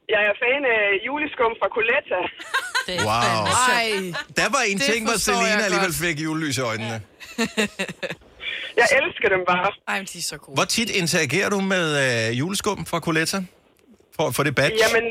jeg 0.15 0.21
er 0.29 0.35
fan 0.43 0.61
af 0.75 0.83
juleskum 1.07 1.51
fra 1.59 1.67
Coletta. 1.77 2.21
Wow. 3.09 3.41
Ej, 3.77 3.87
Der 4.39 4.47
var 4.55 4.63
en 4.71 4.77
det 4.77 4.85
ting, 4.91 5.01
hvor 5.07 5.17
forstår 5.17 5.33
jeg 5.33 5.57
Selena 5.59 5.65
alligevel 5.67 5.93
fik 6.03 6.15
julelys 6.25 6.57
i 6.61 6.63
øjnene. 6.71 6.97
Jeg 8.81 8.87
elsker 8.99 9.27
dem 9.35 9.41
bare. 9.51 9.69
Ej, 9.91 9.97
men 10.01 10.07
de 10.13 10.17
er 10.23 10.27
så 10.33 10.37
gode. 10.43 10.55
Hvor 10.57 10.67
tit 10.75 10.89
interagerer 11.01 11.49
du 11.55 11.59
med 11.73 11.85
øh, 12.03 12.39
juleskum 12.41 12.79
fra 12.91 12.99
Coletta? 13.07 13.39
For 14.15 14.23
at 14.29 14.33
få 14.37 14.41
det 14.47 14.53
badge? 14.59 14.77
Jamen, 14.85 15.05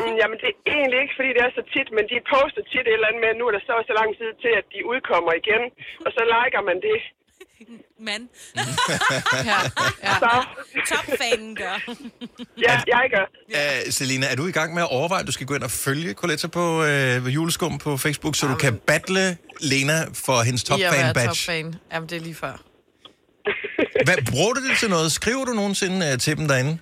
mm, 0.00 0.14
jamen, 0.20 0.36
det 0.42 0.48
er 0.52 0.56
egentlig 0.78 0.98
ikke, 1.04 1.14
fordi 1.18 1.30
det 1.36 1.42
er 1.46 1.52
så 1.58 1.64
tit, 1.74 1.88
men 1.96 2.04
de 2.12 2.16
poster 2.32 2.62
tit 2.72 2.84
et 2.86 2.94
eller 2.98 3.08
andet 3.08 3.20
med, 3.24 3.30
at 3.34 3.38
nu 3.40 3.44
er 3.50 3.54
der 3.56 3.62
så 3.68 3.74
så 3.90 3.94
lang 4.00 4.10
tid 4.20 4.30
til, 4.42 4.52
at 4.60 4.66
de 4.74 4.78
udkommer 4.92 5.32
igen. 5.42 5.62
Og 6.04 6.10
så 6.16 6.22
liker 6.34 6.62
man 6.70 6.78
det. 6.88 6.98
Men. 8.08 8.28
ja, 9.44 9.58
ja. 10.02 10.14
Topfanen 10.88 11.56
gør. 11.56 11.92
ja, 12.66 12.80
jeg 12.86 13.10
gør. 13.14 13.24
Uh, 13.48 13.92
Selina, 13.92 14.26
er 14.26 14.36
du 14.36 14.46
i 14.46 14.52
gang 14.52 14.74
med 14.74 14.82
at 14.82 14.88
overveje, 14.90 15.20
at 15.20 15.26
du 15.26 15.32
skal 15.32 15.46
gå 15.46 15.54
ind 15.54 15.62
og 15.62 15.70
følge 15.70 16.12
Coletta 16.12 16.46
på 16.46 16.82
uh, 16.82 17.34
juleskum 17.34 17.78
på 17.78 17.96
Facebook, 17.96 18.36
så 18.36 18.46
du 18.46 18.54
kan 18.54 18.80
battle 18.86 19.36
Lena 19.60 20.04
for 20.14 20.42
hendes 20.42 20.64
topfan-badge? 20.64 21.26
topfan. 21.26 21.74
Jamen, 21.92 22.08
det 22.08 22.16
er 22.16 22.20
lige 22.20 22.34
før. 22.34 22.62
Hvad, 24.04 24.16
bruger 24.30 24.52
du 24.52 24.68
det 24.68 24.78
til 24.78 24.90
noget? 24.90 25.12
Skriver 25.12 25.44
du 25.44 25.52
nogensinde 25.52 26.12
uh, 26.12 26.18
til 26.18 26.36
dem 26.36 26.48
derinde? 26.48 26.78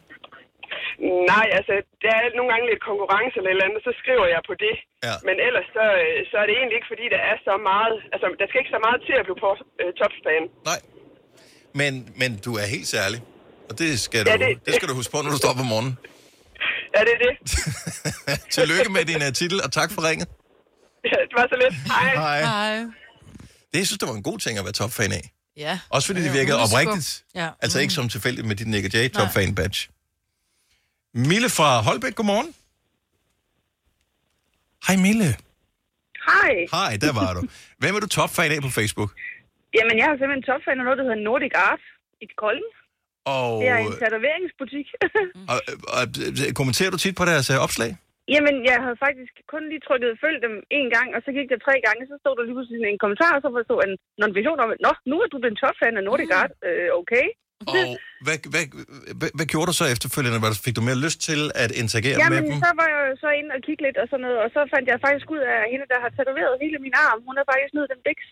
Nej, 1.33 1.47
altså, 1.59 1.75
der 2.05 2.13
er 2.19 2.23
nogle 2.39 2.51
gange 2.53 2.65
lidt 2.71 2.83
konkurrence 2.91 3.35
eller 3.39 3.51
et 3.51 3.55
eller 3.57 3.69
andet, 3.69 3.81
så 3.89 3.93
skriver 4.03 4.27
jeg 4.35 4.41
på 4.51 4.55
det. 4.65 4.75
Ja. 5.07 5.15
Men 5.29 5.37
ellers 5.47 5.69
så, 5.77 5.85
øh, 6.05 6.17
så 6.31 6.35
er 6.43 6.47
det 6.49 6.55
egentlig 6.61 6.77
ikke, 6.79 6.91
fordi 6.93 7.05
der 7.15 7.21
er 7.31 7.37
så 7.49 7.55
meget... 7.71 7.95
Altså, 8.15 8.27
der 8.41 8.47
skal 8.49 8.59
ikke 8.63 8.75
så 8.77 8.81
meget 8.87 8.99
til 9.09 9.15
at 9.21 9.25
blive 9.29 9.41
på, 9.47 9.51
øh, 9.83 9.91
topfan. 10.01 10.45
Nej. 10.71 10.81
Men, 11.81 11.93
men 12.21 12.31
du 12.47 12.51
er 12.63 12.67
helt 12.77 12.89
særlig. 12.97 13.19
Og 13.69 13.75
det 13.81 13.91
skal, 14.07 14.21
du, 14.25 14.31
Ja, 14.31 14.37
det... 14.43 14.49
det- 14.51 14.59
det 14.67 14.73
skal 14.79 14.87
du 14.91 14.95
huske 15.01 15.13
på, 15.15 15.19
når 15.25 15.31
du 15.35 15.39
står 15.43 15.51
op 15.55 15.61
om 15.67 15.71
morgenen. 15.75 15.95
Ja, 16.97 17.01
det 17.09 17.13
er 17.19 17.23
det. 17.29 17.35
Tillykke 18.57 18.91
med 18.97 19.03
din 19.11 19.21
uh, 19.27 19.33
titel, 19.41 19.59
og 19.65 19.71
tak 19.79 19.89
for 19.95 20.01
ringet. 20.09 20.29
Ja, 21.11 21.19
det 21.29 21.35
var 21.41 21.47
så 21.53 21.57
lidt. 21.65 21.75
Hej. 21.93 22.11
Hej. 22.25 22.41
Hej. 22.55 22.75
Det, 23.71 23.77
jeg 23.83 23.87
synes, 23.87 23.99
det 23.99 24.09
var 24.09 24.15
en 24.15 24.23
god 24.31 24.39
ting 24.39 24.59
at 24.59 24.65
være 24.65 24.73
topfan 24.73 25.13
af. 25.13 25.25
Ja. 25.57 25.75
Også 25.91 26.07
fordi 26.09 26.21
det 26.27 26.33
virkede 26.39 26.57
oprigtigt. 26.65 27.25
Ja. 27.35 27.49
Altså 27.63 27.81
ikke 27.81 27.95
som 27.95 28.09
tilfældigt 28.09 28.47
med 28.47 28.57
dit 28.57 28.69
Nick 28.69 28.95
J. 28.95 28.99
topfan 29.19 29.55
badge. 29.55 29.79
Mille 31.15 31.49
fra 31.59 31.69
Holbæk, 31.87 32.15
godmorgen. 32.19 32.51
Hej 34.87 34.97
Mille. 35.07 35.29
Hej. 36.31 36.53
Hej, 36.77 36.93
der 37.05 37.13
var 37.21 37.31
du. 37.37 37.41
Hvem 37.81 37.93
er 37.97 38.01
du 38.05 38.09
topfan 38.19 38.51
af 38.55 38.61
på 38.67 38.73
Facebook? 38.79 39.11
Jamen, 39.77 39.95
jeg 40.01 40.07
har 40.09 40.17
simpelthen 40.17 40.45
topfan 40.51 40.81
af 40.81 40.85
noget, 40.87 40.99
der 41.01 41.07
hedder 41.09 41.25
Nordic 41.29 41.55
Art 41.69 41.83
i 42.25 42.27
Kolding. 42.43 42.71
Og, 43.35 43.51
Det 43.63 43.69
er 43.75 43.79
en 43.87 43.95
tatoveringsbutik. 44.03 44.87
og, 45.53 45.59
og, 45.99 46.05
og 46.49 46.55
kommenterer 46.59 46.91
du 46.95 46.99
tit 47.05 47.17
på 47.21 47.25
deres 47.31 47.47
øh, 47.55 47.59
opslag? 47.67 47.91
Jamen, 48.35 48.57
jeg 48.71 48.79
havde 48.85 48.99
faktisk 49.07 49.35
kun 49.53 49.63
lige 49.71 49.83
trykket 49.87 50.21
følg 50.25 50.39
dem 50.47 50.55
en 50.79 50.89
gang, 50.97 51.09
og 51.17 51.21
så 51.25 51.31
gik 51.37 51.49
det 51.53 51.59
tre 51.67 51.75
gange, 51.87 52.03
så 52.11 52.15
stod 52.23 52.35
der 52.37 52.45
lige 52.45 52.57
pludselig 52.59 52.81
en 52.95 53.03
kommentar, 53.05 53.33
og 53.37 53.41
så 53.43 53.49
stod 53.69 53.81
en 53.87 53.95
notifikation 54.21 54.59
om, 54.65 54.71
at 54.75 54.79
Nå, 54.87 54.93
nu 55.11 55.17
er 55.23 55.29
du 55.33 55.39
den 55.47 55.55
topfan 55.63 55.99
af 56.01 56.05
Nordic 56.09 56.31
Art. 56.41 56.53
Øh, 56.69 56.89
okay. 57.01 57.27
Og 57.67 57.75
hvad, 58.27 58.37
hvad, 58.53 58.65
hvad, 59.21 59.31
hvad 59.39 59.47
gjorde 59.53 59.67
du 59.71 59.75
så 59.81 59.85
efterfølgende? 59.95 60.39
Hvad- 60.43 60.63
Fik 60.67 60.75
du 60.79 60.83
mere 60.89 60.99
lyst 61.07 61.19
til 61.29 61.41
at 61.65 61.71
interagere 61.83 62.17
Jamen, 62.23 62.35
med 62.35 62.43
dem? 62.51 62.57
så 62.67 62.71
var 62.81 62.87
jeg 62.93 63.01
jo 63.09 63.13
så 63.25 63.29
inde 63.41 63.51
og 63.57 63.61
kigge 63.67 63.83
lidt 63.87 63.97
og 64.03 64.07
sådan 64.11 64.23
noget, 64.27 64.39
og 64.45 64.49
så 64.57 64.61
fandt 64.75 64.87
jeg 64.93 64.97
faktisk 65.07 65.27
ud 65.35 65.43
af, 65.53 65.57
at 65.65 65.69
hende, 65.73 65.87
der 65.93 65.99
har 66.05 66.11
tatoveret 66.19 66.53
hele 66.65 66.77
min 66.87 66.95
arm, 67.07 67.19
hun 67.29 67.35
har 67.41 67.47
faktisk 67.53 67.73
nødt 67.79 67.89
den 67.95 68.01
biks. 68.09 68.27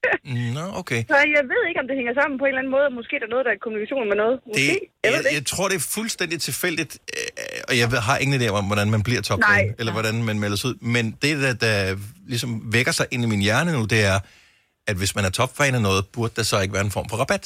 Nå, 0.56 0.64
okay. 0.80 1.00
så 1.12 1.16
jeg 1.38 1.44
ved 1.52 1.62
ikke, 1.68 1.80
om 1.82 1.86
det 1.90 1.96
hænger 2.00 2.14
sammen 2.20 2.36
på 2.40 2.44
en 2.46 2.50
eller 2.52 2.62
anden 2.62 2.74
måde. 2.76 2.86
Måske 2.98 3.12
er 3.18 3.22
der 3.24 3.30
noget, 3.34 3.42
der 3.46 3.50
er 3.52 3.58
i 3.60 3.62
kommunikation 3.66 4.04
med 4.12 4.18
noget. 4.22 4.36
Måske. 4.48 4.62
Det, 4.70 4.78
jeg 5.04 5.10
jeg, 5.14 5.20
det 5.26 5.32
jeg 5.38 5.44
tror, 5.52 5.66
det 5.70 5.76
er 5.82 5.86
fuldstændig 5.98 6.38
tilfældigt, 6.48 6.92
øh, 7.16 7.68
og 7.68 7.74
jeg 7.80 7.86
ved, 7.92 7.98
har 8.10 8.16
ingen 8.24 8.36
idé 8.40 8.46
om, 8.60 8.64
hvordan 8.70 8.88
man 8.94 9.02
bliver 9.08 9.22
topfan, 9.28 9.50
Nej. 9.58 9.64
eller 9.80 9.92
hvordan 9.96 10.14
man 10.28 10.36
melder 10.42 10.56
sig 10.60 10.66
ud. 10.70 10.76
Men 10.96 11.04
det, 11.22 11.32
der, 11.44 11.52
der 11.66 11.76
ligesom 12.32 12.50
vækker 12.76 12.92
sig 12.98 13.06
ind 13.14 13.20
i 13.26 13.28
min 13.34 13.42
hjerne 13.48 13.70
nu, 13.78 13.82
det 13.94 14.00
er, 14.12 14.18
at 14.90 14.96
hvis 15.00 15.12
man 15.16 15.24
er 15.28 15.32
topfan 15.38 15.74
af 15.78 15.82
noget, 15.88 16.00
burde 16.14 16.32
der 16.38 16.44
så 16.52 16.56
ikke 16.64 16.74
være 16.76 16.84
en 16.90 16.94
form 16.98 17.08
for 17.10 17.16
rabat. 17.22 17.44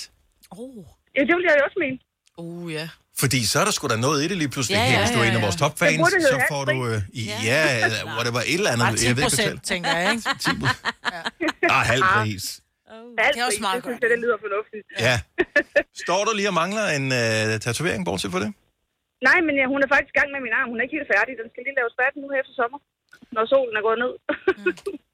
Ja, 1.16 1.20
det 1.28 1.34
vil 1.38 1.44
jeg 1.48 1.54
jo 1.58 1.64
også 1.68 1.78
mene. 1.84 1.96
Uh, 2.44 2.72
ja. 2.78 2.86
Fordi 3.22 3.40
så 3.50 3.56
er 3.62 3.66
der 3.68 3.74
sgu 3.76 3.84
da 3.94 3.98
noget 4.06 4.18
i 4.24 4.26
det 4.30 4.36
lige 4.42 4.52
pludselig. 4.54 4.76
Ja, 4.76 4.82
Ja, 4.84 4.88
ja, 4.88 4.94
ja, 4.94 5.00
Hvis 5.02 5.10
du 5.14 5.18
er 5.22 5.24
ja, 5.24 5.30
en 5.30 5.36
af 5.36 5.40
ja. 5.42 5.46
vores 5.46 5.58
topfans, 5.62 6.08
så 6.32 6.38
får 6.52 6.62
du... 6.70 6.76
Øh, 6.90 6.98
ja, 7.50 7.62
eller 7.84 8.00
whatever, 8.16 8.40
et 8.52 8.58
eller 8.60 8.70
andet. 8.74 8.86
Bare 8.86 8.96
10 8.96 9.06
jeg 9.08 9.16
ved 9.16 9.22
ikke, 9.22 9.30
procent, 9.30 9.56
hvad 9.58 9.66
tænker 9.72 9.90
jeg, 9.98 10.06
ikke? 10.14 10.24
Ah, 11.76 11.82
halv 11.92 12.04
pris. 12.14 12.44
det 13.34 13.40
er 13.42 13.46
også 13.50 13.62
meget 13.68 13.80
godt. 13.84 13.96
Det, 14.02 14.08
det 14.14 14.18
lyder 14.24 14.38
fornuftigt. 14.44 14.84
Ja. 15.06 15.16
Står 16.04 16.20
du 16.26 16.30
lige 16.38 16.50
og 16.52 16.56
mangler 16.62 16.86
en 16.98 17.06
øh, 17.20 17.44
tatovering, 17.64 18.00
bortset 18.08 18.30
for 18.34 18.40
det? 18.44 18.50
Nej, 19.28 19.38
men 19.46 19.54
ja, 19.60 19.64
hun 19.72 19.80
er 19.84 19.88
faktisk 19.94 20.12
i 20.14 20.18
gang 20.20 20.28
med 20.34 20.40
min 20.46 20.54
arm. 20.58 20.68
Hun 20.72 20.78
er 20.78 20.84
ikke 20.86 20.96
helt 20.98 21.10
færdig. 21.16 21.32
Den 21.42 21.48
skal 21.52 21.62
lige 21.66 21.78
laves 21.80 21.94
færdig 22.00 22.18
nu 22.22 22.28
her 22.32 22.40
efter 22.44 22.54
sommer, 22.60 22.78
når 23.36 23.44
solen 23.52 23.74
er 23.80 23.84
gået 23.88 23.98
ned. 24.04 24.12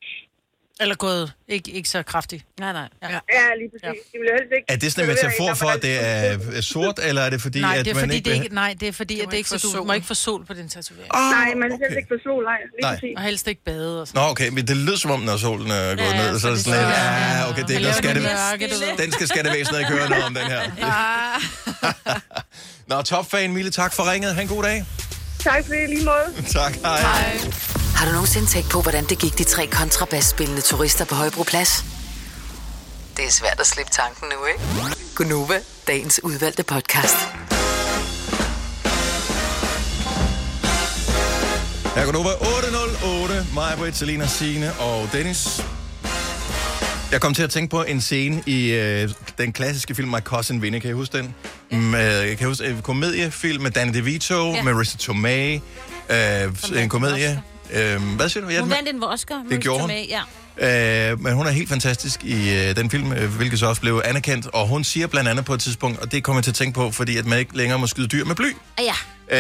Eller 0.83 0.95
gået 0.95 1.33
ikke, 1.49 1.71
ikke 1.71 1.89
så 1.89 2.03
kraftigt. 2.03 2.45
Nej, 2.61 2.73
nej. 2.73 2.89
Ja, 3.03 3.09
ja 3.09 3.19
lige 3.61 3.71
præcis. 3.73 4.03
De 4.13 4.19
vil 4.19 4.29
helst 4.39 4.53
ikke... 4.57 4.67
Er 4.73 4.77
det 4.77 4.93
sådan 4.93 5.11
en 5.11 5.15
metafor 5.15 5.55
for, 5.55 5.67
at 5.77 5.83
det 5.83 5.95
er 6.01 6.39
er 6.59 6.61
sort, 6.61 6.99
eller 7.03 7.23
er 7.23 7.31
det 7.31 7.41
fordi, 7.43 7.61
nej, 7.61 7.77
at 7.79 7.85
det 7.85 7.91
er 7.91 7.95
man 7.95 8.03
fordi, 8.03 8.17
ikke... 8.17 8.31
det 8.31 8.37
ikke, 8.45 8.55
nej, 8.55 8.75
det 8.81 8.89
er 8.89 8.93
fordi, 8.93 9.21
at 9.21 9.29
det 9.31 9.37
ikke, 9.37 9.49
så 9.49 9.69
du 9.77 9.85
må 9.85 9.93
ikke 9.93 10.07
få 10.07 10.15
sol 10.15 10.45
på 10.47 10.55
din 10.55 10.69
tatovering. 10.69 11.15
Ah, 11.15 11.31
nej, 11.31 11.55
man 11.55 11.71
skal 11.71 11.79
helst 11.81 11.97
ikke 11.97 12.09
få 12.09 12.19
sol, 12.29 12.45
nej. 12.45 12.59
Lige 12.73 12.83
Nej. 12.83 12.95
præcis. 12.95 13.15
Og 13.17 13.23
helst 13.23 13.49
ikke 13.49 13.65
bade 13.65 14.01
og 14.01 14.07
sådan 14.09 14.23
Nå, 14.23 14.29
okay, 14.29 14.49
men 14.49 14.67
det 14.69 14.77
lyder 14.77 14.97
som 14.97 15.11
om, 15.11 15.21
når 15.21 15.37
solen 15.37 15.71
er 15.71 15.97
gået 15.97 15.99
Ja, 15.99 16.17
ned, 16.23 16.35
så 16.35 16.41
så 16.41 16.49
er 16.49 16.53
det 16.53 16.61
sådan 16.65 16.81
lidt, 16.81 16.89
ja, 16.89 17.49
okay, 17.51 17.63
det 17.63 18.71
du 18.73 18.77
ved. 18.85 18.97
den 19.05 19.13
skal 19.13 19.29
skattevæsenet 19.29 19.79
ikke 19.79 19.91
høre 19.91 20.09
noget 20.09 20.25
om, 20.25 20.35
den 20.35 20.47
her. 20.47 20.61
Nå, 22.91 23.03
topfan, 23.03 23.53
Mille, 23.53 23.71
tak 23.71 23.93
for 23.93 24.13
ringet. 24.13 24.35
Ha' 24.35 24.43
en 24.43 24.49
god 24.49 24.63
dag. 24.63 24.85
Tak 25.39 25.65
for 25.67 25.73
det, 25.73 25.89
lige 25.89 26.05
måde. 26.05 26.27
Tak, 26.59 26.73
hej. 26.85 27.01
hej. 27.01 27.72
Har 28.03 28.09
du 28.09 28.13
nogensinde 28.15 28.47
tænkt 28.47 28.71
på, 28.71 28.81
hvordan 28.83 29.05
det 29.05 29.19
gik 29.19 29.39
de 29.39 29.45
tre 29.45 29.67
kontrabasspillende 29.67 30.61
turister 30.61 31.05
på 31.05 31.15
Højbroplads? 31.15 31.85
Det 33.17 33.25
er 33.25 33.31
svært 33.31 33.61
at 33.61 33.67
slippe 33.67 33.93
tanken 33.93 34.29
nu, 34.29 34.47
ikke? 34.47 34.97
Gunova, 35.15 35.59
dagens 35.87 36.21
udvalgte 36.25 36.63
podcast. 36.63 37.15
Her 41.95 42.13
går 42.13 42.19
over 42.19 42.57
808. 42.57 43.47
Maja, 43.55 43.77
Britt, 43.77 43.97
Selina, 43.97 44.27
Signe 44.27 44.73
og 44.73 45.09
Dennis. 45.13 45.61
Jeg 47.13 47.21
kom 47.21 47.35
til 47.35 47.43
at 47.43 47.51
tænke 47.51 47.71
på 47.71 47.83
en 47.83 48.01
scene 48.01 48.43
i 48.47 48.71
øh, 48.73 49.09
den 49.39 49.53
klassiske 49.53 49.95
film 49.95 50.09
My 50.09 50.21
Cousin 50.25 50.63
Vinny. 50.63 50.79
Kan 50.79 50.91
I 50.91 50.93
huske 50.93 51.19
den? 51.19 51.35
Ja. 51.71 51.77
Med, 51.77 52.37
kan 52.37 52.47
I 52.47 52.49
huske, 52.49 52.65
en 52.67 52.83
komediefilm 52.83 53.63
med 53.63 53.71
Danny 53.71 53.95
DeVito, 53.95 54.53
Ja. 54.53 54.63
med 54.63 54.73
Marissa 54.73 54.99
Tomei. 54.99 55.63
Øh, 56.11 56.53
en 56.77 56.89
komedie. 56.89 57.43
Øh, 57.73 58.03
hvad 58.17 58.29
siger 58.29 58.45
du? 58.45 58.51
Ja, 58.51 58.61
Hun 58.61 58.71
vandt 58.71 58.89
en 58.89 59.03
Oscar. 59.05 59.43
Det 59.51 59.61
gjorde 59.61 59.81
hun. 59.81 59.89
Tomei, 59.91 60.09
Ja. 60.09 61.11
Øh, 61.11 61.21
men 61.21 61.35
hun 61.35 61.47
er 61.47 61.51
helt 61.51 61.69
fantastisk 61.69 62.25
i 62.25 62.55
øh, 62.69 62.77
den 62.77 62.91
film, 62.91 63.13
øh, 63.13 63.35
hvilket 63.37 63.59
så 63.59 63.67
også 63.67 63.81
blev 63.81 64.03
anerkendt. 64.05 64.47
Og 64.47 64.69
hun 64.69 64.85
siger 64.85 65.07
blandt 65.07 65.31
andet 65.31 65.45
på 65.45 65.55
et 65.55 65.61
tidspunkt, 65.61 65.99
og 65.99 66.13
det 66.13 66.25
kommer 66.25 66.39
jeg 66.39 66.45
til 66.45 66.51
at 66.51 66.55
tænke 66.55 66.75
på, 66.75 66.91
fordi 66.91 67.17
at 67.17 67.27
man 67.27 67.39
ikke 67.39 67.57
længere 67.57 67.79
må 67.79 67.87
skyde 67.87 68.09
dyr 68.09 68.25
med 68.25 68.35
bly. 68.35 68.47
Ah, 68.79 68.85
ja. 68.85 68.93
Øh, 69.31 69.39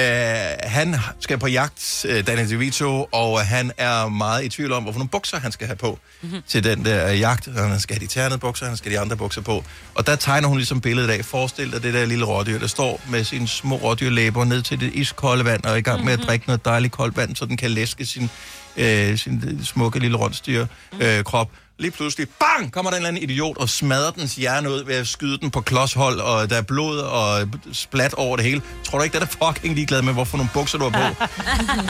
han 0.62 0.96
skal 1.20 1.38
på 1.38 1.46
jagt, 1.46 2.06
øh, 2.08 2.26
Danny 2.26 2.50
DeVito, 2.50 3.08
og 3.12 3.46
han 3.46 3.72
er 3.76 4.08
meget 4.08 4.44
i 4.44 4.48
tvivl 4.48 4.72
om, 4.72 4.82
hvorfor 4.82 4.98
nogle 4.98 5.08
bukser 5.08 5.40
han 5.40 5.52
skal 5.52 5.66
have 5.66 5.76
på 5.76 5.98
mm-hmm. 6.22 6.42
til 6.46 6.64
den 6.64 6.84
der 6.84 7.10
øh, 7.10 7.20
jagt. 7.20 7.48
Han 7.56 7.80
skal 7.80 7.96
have 7.96 8.00
de 8.00 8.06
ternede 8.06 8.38
bukser, 8.38 8.66
han 8.66 8.76
skal 8.76 8.90
have 8.90 8.98
de 8.98 9.00
andre 9.00 9.16
bukser 9.16 9.40
på. 9.40 9.64
Og 9.94 10.06
der 10.06 10.16
tegner 10.16 10.48
hun 10.48 10.56
ligesom 10.56 10.80
billedet 10.80 11.10
af. 11.10 11.24
Forestil 11.24 11.72
dig 11.72 11.82
det 11.82 11.94
der 11.94 12.04
lille 12.04 12.24
rådyr, 12.24 12.58
der 12.58 12.66
står 12.66 13.00
med 13.08 13.24
sine 13.24 13.48
små 13.48 13.76
rådyrlæber 13.76 14.44
ned 14.44 14.62
til 14.62 14.80
det 14.80 14.94
iskolde 14.94 15.44
vand, 15.44 15.64
og 15.64 15.72
er 15.72 15.76
i 15.76 15.80
gang 15.80 16.04
med 16.04 16.12
at 16.12 16.20
drikke 16.26 16.46
noget 16.46 16.64
dejligt 16.64 16.92
koldt 16.92 17.16
vand, 17.16 17.36
så 17.36 17.44
den 17.44 17.56
kan 17.56 17.70
læske 17.70 18.06
sin, 18.06 18.30
øh, 18.76 19.18
sin 19.18 19.64
smukke 19.64 19.98
lille 19.98 20.16
rundstyr 20.16 20.66
øh, 21.00 21.24
krop. 21.24 21.50
Lige 21.82 21.90
pludselig, 21.90 22.28
bang, 22.28 22.72
kommer 22.72 22.90
der 22.90 22.96
en 22.96 23.00
eller 23.00 23.08
anden 23.08 23.22
idiot 23.22 23.56
og 23.56 23.68
smadrer 23.68 24.10
dens 24.10 24.34
hjerne 24.34 24.70
ud 24.70 24.84
ved 24.84 24.94
at 24.94 25.06
skyde 25.08 25.38
den 25.38 25.50
på 25.50 25.60
klodshold, 25.60 26.20
og 26.20 26.50
der 26.50 26.56
er 26.56 26.62
blod 26.62 26.98
og 26.98 27.48
splat 27.72 28.14
over 28.14 28.36
det 28.36 28.44
hele. 28.44 28.62
Tror 28.84 28.98
du 28.98 29.04
ikke, 29.04 29.14
den 29.14 29.22
er 29.22 29.46
fucking 29.46 29.74
ligeglad 29.74 30.02
med, 30.02 30.12
hvorfor 30.12 30.36
nogle 30.36 30.50
bukser 30.54 30.78
du 30.78 30.88
har 30.88 30.90
på? 30.90 31.24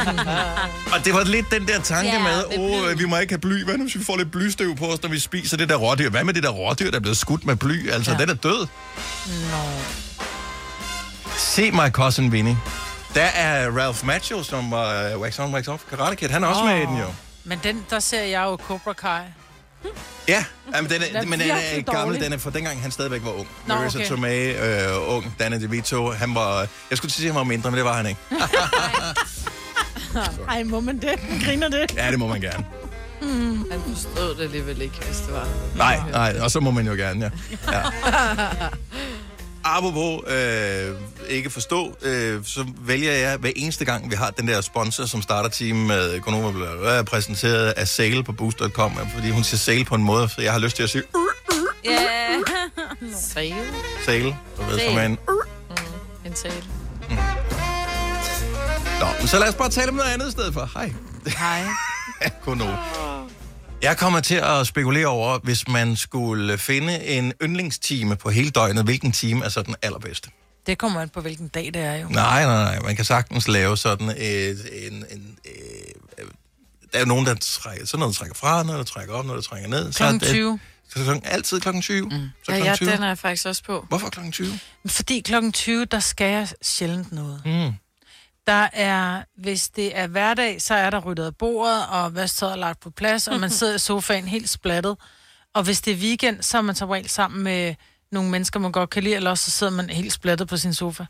og 0.94 1.05
det 1.05 1.14
var 1.14 1.24
lidt 1.24 1.50
den 1.50 1.68
der 1.68 1.81
tanke 1.81 2.11
Ja, 2.11 2.22
med, 2.22 2.37
det 2.37 2.59
åh, 2.59 2.90
oh, 2.90 2.98
vi 2.98 3.05
må 3.05 3.18
ikke 3.18 3.33
have 3.33 3.40
bly. 3.40 3.64
Hvad 3.64 3.78
nu, 3.78 3.85
hvis 3.85 3.94
vi 3.96 4.05
får 4.05 4.16
lidt 4.16 4.31
blystøv 4.31 4.76
på 4.76 4.87
os, 4.87 5.02
når 5.02 5.11
vi 5.11 5.18
spiser 5.18 5.57
det 5.57 5.68
der 5.68 5.76
rådyr? 5.76 6.11
Hvad 6.11 6.24
med 6.24 6.35
det 6.35 6.42
der 6.42 6.50
rådyr, 6.50 6.90
der 6.90 6.96
er 6.96 7.00
blevet 7.00 7.16
skudt 7.18 7.46
med 7.46 7.57
bly? 7.57 7.90
Altså, 7.90 8.11
ja. 8.11 8.16
den 8.18 8.31
er 8.31 8.35
død. 8.35 8.66
Nå. 9.26 9.62
Se 11.37 11.70
My 11.70 11.90
Cousin 11.90 12.33
Vinny. 12.33 12.55
Der 13.14 13.22
er 13.22 13.70
Ralph 13.70 14.07
Macchio, 14.07 14.42
som 14.42 14.70
var 14.70 15.14
uh, 15.14 15.20
Wax 15.20 15.38
On, 15.38 15.55
Wax 15.55 15.68
Off 15.68 15.83
Karate 15.90 16.16
Kid. 16.16 16.28
Han 16.28 16.44
er 16.44 16.48
også 16.48 16.62
Åh. 16.62 16.68
med 16.68 16.76
i 16.76 16.87
den 16.87 16.96
jo. 16.98 17.07
Men 17.44 17.61
den, 17.62 17.87
der 17.90 18.00
ser 18.00 18.22
jeg 18.22 18.44
jo 18.44 18.57
Cobra 18.57 18.92
Kai. 18.92 19.20
Ja, 20.28 20.44
jamen, 20.74 20.90
den 20.90 21.00
Den 21.00 21.16
er, 21.16 21.24
men 21.24 21.40
den 21.40 21.50
er 21.50 21.82
gammel. 21.82 22.04
dårlig. 22.06 22.20
Den 22.20 22.32
er 22.32 22.38
fra 22.38 22.50
dengang, 22.50 22.82
han 22.82 22.90
stadigvæk 22.90 23.24
var 23.24 23.30
ung. 23.30 23.48
Nå, 23.66 23.74
Marissa 23.74 23.98
okay. 23.98 24.08
Tomei, 24.08 24.50
øh, 24.50 25.14
ung. 25.16 25.34
Danny 25.38 25.62
DeVito, 25.62 26.10
han 26.10 26.34
var... 26.34 26.58
Jeg 26.90 26.98
skulle 26.98 27.00
til 27.00 27.06
at 27.06 27.12
sige, 27.12 27.26
at 27.28 27.32
han 27.32 27.38
var 27.38 27.44
mindre, 27.44 27.70
men 27.70 27.76
det 27.78 27.84
var 27.84 27.96
han 27.96 28.06
ikke. 28.06 28.20
Ej, 30.48 30.62
må 30.64 30.80
man 30.80 30.98
det? 30.98 31.14
Griner 31.44 31.68
det? 31.68 31.94
Ja, 31.96 32.10
det 32.10 32.18
må 32.18 32.26
man 32.26 32.40
gerne. 32.40 32.64
Mm. 33.22 33.70
Han 33.70 33.80
forstod 33.88 34.34
det 34.34 34.42
alligevel 34.42 34.82
ikke, 34.82 34.96
hvis 35.06 35.16
det 35.18 35.32
var. 35.32 35.48
Nej, 35.76 36.00
nej, 36.10 36.36
og 36.40 36.50
så 36.50 36.60
må 36.60 36.70
man 36.70 36.86
jo 36.86 36.92
gerne, 36.92 37.30
ja. 37.70 37.72
ja. 37.72 37.82
Apropos 39.64 40.20
øh, 40.33 40.94
ikke 41.29 41.51
forstå, 41.51 41.96
øh, 42.03 42.40
så 42.44 42.66
vælger 42.81 43.12
jeg 43.12 43.37
hver 43.37 43.51
eneste 43.57 43.85
gang, 43.85 44.11
vi 44.11 44.14
har 44.16 44.31
den 44.31 44.48
der 44.48 44.61
sponsor, 44.61 45.05
som 45.07 45.22
starter 45.22 45.48
team 45.51 45.77
med 45.77 46.12
økonomer, 46.14 46.53
bliver 46.53 47.03
præsenteret 47.03 47.70
af 47.70 47.88
Sale 47.88 48.25
på 48.25 48.33
Boost.com, 48.33 48.98
fordi 49.14 49.31
hun 49.31 49.44
siger 49.44 49.59
Sale 49.59 49.85
på 49.85 49.94
en 49.94 50.03
måde, 50.05 50.29
så 50.29 50.42
jeg 50.42 50.53
har 50.53 50.59
lyst 50.59 50.77
til 50.77 50.83
at 50.83 50.90
sige 50.90 51.03
Ja. 51.85 51.98
Sale. 53.20 53.55
Sale, 54.05 54.37
du 54.59 54.62
ved, 54.62 54.81
som 54.81 54.96
er 54.98 55.03
en 55.03 55.18
Mm. 55.29 56.27
En 56.27 56.37
sale. 56.37 56.64
Nå, 59.01 59.07
men 59.18 59.29
så 59.29 59.38
lad 59.38 59.48
os 59.48 59.55
bare 59.55 59.68
tale 59.70 59.88
om 59.88 59.94
noget 59.94 60.11
andet 60.11 60.29
i 60.29 60.31
stedet 60.31 60.55
for. 60.55 60.70
Hej. 60.75 60.92
Hej. 61.27 61.62
Kono. 62.44 62.66
Jeg 63.82 63.98
kommer 63.98 64.20
til 64.20 64.34
at 64.34 64.66
spekulere 64.66 65.06
over, 65.06 65.38
hvis 65.42 65.68
man 65.68 65.96
skulle 65.96 66.58
finde 66.58 67.04
en 67.04 67.32
yndlingstime 67.42 68.16
på 68.16 68.30
hele 68.30 68.50
døgnet, 68.50 68.84
hvilken 68.84 69.12
time 69.12 69.44
er 69.44 69.48
så 69.48 69.62
den 69.62 69.74
allerbedste? 69.82 70.30
Det 70.66 70.78
kommer 70.78 71.00
an 71.00 71.08
på, 71.08 71.20
hvilken 71.20 71.48
dag 71.48 71.64
det 71.74 71.76
er 71.82 71.94
jo. 71.96 72.08
Nej, 72.08 72.44
nej, 72.44 72.62
nej. 72.64 72.78
Man 72.80 72.96
kan 72.96 73.04
sagtens 73.04 73.48
lave 73.48 73.76
sådan 73.76 74.08
et, 74.08 74.68
en, 74.86 74.92
en, 75.10 75.38
øh, 75.46 76.24
der 76.92 76.98
er 76.98 77.00
jo 77.00 77.06
nogen, 77.06 77.26
der 77.26 77.34
trækker, 77.34 77.86
sådan 77.86 77.98
noget, 78.00 78.14
der 78.14 78.18
trækker 78.18 78.34
fra, 78.36 78.62
noget, 78.62 78.78
der 78.78 78.84
trækker 78.84 79.14
op, 79.14 79.26
noget, 79.26 79.42
der 79.42 79.48
trækker 79.48 79.68
ned. 79.68 79.92
Klokken 79.92 80.20
Så 80.20 80.26
det- 80.26 80.32
20. 80.34 80.58
Så 80.96 81.20
altid 81.24 81.60
klokken 81.60 81.82
20. 81.82 82.04
Mm. 82.04 82.10
Så 82.10 82.16
Ja, 82.16 82.28
klokken 82.44 82.66
ja, 82.66 82.74
20. 82.76 82.90
den 82.90 83.02
er 83.02 83.06
jeg 83.08 83.18
faktisk 83.18 83.46
også 83.46 83.62
på. 83.64 83.84
Hvorfor 83.88 84.08
klokken 84.10 84.32
20? 84.32 84.58
Fordi 84.86 85.20
klokken 85.20 85.52
20, 85.52 85.84
der 85.84 86.00
skal 86.00 86.30
jeg 86.30 86.48
sjældent 86.62 87.12
noget. 87.12 87.42
Mm. 87.44 87.72
Der 88.46 88.68
er, 88.72 89.22
hvis 89.38 89.68
det 89.68 89.98
er 89.98 90.07
hverdag, 90.07 90.62
så 90.62 90.74
er 90.74 90.90
der 90.90 91.00
ryddet 91.00 91.24
af 91.24 91.37
bordet, 91.37 91.87
og 91.88 92.14
vasktøjet 92.14 92.52
er 92.52 92.57
lagt 92.57 92.81
på 92.81 92.90
plads, 92.90 93.28
og 93.28 93.40
man 93.40 93.50
sidder 93.50 93.74
i 93.74 93.78
sofaen 93.78 94.28
helt 94.28 94.48
splattet. 94.48 94.96
Og 95.55 95.62
hvis 95.62 95.81
det 95.81 95.92
er 95.92 95.96
weekend, 95.96 96.42
så 96.42 96.58
er 96.58 96.62
man 96.62 96.75
så 96.75 96.87
regel 96.87 97.08
sammen 97.08 97.42
med 97.42 97.75
nogle 98.12 98.31
mennesker, 98.31 98.60
man 98.60 98.73
godt 98.73 98.90
kan 98.90 99.02
lide, 99.02 99.14
eller 99.14 99.31
også 99.31 99.44
så 99.44 99.50
sidder 99.50 99.73
man 99.73 99.90
helt 99.90 100.12
splattet 100.12 100.48
på 100.48 100.56
sin 100.56 100.75
sofa. 100.75 101.04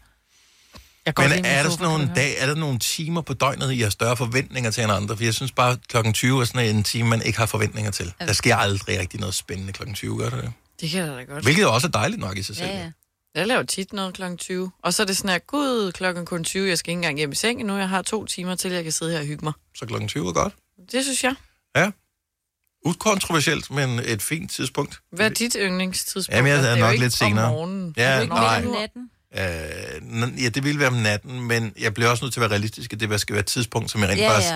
Jeg 1.06 1.14
Men 1.18 1.32
er 1.32 1.62
der, 1.62 1.62
sofa, 1.62 1.70
sådan 1.70 1.92
nogle 1.92 2.12
dag, 2.16 2.34
er 2.38 2.46
der 2.46 2.54
nogle 2.54 2.78
timer 2.78 3.20
på 3.20 3.34
døgnet, 3.34 3.72
I 3.72 3.80
har 3.80 3.90
større 3.90 4.16
forventninger 4.16 4.70
til 4.70 4.82
end 4.82 4.92
andre? 4.92 5.16
For 5.16 5.24
jeg 5.24 5.34
synes 5.34 5.52
bare, 5.52 5.76
klokken 5.88 6.12
20 6.12 6.40
er 6.40 6.44
sådan 6.44 6.76
en 6.76 6.84
time, 6.84 7.08
man 7.08 7.22
ikke 7.22 7.38
har 7.38 7.46
forventninger 7.46 7.90
til. 7.90 8.12
Der 8.20 8.32
sker 8.32 8.56
aldrig 8.56 9.00
rigtig 9.00 9.20
noget 9.20 9.34
spændende 9.34 9.72
klokken 9.72 9.94
20, 9.94 10.18
gør 10.18 10.30
der 10.30 10.40
det? 10.40 10.52
Det 10.80 10.90
kan 10.90 11.00
jeg 11.00 11.16
da 11.16 11.22
godt. 11.22 11.44
Hvilket 11.44 11.66
også 11.66 11.86
er 11.86 11.90
dejligt 11.90 12.20
nok 12.20 12.38
i 12.38 12.42
sig 12.42 12.56
selv. 12.56 12.68
Ja, 12.68 12.78
ja. 12.78 12.90
Jeg 13.34 13.46
laver 13.46 13.62
tit 13.62 13.92
noget 13.92 14.14
klokken 14.14 14.38
20. 14.38 14.70
Og 14.82 14.94
så 14.94 15.02
er 15.02 15.06
det 15.06 15.16
sådan 15.16 15.30
her, 15.30 15.38
gud, 15.38 15.92
klokken 15.92 16.26
kun 16.26 16.44
20, 16.44 16.68
jeg 16.68 16.78
skal 16.78 16.90
ikke 16.90 16.96
engang 16.98 17.16
hjem 17.18 17.32
i 17.32 17.34
seng 17.34 17.64
nu. 17.64 17.76
Jeg 17.76 17.88
har 17.88 18.02
to 18.02 18.26
timer 18.26 18.54
til, 18.54 18.72
jeg 18.72 18.82
kan 18.82 18.92
sidde 18.92 19.12
her 19.12 19.18
og 19.18 19.26
hygge 19.26 19.44
mig. 19.44 19.52
Så 19.76 19.86
klokken 19.86 20.08
20 20.08 20.28
er 20.28 20.32
godt. 20.32 20.54
Det 20.92 21.04
synes 21.04 21.24
jeg. 21.24 21.34
Ja. 21.76 21.90
Ukontroversielt, 22.84 23.70
men 23.70 23.98
et 24.04 24.22
fint 24.22 24.50
tidspunkt. 24.50 25.00
Hvad 25.12 25.26
er 25.30 25.34
dit 25.34 25.56
yndlingstidspunkt? 25.60 26.36
Jamen, 26.36 26.52
jeg 26.52 26.62
Det 26.62 26.70
er 26.70 26.74
jo 26.76 26.80
nok 26.80 26.92
ikke 26.92 27.04
lidt 27.04 27.12
senere. 27.12 27.44
Om 27.44 27.52
morgenen. 27.52 27.94
Ja, 27.96 28.02
Er 28.02 28.14
det 28.16 28.22
ikke 28.22 28.34
nej. 28.34 28.64
om 28.66 28.72
natten? 28.72 29.10
Øh, 29.34 30.42
ja, 30.42 30.48
det 30.48 30.64
ville 30.64 30.80
være 30.80 30.88
om 30.88 30.94
natten, 30.94 31.40
men 31.40 31.72
jeg 31.80 31.94
bliver 31.94 32.10
også 32.10 32.24
nødt 32.24 32.32
til 32.34 32.40
at 32.40 32.42
være 32.42 32.50
realistisk, 32.50 32.92
at 32.92 33.00
det 33.00 33.20
skal 33.20 33.34
være 33.34 33.40
et 33.40 33.46
tidspunkt, 33.46 33.90
som 33.90 34.00
jeg 34.00 34.08
rent 34.08 34.20
Ja, 34.20 34.30
faktisk 34.30 34.52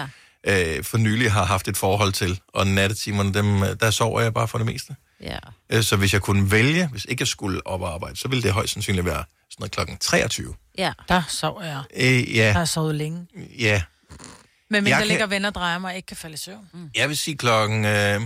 øh, 0.47 0.85
for 0.85 0.99
nylig 0.99 1.33
har 1.33 1.45
haft 1.45 1.69
et 1.69 1.77
forhold 1.77 2.13
til. 2.13 2.41
Og 2.49 2.67
nattetimerne, 2.67 3.35
dem, 3.35 3.63
øh, 3.63 3.69
der 3.81 3.91
sover 3.91 4.21
jeg 4.21 4.35
bare 4.35 4.49
for 4.49 4.59
det 4.59 4.67
meste. 4.67 4.97
Ja. 5.21 5.39
Øh, 5.71 5.83
Så 5.83 5.97
hvis 5.97 6.13
jeg 6.13 6.23
kunne 6.23 6.51
vælge, 6.51 6.87
hvis 6.89 7.05
ikke 7.05 7.23
jeg 7.23 7.29
skulle 7.29 7.67
op 7.67 7.81
og 7.81 7.95
arbejde, 7.95 8.17
så 8.17 8.29
ville 8.29 8.43
det 8.43 8.53
højst 8.53 8.73
sandsynligt 8.73 9.05
være 9.07 9.25
sådan 9.51 9.57
noget 9.59 9.73
klokken 9.73 9.99
23. 9.99 10.55
Ja. 10.79 10.93
Der 11.09 11.23
sover 11.29 11.63
jeg. 11.63 11.83
Øh, 11.97 12.03
Der 12.37 12.53
har 12.53 12.59
ja, 12.61 12.65
sovet 12.67 12.95
længe. 12.95 13.27
ja. 13.59 13.83
Men 14.71 14.85
Jeg 14.87 14.91
der 14.93 14.99
kan- 14.99 15.07
ligger 15.07 15.27
venner 15.27 15.49
og 15.49 15.55
drejer 15.55 15.79
mig 15.79 15.97
ikke 15.97 16.07
kan 16.07 16.17
falde 16.17 16.35
i 16.35 16.37
søvn. 16.37 16.69
Mm. 16.73 16.91
Jeg 16.95 17.09
vil 17.09 17.17
sige 17.17 17.37
klokken... 17.37 17.85
Øh, 17.85 18.21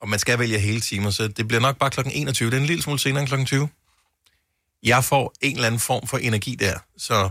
og 0.00 0.08
man 0.08 0.18
skal 0.18 0.38
vælge 0.38 0.58
hele 0.58 0.80
timer, 0.80 1.10
så 1.10 1.28
det 1.28 1.48
bliver 1.48 1.60
nok 1.60 1.76
bare 1.78 1.90
klokken 1.90 2.14
21. 2.14 2.50
Det 2.50 2.56
er 2.56 2.60
en 2.60 2.66
lille 2.66 2.82
smule 2.82 2.98
senere 2.98 3.20
end 3.20 3.28
klokken 3.28 3.46
20. 3.46 3.68
Jeg 4.82 5.04
får 5.04 5.34
en 5.40 5.54
eller 5.54 5.66
anden 5.66 5.80
form 5.80 6.06
for 6.06 6.18
energi 6.18 6.54
der, 6.54 6.78
så 6.98 7.30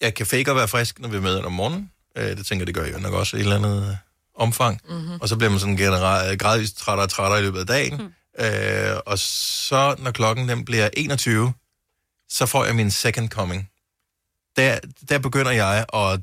jeg 0.00 0.14
kan 0.14 0.26
fake 0.26 0.50
at 0.50 0.56
være 0.56 0.68
frisk, 0.68 0.98
når 0.98 1.08
vi 1.08 1.16
er 1.16 1.20
med 1.20 1.36
om 1.40 1.52
morgenen. 1.52 1.90
Øh, 2.16 2.36
det 2.36 2.46
tænker 2.46 2.60
jeg, 2.62 2.66
det 2.66 2.74
gør 2.74 2.84
jeg 2.84 2.94
jo 2.94 2.98
nok 2.98 3.14
også 3.14 3.36
et 3.36 3.40
eller 3.40 3.56
andet 3.56 3.98
omfang. 4.38 4.80
Mm-hmm. 4.88 5.18
Og 5.20 5.28
så 5.28 5.36
bliver 5.36 5.50
man 5.50 5.60
sådan 5.60 5.76
generelt 5.76 6.40
gradvist 6.40 6.76
trættere 6.78 7.04
og 7.06 7.10
trættere 7.10 7.40
i 7.40 7.42
løbet 7.42 7.60
af 7.60 7.66
dagen. 7.66 7.96
Mm. 7.96 8.44
Øh, 8.44 8.96
og 9.06 9.18
så, 9.18 9.94
når 9.98 10.10
klokken 10.10 10.48
den 10.48 10.64
bliver 10.64 10.88
21, 10.92 11.52
så 12.28 12.46
får 12.46 12.64
jeg 12.64 12.74
min 12.76 12.90
second 12.90 13.28
coming. 13.28 13.70
Der, 14.56 14.78
der 15.08 15.18
begynder 15.18 15.50
jeg 15.50 15.84
at 15.94 16.20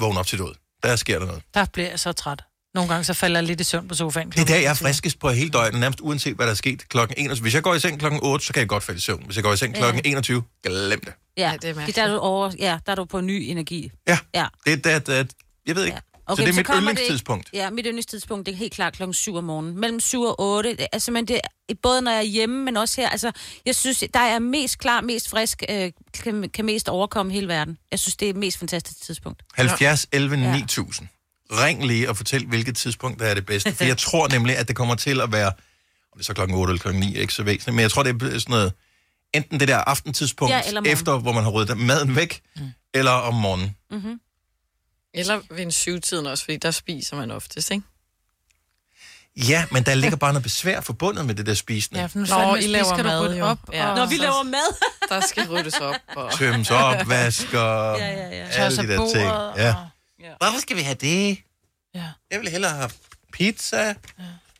vågne 0.00 0.18
op 0.18 0.26
til 0.26 0.38
død. 0.38 0.54
Der 0.82 0.96
sker 0.96 1.18
der 1.18 1.26
noget. 1.26 1.42
Der 1.54 1.64
bliver 1.64 1.88
jeg 1.88 2.00
så 2.00 2.12
træt. 2.12 2.42
Nogle 2.74 2.90
gange 2.92 3.04
så 3.04 3.14
falder 3.14 3.40
jeg 3.40 3.46
lidt 3.46 3.60
i 3.60 3.64
søvn 3.64 3.88
på 3.88 3.94
sofaen. 3.94 4.30
Det 4.30 4.40
er 4.40 4.44
der, 4.44 4.56
jeg 4.56 4.70
er 4.70 4.74
friskest 4.74 5.18
på 5.18 5.30
hele 5.30 5.50
døgnet, 5.50 5.80
nærmest 5.80 6.00
uanset 6.00 6.36
hvad 6.36 6.46
der 6.46 6.52
er 6.52 6.56
sket 6.56 6.88
klokken 6.88 7.14
21. 7.18 7.42
Hvis 7.42 7.54
jeg 7.54 7.62
går 7.62 7.74
i 7.74 7.80
seng 7.80 7.98
klokken 7.98 8.20
8, 8.22 8.46
så 8.46 8.52
kan 8.52 8.60
jeg 8.60 8.68
godt 8.68 8.82
falde 8.84 8.98
i 8.98 9.00
søvn. 9.00 9.22
Hvis 9.24 9.36
jeg 9.36 9.44
går 9.44 9.52
i 9.52 9.56
seng 9.56 9.74
Ja. 9.74 9.80
klokken 9.80 10.02
21, 10.04 10.42
glem 10.62 11.00
det. 11.00 11.12
Ja, 11.36 11.52
det 11.62 11.70
er 11.70 11.86
det 11.86 11.96
der 11.96 12.02
er 12.02 12.08
du 12.12 12.18
over, 12.18 12.52
ja, 12.58 12.78
der 12.86 12.92
er 12.92 12.96
du 12.96 13.04
på 13.04 13.20
ny 13.20 13.44
energi. 13.50 13.90
Ja. 14.08 14.18
Ja. 14.34 14.46
Det 14.66 14.86
er 14.86 14.98
der, 14.98 15.24
jeg 15.66 15.76
ved 15.76 15.84
ikke. 15.84 15.94
Ja. 15.96 16.00
Okay, 16.28 16.42
så 16.42 16.46
det 16.46 16.58
er 16.58 16.64
så 16.64 16.72
mit 16.72 16.82
yndlingstidspunkt. 16.82 17.46
Det, 17.46 17.58
ja, 17.58 17.70
mit 17.70 17.86
yndlingstidspunkt, 17.86 18.46
det 18.46 18.52
er 18.52 18.56
helt 18.56 18.72
klart 18.72 18.92
klokken 18.92 19.14
7 19.14 19.36
om 19.36 19.44
morgenen. 19.44 19.80
Mellem 19.80 20.00
7 20.00 20.22
og 20.22 20.40
8. 20.40 20.70
Det 20.70 20.86
er 20.92 20.98
simpelthen 20.98 21.40
det, 21.68 21.78
både 21.82 22.02
når 22.02 22.10
jeg 22.10 22.18
er 22.18 22.22
hjemme, 22.22 22.64
men 22.64 22.76
også 22.76 23.00
her. 23.00 23.08
Altså, 23.08 23.32
jeg 23.66 23.74
synes, 23.74 24.04
der 24.14 24.20
er 24.20 24.38
mest 24.38 24.78
klar, 24.78 25.00
mest 25.00 25.28
frisk, 25.28 25.62
øh, 25.70 25.92
kan, 26.22 26.50
kan 26.54 26.64
mest 26.64 26.88
overkomme 26.88 27.32
hele 27.32 27.48
verden. 27.48 27.78
Jeg 27.90 27.98
synes, 27.98 28.16
det 28.16 28.26
er 28.26 28.30
et 28.30 28.36
mest 28.36 28.58
fantastisk 28.58 29.00
tidspunkt. 29.02 29.42
70, 29.54 30.06
11, 30.12 30.36
9000. 30.36 31.08
Ring 31.52 31.86
lige 31.86 32.08
og 32.10 32.16
fortæl, 32.16 32.46
hvilket 32.46 32.76
tidspunkt 32.76 33.20
der 33.20 33.26
er 33.26 33.34
det 33.34 33.46
bedste. 33.46 33.72
For 33.72 33.84
jeg 33.84 33.98
tror 34.08 34.28
nemlig, 34.28 34.56
at 34.56 34.68
det 34.68 34.76
kommer 34.76 34.94
til 34.94 35.20
at 35.20 35.32
være, 35.32 35.46
om 35.46 35.52
det 36.14 36.20
er 36.20 36.24
så 36.24 36.34
klokken 36.34 36.56
8 36.56 36.70
eller 36.70 36.80
klokken 36.80 37.00
9, 37.00 37.16
er 37.16 37.20
ikke 37.20 37.32
så 37.32 37.42
væsentligt, 37.42 37.74
men 37.74 37.82
jeg 37.82 37.90
tror, 37.90 38.02
det 38.02 38.22
er 38.22 38.28
sådan 38.38 38.42
noget, 38.48 38.72
enten 39.34 39.60
det 39.60 39.68
der 39.68 39.76
aftentidspunkt, 39.76 40.52
Ja, 40.52 40.62
ja, 40.84 40.92
efter 40.92 41.18
hvor 41.18 41.32
man 41.32 41.44
har 41.44 41.50
ryddet 41.50 41.78
maden 41.78 42.16
væk, 42.16 42.40
mm. 42.56 42.62
eller 42.94 43.10
om 43.10 43.34
morgenen. 43.34 43.76
Mm-hmm. 43.90 44.20
Eller 45.18 45.40
ved 45.50 45.58
en 45.62 45.70
syvtiden 45.72 46.26
også, 46.26 46.44
fordi 46.44 46.56
der 46.56 46.70
spiser 46.70 47.16
man 47.16 47.30
oftest, 47.30 47.70
ikke? 47.70 47.84
Ja, 49.36 49.66
men 49.70 49.82
der 49.82 49.94
ligger 49.94 50.16
bare 50.16 50.32
noget 50.32 50.42
besvær 50.42 50.80
forbundet 50.80 51.26
med 51.26 51.34
det 51.34 51.46
der 51.46 51.54
spisende. 51.54 52.00
Ja, 52.00 52.06
for 52.06 52.18
nu 52.18 52.24
Nå, 52.26 52.54
I 52.54 52.60
laver 52.66 53.02
mad, 53.02 53.20
rydde 53.20 53.38
jo. 53.38 53.44
op. 53.46 53.58
Ja. 53.72 53.88
og- 53.90 53.96
Nå, 53.96 54.06
vi 54.06 54.16
laver 54.16 54.42
mad. 54.42 54.76
Der 55.10 55.20
skal 55.26 55.48
ryddes 55.50 55.74
op. 55.80 55.94
Og... 56.16 56.32
Tømmes 56.38 56.70
op, 56.70 57.08
vasker, 57.08 57.60
Ja, 57.90 57.94
ja, 57.96 58.28
ja. 58.36 58.46
alle 58.48 58.76
de 58.76 58.88
der 58.88 59.12
ting. 59.14 59.30
og- 59.30 59.56
Ja. 59.58 59.74
Hvorfor 60.38 60.60
skal 60.60 60.76
vi 60.76 60.82
have 60.82 60.94
det? 60.94 61.38
Ja. 61.94 62.04
Jeg 62.30 62.38
ville 62.38 62.50
hellere 62.50 62.72
have 62.72 62.90
pizza. 63.32 63.94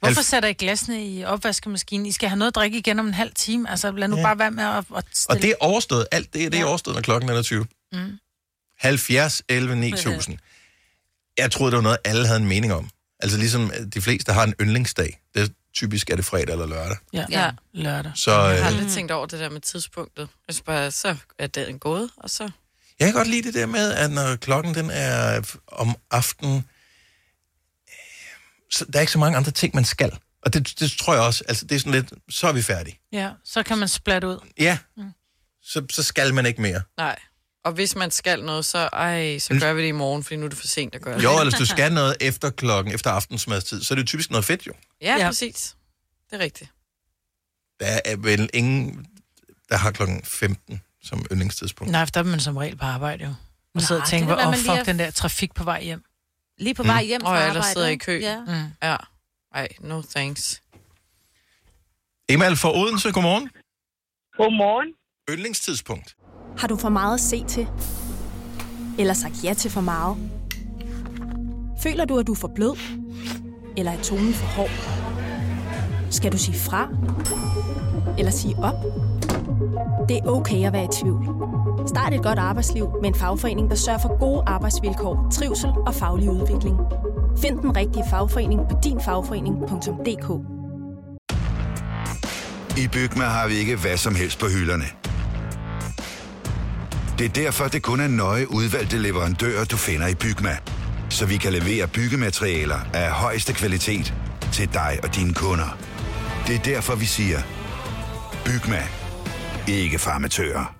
Hvorfor 0.00 0.20
Alf- 0.20 0.24
sætter 0.24 0.48
I 0.48 0.52
glasene 0.52 1.06
i 1.06 1.24
opvaskemaskinen? 1.24 2.06
I 2.06 2.12
skal 2.12 2.28
have 2.28 2.38
noget 2.38 2.50
at 2.50 2.54
drikke 2.54 2.78
igen 2.78 2.98
om 2.98 3.06
en 3.06 3.14
halv 3.14 3.32
time. 3.34 3.70
Altså, 3.70 3.90
lad 3.92 4.08
nu 4.08 4.16
Ja. 4.16 4.22
bare 4.22 4.38
være 4.38 4.50
med 4.50 4.64
at, 4.64 4.76
at 4.78 4.84
Og 4.90 5.02
stille. 5.14 5.42
det 5.42 5.50
er 5.50 5.54
overstået. 5.60 6.06
Alt 6.12 6.34
det, 6.34 6.52
det 6.52 6.60
er 6.60 6.64
overstået, 6.64 6.94
når 6.94 7.02
klokken 7.02 7.30
er 7.30 7.42
20. 7.42 7.66
Mm. 7.92 8.18
70, 8.80 9.42
11, 9.48 9.76
9000. 9.76 10.38
Jeg 11.38 11.50
troede, 11.50 11.70
det 11.70 11.76
var 11.76 11.82
noget, 11.82 11.98
alle 12.04 12.26
havde 12.26 12.40
en 12.40 12.48
mening 12.48 12.72
om. 12.72 12.90
Altså 13.20 13.38
ligesom 13.38 13.72
øh, 13.80 13.86
de 13.94 14.00
fleste 14.00 14.32
har 14.32 14.44
en 14.44 14.54
yndlingsdag. 14.60 15.20
Det 15.34 15.42
er 15.42 15.48
typisk 15.74 16.10
er 16.10 16.16
det 16.16 16.24
fredag 16.24 16.52
eller 16.52 16.66
lørdag. 16.66 16.96
Ja, 17.12 17.24
Ja. 17.30 17.50
lørdag. 17.72 18.12
Så 18.14 18.30
Jeg 18.32 18.40
har 18.64 18.70
øh, 18.70 18.76
aldrig 18.76 18.92
tænkt 18.92 19.12
over 19.12 19.26
det 19.26 19.40
der 19.40 19.50
med 19.50 19.60
tidspunktet. 19.60 20.28
Jeg 20.48 20.54
synes 20.54 20.62
bare, 20.64 20.90
så 20.90 21.16
er 21.38 21.46
dagen 21.46 21.78
gået, 21.78 22.10
og 22.16 22.30
så... 22.30 22.50
jeg 22.98 23.06
kan 23.06 23.14
godt 23.14 23.28
lide 23.28 23.42
det 23.42 23.54
der 23.54 23.66
med, 23.66 23.92
at 23.92 24.10
når 24.10 24.36
klokken 24.36 24.74
den 24.74 24.90
er 24.92 25.40
om 25.66 25.96
aftenen, 26.10 26.56
øh, 26.56 26.62
så 28.70 28.84
der 28.84 28.98
er 28.98 29.00
ikke 29.00 29.12
så 29.12 29.18
mange 29.18 29.36
andre 29.36 29.50
ting, 29.50 29.74
man 29.74 29.84
skal. 29.84 30.18
Og 30.42 30.52
det, 30.54 30.80
det 30.80 30.90
tror 30.90 31.14
jeg 31.14 31.22
også, 31.22 31.44
altså 31.48 31.64
det 31.66 31.74
er 31.74 31.78
sådan 31.78 31.92
lidt, 31.92 32.12
så 32.30 32.46
er 32.48 32.52
vi 32.52 32.62
færdige. 32.62 33.00
Ja, 33.12 33.30
så 33.44 33.62
kan 33.62 33.78
man 33.78 33.88
splatte 33.88 34.28
ud. 34.28 34.38
Ja, 34.60 34.78
så, 35.62 35.86
så 35.90 36.02
skal 36.02 36.34
man 36.34 36.46
ikke 36.46 36.62
mere. 36.62 36.82
Nej. 36.96 37.18
Og 37.64 37.72
hvis 37.72 37.96
man 37.96 38.10
skal 38.10 38.44
noget, 38.44 38.64
så, 38.64 38.78
ej, 38.78 39.38
så 39.38 39.58
gør 39.60 39.72
vi 39.72 39.82
det 39.82 39.88
i 39.88 39.92
morgen, 39.92 40.24
fordi 40.24 40.36
nu 40.36 40.44
er 40.44 40.48
det 40.48 40.58
for 40.58 40.66
sent 40.66 40.94
at 40.94 41.02
gøre 41.02 41.16
det. 41.18 41.24
Jo, 41.24 41.30
eller 41.30 41.44
hvis 41.44 41.58
du 41.58 41.66
skal 41.76 41.92
noget 41.92 42.16
efter 42.20 42.50
klokken, 42.50 42.94
efter 42.94 43.10
aftensmadstid, 43.10 43.82
så 43.82 43.94
er 43.94 43.96
det 43.96 44.02
jo 44.02 44.06
typisk 44.06 44.30
noget 44.30 44.44
fedt 44.44 44.66
jo. 44.66 44.72
Ja, 45.02 45.16
Ja. 45.18 45.26
præcis. 45.28 45.76
Det 46.30 46.36
er 46.40 46.44
rigtigt. 46.44 46.70
Der 47.80 48.00
er 48.04 48.16
vel 48.16 48.50
ingen, 48.54 49.06
der 49.68 49.76
har 49.76 49.90
klokken 49.90 50.22
15 50.24 50.82
som 51.02 51.26
yndlingstidspunkt. 51.32 51.90
Nej, 51.92 52.04
for 52.06 52.10
der 52.10 52.20
er 52.20 52.24
man 52.24 52.40
som 52.40 52.56
regel 52.56 52.76
på 52.76 52.84
arbejde 52.84 53.24
jo. 53.24 53.34
Og 53.74 53.82
sidder 53.82 54.02
og 54.02 54.08
tænker, 54.08 54.32
åh, 54.32 54.38
man 54.38 54.48
oh, 54.48 54.54
fuck 54.54 54.68
er- 54.68 54.84
den 54.84 54.98
der 54.98 55.10
trafik 55.10 55.54
på 55.54 55.64
vej 55.64 55.82
hjem. 55.82 56.04
Lige 56.58 56.74
på 56.74 56.82
Mm. 56.82 56.88
vej 56.88 57.04
hjem 57.04 57.20
fra 57.20 57.28
Og 57.28 57.34
arbejde. 57.34 57.50
ellers 57.50 57.66
sidder 57.66 57.86
i 57.88 57.96
kø. 57.96 58.20
Ja. 58.20 58.40
Mm. 58.40 58.52
Ja. 58.82 58.96
Ej, 59.54 59.68
no 59.80 60.02
thanks. 60.02 60.62
Emal 62.28 62.56
fra 62.56 62.76
Odense, 62.76 63.12
godmorgen. 63.12 63.50
Godmorgen. 64.36 64.88
Yndlingstidspunkt. 65.30 66.16
Har 66.56 66.68
du 66.68 66.76
for 66.76 66.88
meget 66.88 67.14
at 67.14 67.20
se 67.20 67.44
til? 67.44 67.68
Eller 68.98 69.14
sagt 69.14 69.44
ja 69.44 69.54
til 69.54 69.70
for 69.70 69.80
meget? 69.80 70.16
Føler 71.82 72.04
du, 72.04 72.18
at 72.18 72.26
du 72.26 72.32
er 72.32 72.36
for 72.36 72.50
blød? 72.54 72.76
Eller 73.76 73.92
er 73.92 74.02
tonen 74.02 74.34
for 74.34 74.46
hård? 74.46 74.70
Skal 76.10 76.32
du 76.32 76.38
sige 76.38 76.58
fra? 76.58 76.88
Eller 78.18 78.32
sige 78.32 78.56
op? 78.58 78.74
Det 80.08 80.16
er 80.16 80.26
okay 80.26 80.66
at 80.66 80.72
være 80.72 80.84
i 80.84 80.88
tvivl. 81.02 81.24
Start 81.88 82.14
et 82.14 82.22
godt 82.22 82.38
arbejdsliv 82.38 82.88
med 83.02 83.08
en 83.08 83.14
fagforening, 83.14 83.70
der 83.70 83.76
sørger 83.76 83.98
for 83.98 84.18
gode 84.18 84.42
arbejdsvilkår, 84.46 85.28
trivsel 85.32 85.70
og 85.86 85.94
faglig 85.94 86.30
udvikling. 86.30 86.76
Find 87.38 87.58
den 87.58 87.76
rigtige 87.76 88.04
fagforening 88.10 88.60
på 88.70 88.76
dinfagforening.dk 88.84 90.28
I 92.78 92.88
Bygma 92.88 93.24
har 93.24 93.48
vi 93.48 93.54
ikke 93.54 93.76
hvad 93.76 93.96
som 93.96 94.14
helst 94.14 94.38
på 94.38 94.46
hylderne. 94.46 95.07
Det 97.18 97.24
er 97.24 97.28
derfor, 97.28 97.68
det 97.68 97.82
kun 97.82 98.00
er 98.00 98.08
nøje 98.08 98.50
udvalgte 98.50 98.98
leverandører, 98.98 99.64
du 99.64 99.76
finder 99.76 100.06
i 100.06 100.14
Bygma. 100.14 100.56
Så 101.10 101.26
vi 101.26 101.36
kan 101.36 101.52
levere 101.52 101.88
byggematerialer 101.88 102.78
af 102.94 103.10
højeste 103.10 103.52
kvalitet 103.52 104.14
til 104.52 104.72
dig 104.72 104.98
og 105.02 105.14
dine 105.14 105.34
kunder. 105.34 105.78
Det 106.46 106.54
er 106.54 106.62
derfor, 106.62 106.94
vi 106.94 107.04
siger, 107.04 107.38
Bygma. 108.44 108.82
Ikke 109.68 109.98
farmatører. 109.98 110.74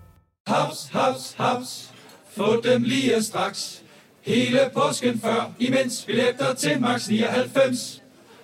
Haps, 0.46 0.88
haps, 0.92 1.34
haps. 1.38 1.90
Få 2.36 2.60
dem 2.60 2.82
lige 2.82 3.22
straks. 3.22 3.82
Hele 4.22 4.60
påsken 4.74 5.20
før, 5.20 5.52
imens 5.58 6.04
billetter 6.06 6.54
til 6.54 6.80
max 6.80 7.08
99. 7.08 8.02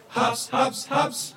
Haps, 0.09 0.49
haps, 0.53 0.87
haps. 0.91 1.37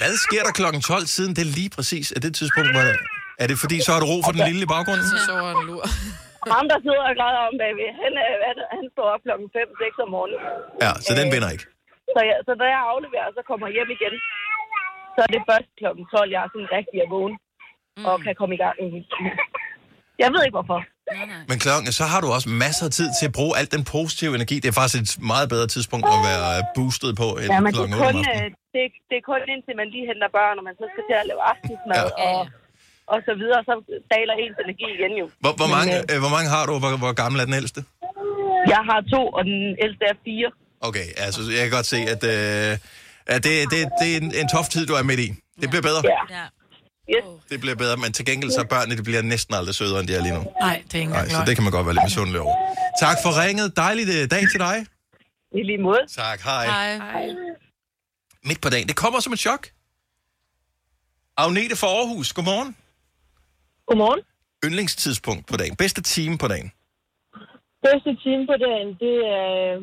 Hvad 0.00 0.14
sker 0.26 0.42
der 0.46 0.54
klokken 0.60 0.80
12, 0.82 1.06
siden 1.16 1.32
det 1.38 1.46
lige 1.58 1.70
præcis 1.76 2.06
er 2.16 2.20
det 2.24 2.30
tidspunkt, 2.40 2.70
hvor 2.76 2.86
er 3.42 3.46
det 3.50 3.56
fordi, 3.64 3.76
så 3.86 3.90
er 3.96 4.00
det 4.00 4.08
ro 4.12 4.16
for 4.26 4.32
den 4.36 4.42
lille 4.48 4.62
i 4.66 4.70
baggrunden? 4.74 5.06
Så 5.12 5.16
sover 5.26 5.50
en 5.56 5.62
lur. 5.68 5.84
Og 6.44 6.48
ham, 6.56 6.66
der 6.72 6.78
sidder 6.86 7.04
og 7.10 7.14
græder 7.20 7.42
om 7.50 7.54
bagved, 7.62 7.90
han, 8.02 8.12
øh, 8.24 8.32
han, 8.48 8.56
han 8.76 8.84
står 8.94 9.06
op 9.14 9.22
klokken 9.26 9.46
5-6 9.56 10.04
om 10.04 10.08
morgenen. 10.14 10.40
Ja, 10.84 10.92
så 11.06 11.10
den 11.18 11.26
vinder 11.34 11.50
ikke. 11.54 11.66
Så, 12.14 12.20
jeg, 12.28 12.36
så 12.46 12.52
da 12.60 12.64
jeg 12.74 12.82
afleverer, 12.92 13.28
så 13.38 13.42
kommer 13.48 13.64
jeg 13.66 13.74
hjem 13.76 13.90
igen. 13.96 14.14
Så 15.14 15.18
er 15.26 15.30
det 15.34 15.42
først 15.50 15.70
klokken 15.80 16.04
12, 16.16 16.34
jeg 16.34 16.40
er 16.44 16.50
sådan 16.52 16.70
rigtig 16.78 16.98
er 17.04 17.08
vågen. 17.14 17.36
Mm. 17.96 18.04
Og 18.08 18.14
kan 18.24 18.34
komme 18.40 18.54
i 18.56 18.60
gang. 18.64 18.76
Jeg 20.22 20.28
ved 20.32 20.40
ikke 20.46 20.56
hvorfor. 20.58 20.80
Men 21.50 21.56
klokken, 21.64 21.92
så 22.00 22.04
har 22.12 22.20
du 22.24 22.28
også 22.36 22.48
masser 22.64 22.84
af 22.88 22.92
tid 22.98 23.08
til 23.18 23.26
at 23.30 23.32
bruge 23.38 23.52
al 23.58 23.66
den 23.76 23.82
positive 23.94 24.32
energi. 24.38 24.56
Det 24.62 24.68
er 24.72 24.76
faktisk 24.82 25.02
et 25.02 25.22
meget 25.32 25.46
bedre 25.54 25.66
tidspunkt 25.74 26.04
at 26.16 26.20
være 26.28 26.46
boostet 26.76 27.10
på 27.22 27.28
end 27.40 27.50
Ja, 27.54 27.60
men 27.66 27.70
det 27.72 27.80
er, 27.80 27.84
8 27.84 27.96
kun, 28.04 28.16
øh, 28.34 28.44
det, 28.74 28.80
er- 28.86 29.00
det 29.10 29.16
er 29.20 29.24
kun 29.32 29.40
indtil 29.54 29.74
man 29.80 29.86
lige 29.94 30.04
henter 30.10 30.28
børn, 30.38 30.54
og 30.60 30.64
man 30.68 30.74
så 30.80 30.84
skal 30.92 31.02
til 31.10 31.16
at 31.22 31.26
lave 31.30 31.40
aftensmad 31.52 32.04
ja. 32.10 32.24
og, 32.28 32.38
og 33.12 33.18
så 33.28 33.32
videre, 33.40 33.60
så 33.68 33.74
daler 34.14 34.34
ens 34.44 34.56
energi 34.64 34.86
igen 34.98 35.12
jo. 35.22 35.26
Hvor, 35.42 35.52
hvor, 35.60 35.68
Men, 35.70 35.76
mange, 35.78 35.92
øh, 35.98 36.12
øh, 36.12 36.18
hvor 36.24 36.32
mange 36.36 36.48
har 36.56 36.62
du? 36.68 36.72
Hvor, 36.82 36.90
hvor 37.04 37.14
gammel 37.22 37.38
er 37.42 37.46
den 37.50 37.56
ældste? 37.62 37.80
Jeg 38.74 38.82
har 38.90 38.98
to, 39.14 39.22
og 39.38 39.42
den 39.50 39.58
ældste 39.84 40.04
er 40.12 40.16
fire. 40.28 40.48
Okay, 40.88 41.06
altså 41.26 41.40
jeg 41.56 41.62
kan 41.66 41.72
godt 41.78 41.88
se, 41.94 41.98
at, 42.14 42.22
øh, 42.34 42.70
at 43.34 43.40
det, 43.46 43.54
det, 43.72 43.78
det 44.00 44.06
er 44.12 44.16
en, 44.22 44.28
en 44.42 44.48
tof 44.54 44.66
tid, 44.74 44.82
du 44.90 44.94
er 45.00 45.04
midt 45.10 45.20
i. 45.26 45.28
Det 45.60 45.66
bliver 45.72 45.84
bedre. 45.90 46.00
Ja. 46.38 46.44
Yes. 47.10 47.24
Det 47.50 47.60
bliver 47.60 47.74
bedre, 47.74 47.96
men 47.96 48.12
til 48.12 48.24
gengæld 48.26 48.50
så 48.50 48.60
er 48.60 48.64
børnene, 48.64 48.96
de 48.96 49.02
bliver 49.02 49.22
næsten 49.22 49.54
aldrig 49.54 49.74
sødere, 49.74 50.00
end 50.00 50.08
de 50.08 50.14
er 50.14 50.22
lige 50.22 50.34
nu. 50.34 50.44
Nej, 50.60 50.82
det 50.86 50.94
er 50.94 50.98
ikke 50.98 51.12
Nej, 51.12 51.28
så 51.28 51.42
det 51.46 51.54
kan 51.56 51.64
man 51.64 51.72
godt 51.72 51.86
være 51.86 51.94
lidt 51.94 52.04
misundelig 52.04 52.40
over. 52.40 52.54
Tak 53.00 53.16
for 53.24 53.30
ringet. 53.42 53.76
Dejlig 53.76 54.04
øh, 54.08 54.30
dag 54.30 54.44
til 54.52 54.60
dig. 54.66 54.76
I 55.58 55.62
lige 55.62 55.78
måde. 55.78 56.02
Tak, 56.22 56.40
hej. 56.40 56.66
Hej. 56.66 57.26
Midt 58.44 58.60
på 58.60 58.68
dagen. 58.68 58.86
Det 58.88 58.96
kommer 58.96 59.20
som 59.20 59.32
et 59.32 59.38
chok. 59.38 59.62
Agnete 61.36 61.76
fra 61.76 61.86
Aarhus, 61.86 62.32
godmorgen. 62.32 62.76
Godmorgen. 63.86 64.20
Yndlingstidspunkt 64.64 65.46
på 65.46 65.56
dagen. 65.56 65.76
Bedste 65.76 66.02
time 66.02 66.38
på 66.38 66.48
dagen. 66.48 66.72
Bedste 67.86 68.10
time 68.24 68.42
på 68.50 68.56
dagen, 68.66 68.88
det 69.04 69.14
øh, 69.34 69.74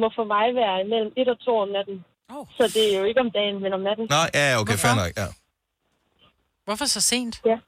må 0.00 0.06
for 0.18 0.26
mig 0.34 0.46
være 0.60 0.76
mellem 0.92 1.10
1 1.16 1.28
og 1.34 1.38
2 1.44 1.58
om 1.64 1.68
natten. 1.76 1.96
Oh. 2.34 2.46
Så 2.56 2.62
det 2.74 2.84
er 2.94 2.98
jo 3.00 3.04
ikke 3.10 3.20
om 3.20 3.30
dagen, 3.38 3.56
men 3.62 3.72
om 3.72 3.80
natten. 3.88 4.06
Nej, 4.18 4.28
ja, 4.34 4.60
okay, 4.60 4.76
fair 4.84 4.94
nok. 5.02 5.12
Ja. 5.22 5.28
Hvorfor 6.64 6.84
så 6.84 7.00
sent? 7.00 7.40
Ja. 7.46 7.58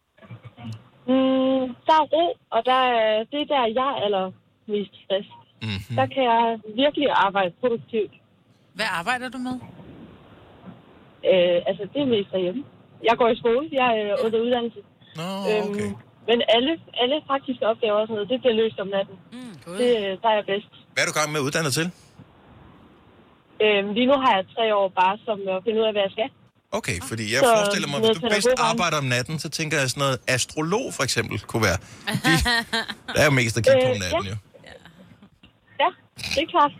Mm, 1.06 1.64
der 1.86 1.94
er 2.02 2.06
ro, 2.14 2.36
og 2.50 2.60
der 2.64 2.80
er, 2.96 3.24
det 3.30 3.40
er 3.40 3.48
der, 3.54 3.66
jeg 3.80 3.88
er 3.94 4.04
allermest 4.06 4.94
frisk. 5.06 5.34
Mm-hmm. 5.62 5.96
Der 5.96 6.06
kan 6.06 6.22
jeg 6.32 6.58
virkelig 6.82 7.08
arbejde 7.10 7.52
produktivt. 7.60 8.12
Hvad 8.74 8.86
arbejder 9.00 9.28
du 9.28 9.38
med? 9.38 9.56
Øh, 11.30 11.58
altså, 11.68 11.82
det 11.92 12.02
er 12.02 12.06
mest 12.06 12.30
derhjemme. 12.32 12.64
Jeg 13.08 13.16
går 13.16 13.28
i 13.28 13.36
skole, 13.36 13.68
jeg 13.72 13.88
er 14.00 14.12
øh, 14.12 14.24
under 14.24 14.40
uddannelse. 14.40 14.80
Nå, 15.16 15.28
okay. 15.48 15.86
Øhm, 15.86 15.96
men 16.28 16.42
alle, 16.56 16.72
alle 17.02 17.16
praktiske 17.26 17.66
opgaver 17.66 17.98
og 18.00 18.06
sådan 18.06 18.14
noget, 18.14 18.30
det 18.32 18.40
bliver 18.40 18.54
løst 18.62 18.78
om 18.80 18.88
natten. 18.96 19.16
Mm, 19.32 19.54
det, 19.80 19.88
der 20.22 20.28
er 20.28 20.36
jeg 20.40 20.46
bedst. 20.52 20.72
Hvad 20.92 21.02
er 21.02 21.08
du 21.10 21.16
gang 21.18 21.32
med 21.32 21.40
at 21.40 21.44
uddanne 21.46 21.68
dig 21.68 21.76
til? 21.80 21.88
Øhm, 23.64 23.88
lige 23.96 24.06
nu 24.10 24.16
har 24.24 24.32
jeg 24.36 24.44
tre 24.54 24.64
år 24.80 24.88
bare 24.88 25.18
som 25.24 25.38
at 25.54 25.64
finde 25.64 25.80
ud 25.80 25.86
af, 25.88 25.92
hvad 25.92 26.02
jeg 26.06 26.14
skal. 26.16 26.30
Okay, 26.78 26.98
fordi 27.10 27.24
jeg 27.32 27.40
Så 27.44 27.50
forestiller 27.56 27.88
mig, 27.88 27.98
hvis 28.00 28.16
du 28.18 28.28
bedst 28.34 28.48
arbejder 28.70 28.96
om 28.98 29.04
natten, 29.04 29.38
så 29.44 29.48
tænker 29.58 29.74
jeg 29.80 29.90
sådan 29.90 30.00
noget 30.00 30.18
astrolog 30.34 30.86
for 30.96 31.02
eksempel 31.02 31.36
kunne 31.50 31.62
være. 31.62 31.78
De, 32.26 32.32
der 33.14 33.20
er 33.22 33.24
jo 33.24 33.30
mest 33.40 33.56
at 33.58 33.62
kigge 33.64 33.80
på 33.86 33.90
om 33.90 33.96
Øh, 33.96 34.04
natten, 34.04 34.26
jo. 34.32 34.36
Ja, 35.82 35.88
det 36.34 36.42
er 36.46 36.50
klart. 36.54 36.72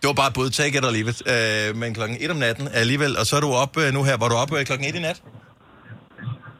Det 0.00 0.06
var 0.10 0.16
bare 0.22 0.32
bud, 0.36 0.50
take 0.50 0.78
it 0.78 0.84
or 0.88 0.92
leave 0.98 1.08
it. 1.12 1.18
Øh, 1.34 1.76
men 1.80 1.94
klokken 1.94 2.16
1 2.20 2.30
om 2.30 2.36
natten 2.36 2.68
alligevel, 2.80 3.12
og 3.20 3.24
så 3.28 3.32
er 3.38 3.42
du 3.46 3.50
op 3.64 3.72
øh, 3.82 3.88
nu 3.96 4.00
her, 4.08 4.16
var 4.22 4.28
du 4.28 4.56
øh, 4.58 4.64
klokken 4.70 4.84
1 4.88 4.94
i 4.94 5.02
nat? 5.08 5.18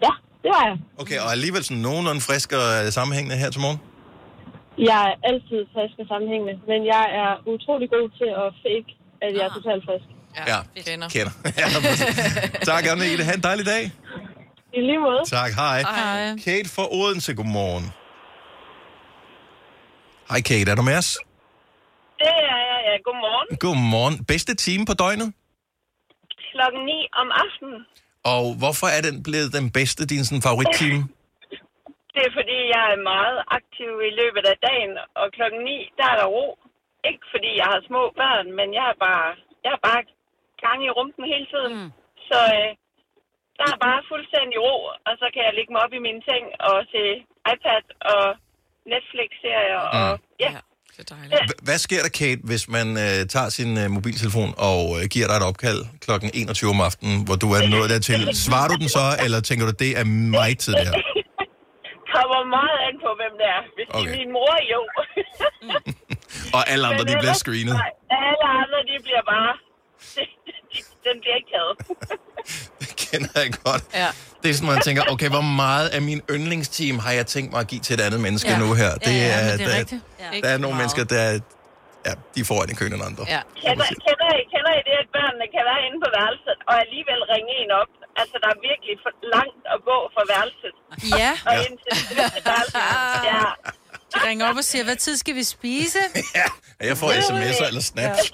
Ja, 0.07 0.12
det 0.43 0.49
var 0.55 0.62
jeg. 0.68 0.76
Okay, 1.03 1.18
og 1.24 1.28
alligevel 1.36 1.62
sådan 1.64 1.82
nogenlunde 1.88 2.20
frisk 2.28 2.49
og 2.53 2.66
øh, 2.78 2.93
sammenhængende 2.99 3.36
her 3.43 3.51
til 3.55 3.61
morgen? 3.61 3.80
Jeg 4.91 5.01
er 5.09 5.12
altid 5.30 5.61
frisk 5.74 5.95
og 6.03 6.07
sammenhængende, 6.12 6.55
men 6.70 6.80
jeg 6.95 7.05
er 7.22 7.32
utrolig 7.53 7.88
god 7.97 8.07
til 8.20 8.30
at 8.43 8.49
fake, 8.64 8.91
at 9.24 9.30
jeg 9.36 9.45
er 9.49 9.53
totalt 9.59 9.84
frisk. 9.88 10.09
Ja, 10.37 10.59
kender. 10.87 11.09
kender. 11.09 11.33
ja, 11.61 11.66
tak, 12.70 12.87
Agnete. 12.87 13.24
Ha' 13.28 13.35
en 13.35 13.43
dejlig 13.43 13.66
dag. 13.66 13.85
I 14.72 14.81
lige 14.81 14.99
måde. 14.99 15.22
Tak, 15.26 15.53
hej. 15.53 15.78
Hej. 15.83 16.37
Kate 16.45 16.68
fra 16.74 16.85
Odense, 16.99 17.35
godmorgen. 17.35 17.87
Hej 20.31 20.41
Kate, 20.49 20.70
er 20.70 20.76
du 20.81 20.83
med 20.91 20.97
os? 21.03 21.11
Det 22.20 22.28
er 22.37 22.43
jeg, 22.51 22.61
ja. 22.89 22.95
Godmorgen. 23.09 23.49
Godmorgen. 23.64 24.16
Bedste 24.33 24.53
time 24.64 24.85
på 24.91 24.95
døgnet? 25.03 25.28
Klokken 26.53 26.81
9 26.85 27.09
om 27.22 27.28
aftenen. 27.45 27.78
Og 28.35 28.45
hvorfor 28.61 28.87
er 28.97 29.01
den 29.09 29.16
blevet 29.26 29.51
den 29.59 29.66
bedste, 29.78 30.03
din 30.12 30.24
sådan, 30.24 30.43
favorittime? 30.49 31.01
Det 32.14 32.22
er 32.28 32.33
fordi, 32.41 32.59
jeg 32.74 32.85
er 32.95 33.09
meget 33.14 33.39
aktiv 33.59 33.91
i 34.11 34.12
løbet 34.20 34.45
af 34.53 34.57
dagen, 34.68 34.93
og 35.20 35.26
klokken 35.37 35.61
9, 35.64 35.76
der 35.99 36.07
er 36.12 36.16
der 36.20 36.28
ro. 36.37 36.47
Ikke 37.11 37.24
fordi 37.35 37.51
jeg 37.61 37.68
har 37.72 37.81
små 37.91 38.03
børn, 38.20 38.47
men 38.59 38.68
jeg 38.78 38.85
har 38.91 38.97
bare, 39.09 39.28
jeg 39.64 39.70
har 39.74 39.83
bare 39.89 40.01
gang 40.67 40.79
i 40.89 40.91
rumpen 40.99 41.25
hele 41.35 41.47
tiden. 41.53 41.73
Mm. 41.79 41.91
Så 42.29 42.39
øh, 42.59 42.71
der 43.59 43.67
er 43.75 43.79
bare 43.87 44.01
fuldstændig 44.13 44.57
ro, 44.67 44.77
og 45.09 45.15
så 45.21 45.27
kan 45.35 45.43
jeg 45.47 45.53
ligge 45.59 45.71
mig 45.75 45.81
op 45.87 45.93
i 45.99 46.01
min 46.09 46.19
seng 46.29 46.45
og 46.69 46.77
se 46.93 47.03
iPad 47.53 47.85
og 48.15 48.25
Netflix-serier. 48.93 49.83
Mm. 49.87 49.99
Og, 50.01 50.11
ja. 50.45 50.51
H- 50.57 50.69
Hvad 51.69 51.79
sker 51.87 52.01
der, 52.07 52.13
Kate, 52.21 52.41
hvis 52.51 52.65
man 52.77 52.89
øh, 53.05 53.19
tager 53.35 53.51
sin 53.59 53.71
øh, 53.83 53.87
mobiltelefon 53.97 54.51
og 54.71 54.81
øh, 54.99 55.03
giver 55.15 55.27
dig 55.31 55.37
et 55.41 55.47
opkald 55.51 55.81
klokken 56.05 56.29
21 56.35 56.71
om 56.77 56.81
aftenen, 56.89 57.17
hvor 57.27 57.37
du 57.45 57.49
er 57.59 57.63
nået 57.75 57.89
dertil? 57.95 58.21
Svarer 58.47 58.69
du 58.73 58.77
den 58.83 58.89
så, 58.99 59.05
eller 59.25 59.39
tænker 59.49 59.65
du, 59.69 59.73
det 59.85 59.91
er 60.01 60.05
mig 60.37 60.51
tid, 60.65 60.73
det 60.81 60.87
her? 60.91 60.97
kommer 62.15 62.41
meget 62.59 62.79
an 62.89 62.95
på, 63.05 63.11
hvem 63.21 63.33
det 63.41 63.47
er. 63.57 63.63
Hvis 63.77 63.87
okay. 63.89 64.01
det 64.01 64.15
er 64.15 64.19
min 64.23 64.31
mor, 64.39 64.55
jo. 64.75 64.81
Og 66.57 66.63
alle 66.73 66.85
andre, 66.91 67.05
de 67.11 67.15
bliver 67.23 67.37
screenet. 67.45 67.77
Nej, 67.83 67.93
alle 68.29 68.47
andre, 68.61 68.79
de 68.91 68.97
bliver 69.07 69.25
bare... 69.35 69.53
Den 71.07 71.14
bliver 71.22 71.36
ikke 71.40 71.51
taget. 71.57 71.74
kender 73.05 73.32
jeg 73.42 73.51
godt. 73.66 73.84
Ja. 74.03 74.09
Det 74.42 74.48
er 74.51 74.55
sådan, 74.59 74.72
man 74.74 74.82
tænker, 74.88 75.03
okay, 75.14 75.28
hvor 75.36 75.46
meget 75.64 75.88
af 75.96 76.01
min 76.11 76.20
yndlingsteam 76.34 76.96
har 77.05 77.12
jeg 77.18 77.26
tænkt 77.34 77.48
mig 77.53 77.61
at 77.64 77.68
give 77.72 77.80
til 77.86 77.92
et 77.98 78.03
andet 78.07 78.20
menneske 78.26 78.51
Ja. 78.55 78.59
nu 78.64 78.68
her? 78.82 78.90
Ja, 79.07 79.11
ja, 79.11 79.38
men 79.48 79.59
det 79.59 79.66
er 79.66 79.70
der, 79.70 79.78
rigtigt. 79.82 80.03
Der 80.20 80.30
Ikke 80.36 80.48
er 80.55 80.59
nogle 80.64 80.76
mennesker, 80.80 81.03
der 81.12 81.20
er, 81.28 81.32
ja, 82.07 82.12
de 82.36 82.40
får 82.51 82.59
en 82.64 82.70
i 82.74 82.76
køen 82.80 82.92
end 82.96 83.05
andre. 83.11 83.24
Ja. 83.34 83.40
Kender, 83.62 83.86
kender, 84.07 84.28
I, 84.40 84.42
kender 84.55 84.72
I 84.78 84.82
det, 84.88 84.94
at 85.05 85.09
børnene 85.18 85.46
kan 85.55 85.62
være 85.70 85.80
inde 85.86 85.98
på 86.05 86.09
værelset, 86.18 86.59
og 86.70 86.74
alligevel 86.84 87.20
ringe 87.32 87.53
en 87.62 87.70
op? 87.82 87.90
Altså, 88.20 88.36
der 88.42 88.48
er 88.55 88.59
virkelig 88.70 88.94
for 89.05 89.12
langt 89.36 89.62
at 89.74 89.78
gå 89.90 89.96
fra 90.14 90.22
værelset. 90.32 90.74
Ja. 91.22 91.32
Og 91.48 91.53
Ja. 91.57 91.61
ind 91.66 91.76
til 91.82 91.90
det 92.09 92.14
næste 92.20 92.40
værelse. 92.51 92.76
Ja. 93.30 93.42
De 94.15 94.19
ringer 94.29 94.45
op 94.51 94.57
og 94.63 94.65
siger, 94.71 94.85
hvad 94.89 94.97
tid 95.07 95.15
skal 95.23 95.35
vi 95.41 95.45
spise? 95.57 95.99
Ja, 96.41 96.47
Jeg 96.91 96.97
får 97.03 97.09
sms'er 97.29 97.67
eller 97.71 97.85
snaps. 97.93 98.23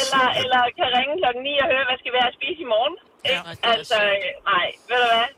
Eller, 0.00 0.24
eller 0.42 0.60
kan 0.78 0.86
ringe 0.98 1.14
klokken 1.22 1.42
9 1.50 1.62
og 1.64 1.68
høre, 1.72 1.84
hvad 1.88 1.98
skal 2.00 2.10
vi 2.14 2.18
have 2.22 2.30
at 2.32 2.36
spise 2.40 2.60
i 2.66 2.68
morgen? 2.74 2.94
Ikke? 3.30 3.66
altså, 3.72 3.96
øh, 4.12 4.28
nej, 4.52 4.66
ved 4.88 4.98
du 5.04 5.08
hvad? 5.14 5.28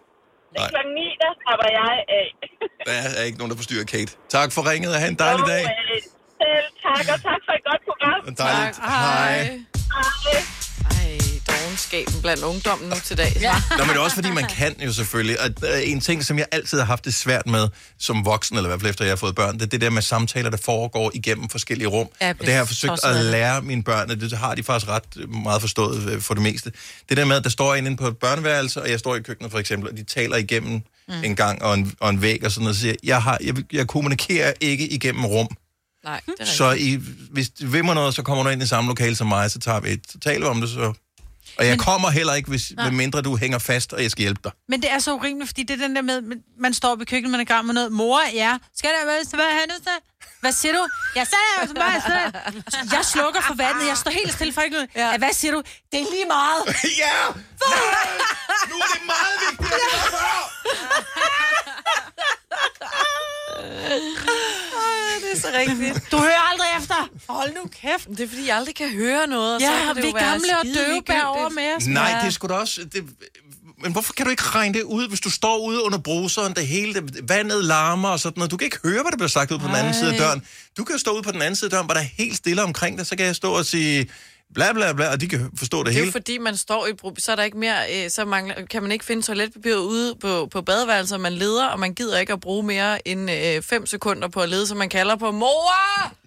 Nej. 0.59 0.69
Klokken 0.73 0.93
9, 0.95 1.07
der 1.23 1.31
slapper 1.41 1.69
jeg 1.81 1.93
af. 2.21 2.27
Der 2.89 2.95
er 3.21 3.25
ikke 3.29 3.39
nogen, 3.41 3.51
der 3.53 3.59
forstyrrer 3.63 3.87
Kate. 3.95 4.13
Tak 4.37 4.49
for 4.55 4.63
ringet, 4.71 4.91
og 4.95 4.99
have 5.03 5.13
en 5.17 5.21
dejlig 5.27 5.45
dag. 5.55 5.63
Øh, 5.65 5.99
Selv 6.43 6.67
tak, 6.87 7.05
og 7.15 7.19
tak 7.29 7.41
for 7.47 7.53
et 7.59 7.65
godt 7.71 7.83
program. 7.89 8.19
Dejligt. 8.45 8.79
Hej. 8.93 9.39
Hej. 9.97 10.60
Ej, 11.81 11.97
dogenskaben 11.99 12.23
blandt 12.23 12.43
ungdommen 12.43 12.89
nu 12.89 12.97
til 13.05 13.17
dag. 13.19 13.37
Ja. 13.41 13.63
Nå, 13.71 13.85
men 13.85 13.89
det 13.89 13.97
er 13.97 14.01
også 14.01 14.15
fordi, 14.15 14.31
man 14.31 14.47
kan 14.49 14.75
jo 14.81 14.93
selvfølgelig. 14.93 15.41
Og 15.41 15.47
øh, 15.47 15.91
en 15.91 16.01
ting, 16.01 16.25
som 16.25 16.39
jeg 16.39 16.47
altid 16.53 16.79
har 16.79 16.85
haft 16.85 17.05
det 17.05 17.15
svært 17.15 17.47
med 17.47 17.69
som 17.99 18.25
voksen, 18.25 18.57
eller 18.57 18.69
i 18.69 18.71
hvert 18.71 18.81
fald 18.81 18.91
efter 18.91 19.05
jeg 19.05 19.11
har 19.13 19.17
fået 19.17 19.35
børn, 19.35 19.55
det 19.55 19.63
er 19.63 19.67
det 19.67 19.81
der 19.81 19.91
med 19.91 20.03
samtaler, 20.03 20.51
der 20.51 20.57
foregår 20.57 21.11
igennem 21.15 21.49
forskellige 21.49 21.89
rum. 21.89 22.09
Ja, 22.21 22.27
jeg 22.27 22.35
og 22.41 22.47
det 22.47 22.49
har 22.55 22.61
jeg 22.61 22.67
forsøgt 22.67 23.05
at 23.05 23.25
lære 23.25 23.63
mine 23.63 23.83
børn, 23.83 24.11
og 24.11 24.21
det 24.21 24.33
har 24.33 24.55
de 24.55 24.63
faktisk 24.63 24.91
ret 24.91 25.31
meget 25.45 25.61
forstået 25.61 26.11
øh, 26.11 26.21
for 26.21 26.35
det 26.35 26.43
meste. 26.43 26.73
Det 27.09 27.17
der 27.17 27.25
med, 27.25 27.37
at 27.37 27.45
der 27.45 27.51
står 27.51 27.75
en 27.75 27.87
inde 27.87 27.97
på 27.97 28.07
et 28.09 28.17
børneværelse, 28.19 28.83
og 28.83 28.91
jeg 28.91 28.99
står 28.99 29.17
i 29.17 29.21
køkkenet 29.21 29.53
for 29.53 29.59
eksempel, 29.59 29.91
og 29.91 29.97
de 29.97 30.03
taler 30.03 30.37
igennem 30.37 30.83
Mm. 31.09 31.25
en 31.25 31.37
gang 31.37 31.63
og 31.63 31.75
en, 31.75 31.95
og 32.01 32.11
en 32.11 32.23
væg 32.23 32.45
og 32.45 32.51
sådan 32.51 32.65
noget, 32.65 32.75
og 32.77 32.81
siger, 32.81 32.95
jeg, 33.05 33.23
har, 33.23 33.39
jeg, 33.45 33.55
jeg 33.73 33.87
kommunikerer 33.87 34.53
ikke 34.61 34.89
igennem 34.89 35.25
rum. 35.25 35.49
Nej, 36.05 36.21
det 36.27 36.29
er 36.29 36.41
rigtigt. 36.41 36.57
Så 36.57 36.73
I, 36.73 37.01
hvis 37.31 37.51
du 37.51 37.67
vil 37.67 37.85
mig 37.85 37.95
noget, 37.95 38.15
så 38.15 38.23
kommer 38.23 38.45
du 38.45 38.51
ind 38.51 38.63
i 38.63 38.67
samme 38.67 38.89
lokale 38.89 39.17
som 39.17 39.27
mig, 39.27 39.51
så 39.51 39.59
tager 39.59 39.81
vi 39.81 39.91
et, 39.91 40.01
så 40.09 40.19
taler 40.19 40.41
vi 40.41 40.45
om 40.47 40.61
det, 40.61 40.71
så... 40.71 40.93
Og 41.61 41.67
jeg 41.67 41.73
Men- 41.73 41.79
kommer 41.79 42.11
heller 42.11 42.35
ikke, 42.35 42.49
hvis, 42.49 42.73
Nej. 42.77 42.85
med 42.85 42.93
mindre 42.97 43.23
du 43.23 43.37
hænger 43.37 43.59
fast, 43.59 43.93
og 43.93 44.03
jeg 44.03 44.11
skal 44.11 44.23
hjælpe 44.23 44.41
dig. 44.45 44.53
Men 44.69 44.83
det 44.83 44.91
er 44.91 44.99
så 44.99 45.15
urimeligt, 45.15 45.49
fordi 45.49 45.63
det 45.63 45.75
er 45.83 45.87
den 45.87 45.97
der 45.97 46.03
med, 46.03 46.23
man 46.61 46.75
står 46.75 46.89
oppe 46.93 47.03
i 47.03 47.07
køkkenet, 47.07 47.31
man 47.31 47.41
er 47.41 47.45
gang 47.45 47.67
med 47.67 47.75
noget. 47.75 47.93
Mor, 47.93 48.21
ja. 48.35 48.53
Skal 48.79 48.91
der 48.91 49.07
være, 49.07 49.25
hvad 49.35 49.45
er 49.47 49.67
det 49.67 49.77
så? 49.85 49.91
Hvad 50.41 50.53
siger 50.53 50.73
du? 50.73 50.89
Jeg 51.15 51.27
sagde 51.27 51.45
altså 51.61 51.75
bare 51.75 52.01
sådan. 52.01 52.33
Jeg 52.93 53.05
slukker 53.05 53.41
for 53.41 53.55
vandet. 53.55 53.87
Jeg 53.89 53.97
står 53.97 54.11
helt 54.11 54.33
stille 54.33 54.53
for 54.53 54.61
ikke 54.61 54.75
noget. 54.77 54.91
Ja. 54.97 55.19
Hvad 55.19 55.33
siger 55.33 55.53
du? 55.53 55.63
Det 55.93 56.01
er 56.01 56.07
lige 56.15 56.27
meget. 56.27 56.63
ja! 57.05 57.17
Nu 58.71 58.77
er 58.85 58.89
det 58.95 59.03
meget 59.07 59.35
vigtigt, 59.51 59.73
at 59.73 59.81
det 60.05 60.13
var 60.13 60.51
det 65.21 65.37
er 65.37 65.41
så 65.41 65.49
rigtigt. 65.59 66.13
Du 66.13 66.17
hører 66.19 66.51
aldrig 66.53 66.67
efter. 66.81 67.09
Hold 67.29 67.51
nu 67.55 67.71
kæft. 67.83 68.09
Det 68.09 68.21
er 68.21 68.29
fordi, 68.29 68.47
jeg 68.47 68.57
aldrig 68.57 68.75
kan 68.75 68.91
høre 68.91 69.27
noget. 69.27 69.55
og 69.55 69.61
så 69.61 69.67
Ja, 69.67 69.85
kan 69.87 69.97
det 69.97 70.05
vi 70.05 70.15
være 70.15 70.25
gamle 70.25 70.59
og 70.59 70.65
døve 70.65 71.27
over 71.27 71.49
med 71.49 71.77
os. 71.77 71.87
Nej, 71.87 72.11
det 72.21 72.27
er 72.27 72.31
sgu 72.31 72.47
da 72.49 72.55
også... 72.55 72.81
Det, 72.93 73.05
men 73.83 73.93
hvorfor 73.93 74.13
kan 74.13 74.25
du 74.27 74.31
ikke 74.31 74.43
regne 74.43 74.75
det 74.75 74.83
ud, 74.83 75.09
hvis 75.09 75.21
du 75.21 75.31
står 75.31 75.59
ude 75.59 75.83
under 75.85 75.99
bruseren, 75.99 76.55
det 76.55 76.67
hele, 76.67 76.95
det, 76.95 77.29
vandet 77.29 77.65
larmer 77.65 78.09
og 78.09 78.21
sådan 78.21 78.33
noget. 78.37 78.51
Du 78.51 78.57
kan 78.57 78.65
ikke 78.65 78.79
høre, 78.85 79.03
hvad 79.03 79.11
der 79.11 79.17
bliver 79.17 79.29
sagt 79.29 79.51
ud 79.51 79.59
på 79.59 79.67
den 79.67 79.75
anden 79.77 79.95
side 79.95 80.13
af 80.13 80.19
døren. 80.19 80.43
Du 80.77 80.85
kan 80.85 80.95
jo 80.95 80.99
stå 80.99 81.11
ude 81.15 81.23
på 81.23 81.33
den 81.33 81.43
anden 81.43 81.57
side 81.57 81.67
af 81.67 81.71
døren, 81.71 81.85
hvor 81.87 81.95
der 81.95 82.01
er 82.01 82.07
helt 82.19 82.37
stille 82.37 82.63
omkring 82.63 82.99
dig, 82.99 83.07
så 83.07 83.17
kan 83.17 83.27
jeg 83.27 83.37
stå 83.37 83.53
og 83.53 83.67
sige, 83.67 84.11
bla 84.55 84.73
bla 84.73 84.93
bla, 84.93 85.11
og 85.13 85.21
de 85.21 85.29
kan 85.29 85.51
forstå 85.59 85.79
det, 85.79 85.87
Det 85.87 85.93
er 85.93 85.95
hele. 85.95 86.07
jo 86.07 86.13
fordi, 86.13 86.39
man 86.39 86.57
står 86.57 86.87
i 86.87 86.93
problem, 86.95 87.21
så 87.21 87.33
er 87.33 87.37
der 87.37 87.43
ikke 87.43 87.59
mere, 87.59 87.77
øh, 88.05 88.11
så 88.11 88.25
mangler, 88.25 88.55
kan 88.71 88.83
man 88.83 88.93
ikke 88.93 89.05
finde 89.05 89.23
toiletpapir 89.23 89.75
ude 89.77 90.15
på, 90.21 90.49
på 90.53 90.63
badeværelset, 90.63 91.21
man 91.21 91.33
leder, 91.33 91.67
og 91.67 91.79
man 91.81 91.95
gider 91.95 92.19
ikke 92.19 92.33
at 92.33 92.41
bruge 92.41 92.63
mere 92.63 93.09
end 93.09 93.63
5 93.63 93.87
sekunder 93.87 94.29
på 94.29 94.41
at 94.41 94.49
lede, 94.49 94.67
så 94.67 94.75
man 94.75 94.89
kalder 94.89 95.17
på 95.17 95.31
mor! 95.31 95.73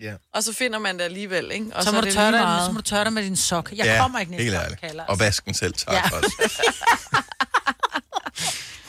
Ja. 0.02 0.14
Og 0.34 0.44
så 0.44 0.54
finder 0.54 0.80
man 0.80 0.98
det 0.98 1.04
alligevel, 1.04 1.52
ikke? 1.54 1.66
Og 1.74 1.84
så, 1.84 1.92
må 1.92 1.98
er 1.98 2.02
du 2.02 2.08
det 2.08 2.14
tørre 2.16 2.32
lige 2.32 2.40
dig, 2.40 2.48
meget. 2.48 2.66
så 2.66 2.72
må 2.72 2.78
du 2.78 2.84
tørre 2.84 3.04
dig 3.04 3.14
med 3.14 3.24
din 3.24 3.36
sok. 3.36 3.70
Jeg 3.76 3.86
ja, 3.86 3.98
kommer 4.02 4.20
ikke 4.20 4.32
ned, 4.32 4.40
helt 4.40 4.56
ærligt. 4.56 4.82
kalder. 4.82 5.04
Og 5.04 5.20
vasken 5.20 5.54
selv, 5.54 5.74
tak 5.74 5.94
Ja. 5.94 6.02
også. 6.18 6.32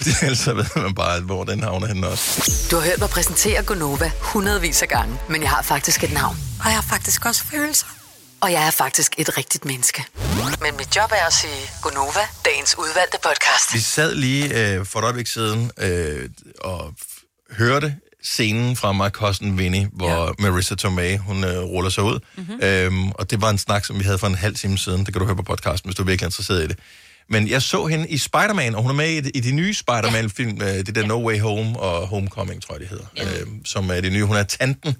Ellers 0.22 0.39
så 0.39 0.55
ved 0.55 0.64
man 0.76 0.95
bare, 0.95 1.20
hvor 1.20 1.45
den 1.45 1.62
havner 1.62 1.87
henne 1.87 2.07
også. 2.09 2.68
Du 2.70 2.76
har 2.76 2.82
hørt 2.85 2.99
mig 3.01 3.09
præsentere 3.09 3.62
Gonova 3.62 4.11
hundredvis 4.20 4.82
af 4.82 4.89
gange, 4.89 5.18
men 5.28 5.43
jeg 5.43 5.51
har 5.51 5.62
faktisk 5.62 6.05
et 6.05 6.12
navn. 6.12 6.37
Og 6.61 6.64
jeg 6.66 6.74
har 6.74 6.82
faktisk 6.82 7.26
også 7.26 7.45
følelser. 7.45 7.87
Og 8.45 8.53
jeg 8.53 8.66
er 8.66 8.70
faktisk 8.70 9.14
et 9.18 9.38
rigtigt 9.38 9.64
menneske. 9.64 10.05
Men 10.62 10.76
mit 10.76 10.97
job 10.97 11.11
er 11.12 11.26
at 11.26 11.32
sige 11.32 11.70
Gonova, 11.82 12.20
dagens 12.45 12.78
udvalgte 12.78 13.18
podcast. 13.22 13.74
Vi 13.74 13.78
sad 13.78 14.14
lige 14.14 14.74
øh, 14.74 14.86
for 14.86 14.99
et 14.99 15.03
øjeblik 15.03 15.26
siden 15.26 15.70
øh, 15.78 16.30
og 16.61 16.95
hørte 17.51 17.97
scenen 18.22 18.76
fra 18.76 18.92
My 18.92 19.09
Cousin 19.11 19.59
Vinny, 19.59 19.86
hvor 19.92 20.26
ja. 20.26 20.51
Marissa 20.51 20.74
Tomei, 20.74 21.16
hun 21.16 21.45
øh, 21.45 21.59
ruller 21.59 21.90
sig 21.90 22.05
ud. 22.05 22.20
Mm-hmm. 22.36 22.59
Øhm, 22.62 23.11
og 23.11 23.30
det 23.30 23.40
var 23.40 23.51
en 23.51 23.59
snak, 23.59 23.84
som 23.84 23.99
vi 23.99 24.05
havde 24.05 24.18
for 24.18 24.26
en 24.26 24.34
halv 24.34 24.55
time 24.55 24.78
siden. 24.78 25.05
Det 25.05 25.14
kan 25.14 25.20
du 25.20 25.26
høre 25.26 25.36
på 25.36 25.42
podcasten, 25.42 25.88
hvis 25.88 25.97
du 25.97 26.03
er 26.03 26.07
virkelig 26.07 26.26
interesseret 26.26 26.64
i 26.64 26.66
det. 26.66 26.78
Men 27.28 27.49
jeg 27.49 27.62
så 27.62 27.86
hende 27.86 28.09
i 28.09 28.18
Spider-Man, 28.18 28.74
og 28.74 28.82
hun 28.82 28.90
er 28.90 28.95
med 28.95 29.09
i, 29.09 29.20
de- 29.20 29.30
i 29.30 29.40
de 29.40 29.53
nye 29.53 29.74
Spider-Man-film, 29.74 30.62
ja. 30.62 30.78
det 30.78 30.95
der 30.95 31.07
No 31.07 31.26
Way 31.26 31.40
Home 31.40 31.80
og 31.80 32.07
Homecoming, 32.07 32.62
tror 32.62 32.74
jeg, 32.74 32.80
det 32.80 32.88
hedder, 32.88 33.05
ja. 33.16 33.40
øh, 33.40 33.47
som 33.64 33.90
er 33.90 34.01
det 34.01 34.12
nye. 34.12 34.24
Hun 34.24 34.36
er 34.36 34.42
tanten. 34.42 34.97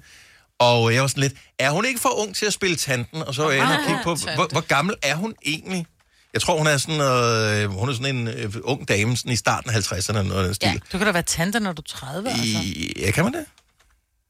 Og 0.59 0.93
jeg 0.93 1.01
var 1.01 1.07
sådan 1.07 1.21
lidt, 1.21 1.33
er 1.59 1.71
hun 1.71 1.85
ikke 1.85 1.99
for 1.99 2.19
ung 2.21 2.35
til 2.35 2.45
at 2.45 2.53
spille 2.53 2.75
tanten? 2.75 3.23
Og 3.23 3.35
så 3.35 3.43
var 3.43 3.51
jeg 3.51 3.63
inde 3.63 3.73
og 3.73 3.79
kigge 3.87 3.99
på, 4.03 4.15
hvor, 4.35 4.47
hvor 4.51 4.61
gammel 4.61 4.95
er 5.03 5.15
hun 5.15 5.33
egentlig? 5.45 5.85
Jeg 6.33 6.41
tror, 6.41 6.57
hun 6.57 6.67
er 6.67 6.77
sådan, 6.77 7.01
øh, 7.01 7.69
hun 7.71 7.89
er 7.89 7.93
sådan 7.93 8.15
en 8.15 8.27
øh, 8.27 8.53
ung 8.63 8.87
dame 8.87 9.17
sådan 9.17 9.31
i 9.31 9.35
starten 9.35 9.69
af 9.69 9.73
50'erne, 9.75 10.09
eller 10.09 10.21
noget 10.23 10.39
af 10.41 10.45
den 10.45 10.53
stil. 10.53 10.67
Ja, 10.67 10.73
du 10.91 10.97
kan 10.97 11.07
da 11.07 11.11
være 11.13 11.23
tante, 11.23 11.59
når 11.59 11.73
du 11.73 11.81
er 11.81 11.97
30, 11.97 12.29
altså. 12.29 12.43
I, 12.63 12.93
ja, 12.99 13.11
kan 13.11 13.23
man 13.23 13.33
det? 13.33 13.45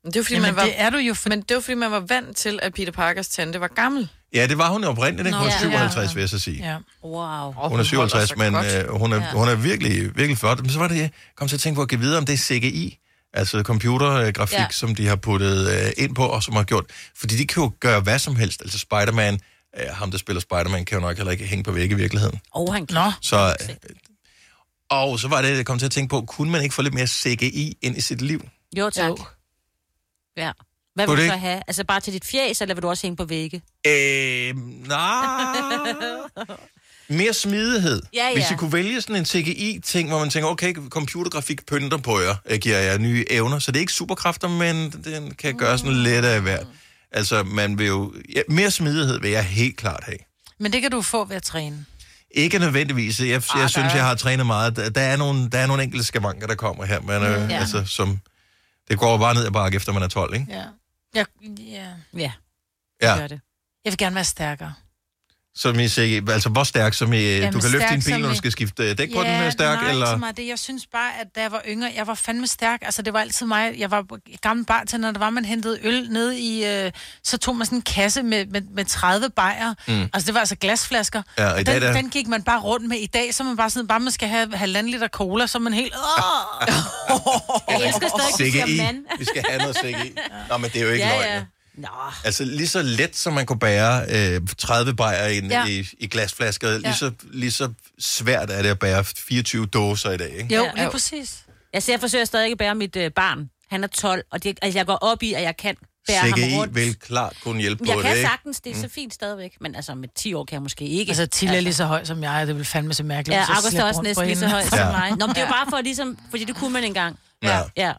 Men 0.03 0.13
Det 0.13 0.19
er, 0.19 0.23
fordi, 0.23 0.33
Jamen, 0.35 0.47
man 0.47 0.55
var, 0.55 0.63
det 0.63 0.73
er 0.77 0.89
du 0.89 0.97
jo 0.97 1.13
for... 1.13 1.29
Men 1.29 1.41
det 1.41 1.55
var, 1.55 1.61
fordi 1.61 1.75
man 1.75 1.91
var 1.91 1.99
vant 1.99 2.37
til, 2.37 2.59
at 2.61 2.73
Peter 2.73 2.91
Parkers 2.91 3.27
tante 3.27 3.59
var 3.59 3.67
gammel. 3.67 4.09
Ja, 4.33 4.47
det 4.47 4.57
var 4.57 4.69
hun 4.69 4.83
jo 4.83 4.89
oprindeligt, 4.89 5.27
ikke? 5.27 5.37
Hun 5.37 5.47
er 5.47 5.51
Nå, 5.51 5.69
ja. 5.71 5.87
57, 5.89 6.15
vil 6.15 6.21
jeg 6.21 6.29
så 6.29 6.39
sige. 6.39 6.57
Ja. 6.63 6.77
Wow. 7.03 7.51
Hun 7.69 7.79
er 7.79 7.83
57, 7.83 8.35
men 8.37 8.55
øh, 8.55 8.89
hun, 8.89 9.13
er, 9.13 9.17
Ja. 9.17 9.31
hun 9.31 9.47
er 9.47 9.55
virkelig, 9.55 10.15
virkelig 10.17 10.37
flot. 10.37 10.61
Men 10.61 10.69
så 10.69 10.79
var 10.79 10.87
det, 10.87 10.97
jeg 10.97 11.09
kom 11.37 11.47
til 11.47 11.55
at 11.55 11.59
tænke 11.61 11.75
på 11.75 11.81
at 11.81 11.89
give 11.89 11.99
videre 12.01 12.17
om 12.17 12.25
det 12.25 12.33
er 12.33 12.37
CGI, 12.37 12.97
altså 13.35 13.63
computergrafik, 13.63 14.57
Ja. 14.59 14.67
som 14.71 14.95
de 14.95 15.07
har 15.07 15.15
puttet 15.15 15.69
øh, 15.85 15.91
ind 15.97 16.15
på, 16.15 16.25
og 16.25 16.43
som 16.43 16.53
har 16.55 16.63
gjort. 16.63 16.85
Fordi 17.15 17.37
de 17.37 17.47
kan 17.47 17.63
jo 17.63 17.71
gøre 17.79 18.01
hvad 18.01 18.19
som 18.19 18.35
helst. 18.35 18.61
Altså 18.61 18.79
Spider-Man, 18.79 19.39
øh, 19.79 19.85
ham 19.91 20.11
der 20.11 20.17
spiller 20.17 20.39
Spider-Man, 20.41 20.85
kan 20.85 20.95
jo 20.97 21.01
nok 21.01 21.17
heller 21.17 21.31
ikke 21.31 21.45
hænge 21.45 21.63
på 21.63 21.71
vægge 21.71 21.93
i 21.95 21.97
virkeligheden. 21.97 22.39
Og 22.51 22.73
han 22.73 22.85
kan. 22.87 22.95
Nå. 22.95 23.11
Så, 23.21 23.55
øh, 23.61 23.75
og 24.89 25.19
så 25.19 25.27
var 25.27 25.41
det, 25.41 25.57
jeg 25.57 25.65
kom 25.65 25.79
til 25.79 25.85
at 25.85 25.91
tænke 25.91 26.09
på, 26.09 26.21
kunne 26.21 26.51
man 26.51 26.63
ikke 26.63 26.75
få 26.75 26.81
lidt 26.81 26.93
mere 26.93 27.07
CGI 27.07 27.77
ind 27.81 27.97
i 27.97 28.01
sit 28.01 28.21
liv? 28.21 28.47
Jo, 28.77 28.89
tak. 28.89 29.11
Ja. 30.37 30.51
Hvad 30.95 31.07
vil 31.07 31.15
du 31.15 31.21
så 31.21 31.23
ikke? 31.23 31.37
have? 31.37 31.61
Altså 31.67 31.83
bare 31.83 31.99
til 31.99 32.13
dit 32.13 32.25
fjæs, 32.25 32.61
eller 32.61 32.75
vil 32.75 32.81
du 32.83 32.89
også 32.89 33.07
hænge 33.07 33.17
på 33.17 33.25
vægge? 33.25 33.61
Øh, 33.87 34.55
nej. 34.87 35.55
Mere 37.09 37.33
smidighed. 37.33 38.01
Ja, 38.13 38.33
Hvis 38.33 38.43
ja. 38.49 38.53
I 38.53 38.57
kunne 38.57 38.73
vælge 38.73 39.01
sådan 39.01 39.15
en 39.15 39.25
CGI-ting, 39.25 40.09
hvor 40.09 40.19
man 40.19 40.29
tænker, 40.29 40.49
okay, 40.49 40.73
computergrafik 40.89 41.65
pynter 41.65 41.97
på 41.97 42.19
jer, 42.21 42.35
øh, 42.45 42.59
giver 42.59 42.77
jer 42.77 42.97
nye 42.97 43.25
evner, 43.29 43.59
så 43.59 43.71
det 43.71 43.77
er 43.77 43.81
ikke 43.81 43.93
superkræfter, 43.93 44.47
men 44.47 44.89
den 44.91 45.33
kan 45.35 45.57
gøre 45.57 45.77
sådan 45.77 45.93
lidt 45.93 46.25
af 46.25 46.41
hvert. 46.41 46.67
Altså, 47.11 47.43
man 47.43 47.77
vil 47.77 47.87
jo... 47.87 48.13
Ja, 48.35 48.41
mere 48.49 48.71
smidighed 48.71 49.19
vil 49.19 49.31
jeg 49.31 49.43
helt 49.45 49.77
klart 49.77 50.03
have. 50.03 50.17
Men 50.59 50.73
det 50.73 50.81
kan 50.81 50.91
du 50.91 51.01
få 51.01 51.25
ved 51.25 51.35
at 51.35 51.43
træne. 51.43 51.85
Ikke 52.31 52.59
nødvendigvis. 52.59 53.19
Jeg, 53.19 53.27
jeg 53.27 53.35
Ah, 53.53 53.61
der 53.61 53.67
synes, 53.67 53.91
er- 53.93 53.95
jeg 53.95 54.05
har 54.05 54.15
trænet 54.15 54.45
meget. 54.45 54.75
Der, 54.75 54.89
der, 54.89 55.01
er, 55.01 55.17
nogle, 55.17 55.49
der 55.49 55.59
er 55.59 55.67
nogle 55.67 55.83
enkelte 55.83 56.05
skavanker, 56.05 56.47
der 56.47 56.55
kommer 56.55 56.85
her, 56.85 57.01
men 57.01 57.23
øh, 57.23 57.41
Mm. 57.43 57.49
Ja. 57.49 57.59
altså, 57.59 57.83
som... 57.85 58.19
Det 58.89 58.99
går 58.99 59.17
bare 59.17 59.33
ned 59.33 59.45
ad 59.45 59.51
bakke, 59.51 59.75
efter 59.75 59.91
man 59.93 60.03
er 60.03 60.07
12, 60.07 60.33
ikke? 60.33 60.45
Ja. 60.49 60.63
Jeg, 61.15 61.25
ja. 61.59 61.87
Ja. 62.17 62.31
Ja. 63.01 63.17
Gør 63.17 63.27
det. 63.27 63.39
Jeg 63.85 63.91
vil 63.91 63.97
gerne 63.97 64.15
være 64.15 64.23
stærkere. 64.23 64.73
Som 65.57 65.79
I 65.79 65.87
siger, 65.87 66.31
altså 66.31 66.49
hvor 66.49 66.63
stærk, 66.63 66.93
som 66.93 67.13
I, 67.13 67.17
Jamen, 67.17 67.53
du 67.53 67.59
kan 67.59 67.71
løfte 67.71 67.87
din 67.91 68.03
bil, 68.05 68.19
når 68.19 68.27
du 68.27 68.33
i- 68.33 68.37
skal 68.37 68.51
skifte 68.51 68.83
øh, 68.89 68.97
dæk 68.97 69.13
på 69.15 69.19
den 69.23 69.27
er 69.31 69.49
stærk, 69.49 69.81
nej, 69.81 69.89
eller... 69.91 70.05
så 70.05 70.17
meget 70.17 70.37
det. 70.37 70.47
Jeg 70.47 70.59
synes 70.59 70.87
bare, 70.87 71.09
at 71.21 71.27
da 71.35 71.41
jeg 71.41 71.51
var 71.51 71.61
yngre, 71.67 71.91
jeg 71.95 72.07
var 72.07 72.13
fandme 72.13 72.47
stærk. 72.47 72.79
Altså, 72.81 73.01
det 73.01 73.13
var 73.13 73.19
altid 73.19 73.45
mig. 73.45 73.73
Jeg 73.77 73.91
var 73.91 74.05
gammel 74.41 74.65
bartender, 74.65 75.07
når 75.07 75.11
der 75.13 75.19
var, 75.19 75.29
man 75.29 75.45
hentede 75.45 75.79
øl 75.83 76.07
ned 76.09 76.31
i... 76.31 76.65
Øh, 76.65 76.91
så 77.23 77.37
tog 77.37 77.55
man 77.55 77.65
sådan 77.65 77.77
en 77.77 77.81
kasse 77.81 78.23
med, 78.23 78.45
med, 78.45 78.61
med 78.75 78.85
30 78.85 79.29
bajer. 79.29 79.73
Mm. 79.87 80.01
Altså, 80.13 80.25
det 80.27 80.33
var 80.33 80.39
altså 80.39 80.55
glasflasker. 80.55 81.21
Ja, 81.37 81.51
og 81.53 81.61
i 81.61 81.63
dag, 81.63 81.73
den, 81.75 81.81
der- 81.81 81.93
den 81.93 82.09
gik 82.09 82.27
man 82.27 82.43
bare 82.43 82.59
rundt 82.61 82.87
med. 82.89 82.97
I 82.97 83.05
dag, 83.07 83.33
så 83.33 83.43
man 83.43 83.57
bare 83.57 83.69
sådan, 83.69 83.87
bare 83.87 83.99
man 83.99 84.11
skal 84.11 84.27
have 84.29 84.55
halvanden 84.57 84.91
liter 84.91 85.07
cola, 85.07 85.47
så 85.47 85.59
man 85.59 85.73
helt... 85.73 85.93
Åh! 85.95 86.67
Jeg 87.69 87.87
elsker 87.87 88.07
stadig, 88.07 88.27
at 88.27 88.31
du 88.31 88.37
siger 88.37 88.65
CGI. 88.65 88.77
mand. 88.77 88.97
Vi 89.19 89.25
skal 89.25 89.43
have 89.49 89.59
noget 89.61 89.75
CGI. 89.77 90.15
Nå, 90.49 90.57
men 90.57 90.69
det 90.69 90.81
er 90.81 90.85
jo 90.85 90.91
ikke 90.91 91.05
Ja, 91.05 91.17
løgn. 91.17 91.29
ja. 91.31 91.41
Nå. 91.77 91.87
Altså 92.23 92.43
lige 92.45 92.67
så 92.67 92.81
let, 92.81 93.15
som 93.15 93.33
man 93.33 93.45
kunne 93.45 93.59
bære 93.59 94.05
øh, 94.35 94.41
30 94.57 94.95
bajer 94.95 95.27
i, 95.27 95.39
Ja. 95.47 95.65
i, 95.65 95.87
i 95.99 96.07
glasflasker, 96.07 96.71
ja. 96.71 96.77
lige, 96.77 96.93
så, 96.93 97.11
lige 97.23 97.51
så 97.51 97.73
svært 97.99 98.49
er 98.51 98.61
det 98.61 98.69
at 98.69 98.79
bære 98.79 99.03
24 99.03 99.65
dåser 99.65 100.11
i 100.11 100.17
dag, 100.17 100.29
ikke? 100.37 100.55
Jo, 100.55 100.63
Ja. 100.63 100.71
lige 100.81 100.91
præcis. 100.91 101.39
Altså, 101.73 101.91
jeg 101.91 101.99
forsøger 101.99 102.25
stadig 102.25 102.51
at 102.51 102.57
bære 102.57 102.75
mit 102.75 102.95
øh, 102.95 103.11
barn. 103.11 103.49
Han 103.69 103.83
er 103.83 103.87
12, 103.87 104.23
og 104.31 104.43
det, 104.43 104.57
altså, 104.61 104.79
jeg 104.79 104.85
går 104.85 104.95
op 104.95 105.23
i, 105.23 105.33
at 105.33 105.41
jeg 105.43 105.57
kan 105.57 105.75
bære 106.07 106.17
ham 106.19 106.29
CGI 106.39 106.55
rundt. 106.57 106.75
vil 106.75 106.95
klart 106.99 107.35
kunne 107.43 107.61
hjælpe 107.61 107.83
Jeg 107.87 107.95
på 107.95 108.01
kan 108.01 108.11
det, 108.11 108.17
ikke? 108.17 108.27
sagtens, 108.29 108.61
det 108.61 108.71
er 108.77 108.81
så 108.81 108.89
fint 108.89 109.13
stadigvæk. 109.13 109.53
Men 109.61 109.75
altså, 109.75 109.95
med 109.95 110.09
10 110.15 110.33
år 110.33 110.45
kan 110.45 110.53
jeg 110.53 110.61
måske 110.61 110.85
ikke. 110.85 111.09
Altså, 111.09 111.25
Tille 111.25 111.55
er 111.55 111.61
lige 111.61 111.73
så 111.73 111.85
høj 111.85 112.03
som 112.03 112.23
jeg, 112.23 112.41
og 112.41 112.47
det 112.47 112.55
vil 112.57 112.65
fandme 112.65 112.93
se 112.93 113.03
mærkeligt. 113.03 113.35
Ja, 113.35 113.39
jeg 113.39 113.55
August 113.55 113.75
er 113.77 113.83
også 113.83 114.01
næsten 114.01 114.25
lige 114.25 114.37
så 114.37 114.47
høj 114.47 114.63
som 114.63 114.77
mig. 114.79 115.09
Nå, 115.09 115.15
men 115.25 115.29
det 115.35 115.37
er 115.37 115.41
jo 115.45 115.51
bare 115.51 115.65
for 115.69 115.81
ligesom, 115.81 116.17
fordi 116.29 116.43
det 116.43 116.55
kunne 116.55 116.73
man 116.73 116.83
engang. 116.83 117.19
Ja. 117.43 117.61
Ja. 117.77 117.93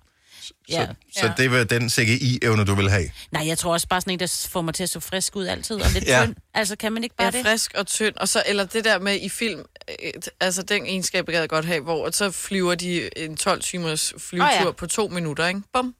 Ja. 0.68 0.86
Så, 0.86 1.20
så 1.20 1.32
det 1.36 1.50
var 1.50 1.64
den 1.64 1.88
CGI-evne, 1.90 2.64
du 2.64 2.74
vil 2.74 2.90
have. 2.90 3.10
Nej, 3.30 3.46
jeg 3.46 3.58
tror 3.58 3.72
også 3.72 3.88
bare 3.88 4.00
sådan 4.00 4.12
en, 4.12 4.20
der 4.20 4.46
får 4.50 4.62
mig 4.62 4.74
til 4.74 4.82
at 4.82 4.90
se 4.90 5.00
frisk 5.00 5.36
ud 5.36 5.46
altid, 5.46 5.76
og 5.76 5.90
lidt 5.90 6.04
Ja. 6.04 6.18
ja. 6.18 6.24
tynd. 6.26 6.36
Altså, 6.54 6.76
kan 6.76 6.92
man 6.92 7.04
ikke 7.04 7.16
bare 7.16 7.24
Ja, 7.26 7.30
det? 7.38 7.46
frisk 7.46 7.72
og 7.74 7.86
tynd. 7.86 8.14
Og 8.16 8.28
så, 8.28 8.42
eller 8.46 8.64
det 8.64 8.84
der 8.84 8.98
med 8.98 9.20
i 9.20 9.28
film, 9.28 9.60
øh, 9.88 10.12
altså 10.40 10.62
den 10.62 10.86
egenskab, 10.86 11.28
jeg 11.28 11.34
gad 11.40 11.48
godt 11.48 11.64
have, 11.64 11.82
hvor 11.82 12.10
så 12.10 12.30
flyver 12.30 12.74
de 12.74 13.18
en 13.24 13.36
12 13.36 13.62
timers 13.62 14.12
flyvetur 14.18 14.44
Åh, 14.46 14.50
oh, 14.52 14.60
ja. 14.60 14.64
ja. 14.66 14.70
på 14.72 14.86
to 14.86 15.08
minutter, 15.08 15.46
ikke? 15.46 15.60
Bum. 15.72 15.94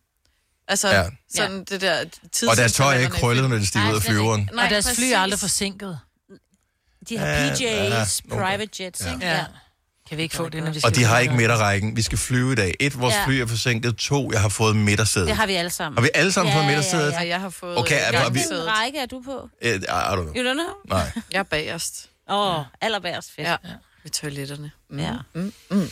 Altså, 0.68 0.88
Ja. 0.88 1.03
ja. 1.03 1.09
sådan 1.34 1.64
det 1.64 1.80
der 1.80 2.05
tids... 2.32 2.51
Og 2.51 2.57
deres 2.57 2.72
tøj 2.72 2.94
er 2.94 2.99
ikke 2.99 3.12
krøllet, 3.12 3.51
når 3.51 3.57
de 3.57 3.66
stiger 3.66 3.82
Nej, 3.84 3.92
ud 3.92 3.97
af 3.97 4.03
flyveren. 4.03 4.51
Og 4.53 4.70
deres 4.70 4.88
fly 4.97 5.05
er 5.05 5.18
aldrig 5.18 5.40
forsinket. 5.40 5.99
De 7.09 7.18
har 7.18 7.26
Ja, 7.26 7.53
PJ's, 7.53 7.62
ja, 7.62 8.05
private 8.30 8.84
jets, 8.84 9.01
Ja. 9.05 9.12
ikke? 9.14 9.26
Ja. 9.26 9.44
Kan 10.09 10.18
vi 10.18 10.22
ikke 10.22 10.36
få 10.36 10.48
det, 10.48 10.62
når 10.62 10.70
vi 10.70 10.78
skal 10.80 10.88
Og 10.90 10.94
de 10.96 11.04
har 11.04 11.18
ikke 11.18 11.34
midterrækken. 11.34 11.96
Vi 11.96 12.02
skal 12.02 12.18
flyve 12.18 12.52
i 12.52 12.54
dag. 12.54 12.74
Et, 12.80 13.00
vores 13.00 13.14
Ja. 13.14 13.26
fly 13.26 13.32
er 13.32 13.46
forsinket. 13.46 13.96
To, 13.96 14.32
jeg 14.32 14.40
har 14.40 14.48
fået 14.48 14.76
midtersæde. 14.76 15.26
Det 15.26 15.36
har 15.36 15.46
vi 15.46 15.54
alle 15.54 15.70
sammen. 15.70 15.96
Har 15.98 16.02
vi 16.02 16.11
alle 16.14 16.32
sammen 16.32 16.52
Ja, 16.52 16.59
fået 16.59 16.64
ja, 16.64 16.68
midtersædet? 16.68 17.12
Ja, 17.12 17.26
jeg 17.28 17.40
har 17.40 17.50
fået... 17.50 17.78
Okay, 17.78 17.94
er- 18.00 18.18
er 18.18 18.30
vi-. 18.30 18.38
Hvilken 18.48 18.66
række 18.66 18.98
er 18.98 19.07
du 19.07 19.22
på? 19.24 19.48
Eh, 19.62 19.74
I 19.74 19.78
don't 19.78 20.14
know. 20.14 20.24
You 20.34 20.50
don't 20.50 20.52
know? 20.54 20.66
Nej. 20.88 21.12
Jeg 21.32 21.38
er 21.38 21.42
bagerst. 21.42 22.09
Åh, 22.30 22.59
oh, 22.59 22.64
allerbærst 22.80 23.30
fedt. 23.36 23.48
Ja, 23.48 23.57
ved 24.02 24.11
toiletterne. 24.11 24.70
Mm. 24.90 24.98
Ja. 24.98 25.12
Mm. 25.34 25.52
Mm. 25.70 25.90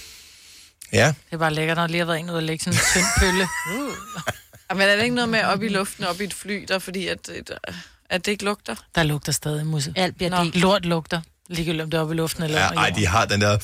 Ja. 0.92 1.06
Det 1.06 1.14
er 1.32 1.36
bare 1.36 1.54
lækkert, 1.54 1.76
når 1.76 1.86
lige 1.86 1.98
har 1.98 2.06
været 2.06 2.18
en 2.20 2.30
ud 2.30 2.34
og 2.36 2.42
lægge 2.42 2.64
sådan 2.64 2.78
en 2.78 2.84
tynd 2.92 3.04
pølle. 3.18 3.48
Men 4.78 4.80
er 4.88 4.96
det 4.96 5.02
ikke 5.02 5.14
noget 5.14 5.28
med 5.28 5.42
op 5.44 5.62
i 5.62 5.68
luften, 5.68 6.04
op 6.04 6.20
i 6.20 6.24
et 6.24 6.34
fly, 6.34 6.64
der 6.68 6.78
fordi, 6.78 7.08
at, 7.08 7.28
at, 7.28 7.50
at 8.10 8.26
det 8.26 8.32
ikke 8.32 8.44
lugter? 8.44 8.74
Der 8.94 9.02
lugter 9.02 9.32
stadig 9.32 9.66
musse. 9.66 9.92
Alt 9.96 10.16
bliver. 10.16 10.44
Lort 10.54 10.84
lugter. 10.86 11.20
Ligegyldigt 11.48 11.82
om 11.82 11.90
det 11.90 11.98
er 11.98 12.02
oppe 12.02 12.14
i 12.14 12.16
luften 12.16 12.42
eller 12.42 12.60
Ja, 12.60 12.66
ej, 12.68 12.90
de 12.90 13.06
har 13.06 13.24
den 13.24 13.40
der, 13.40 13.58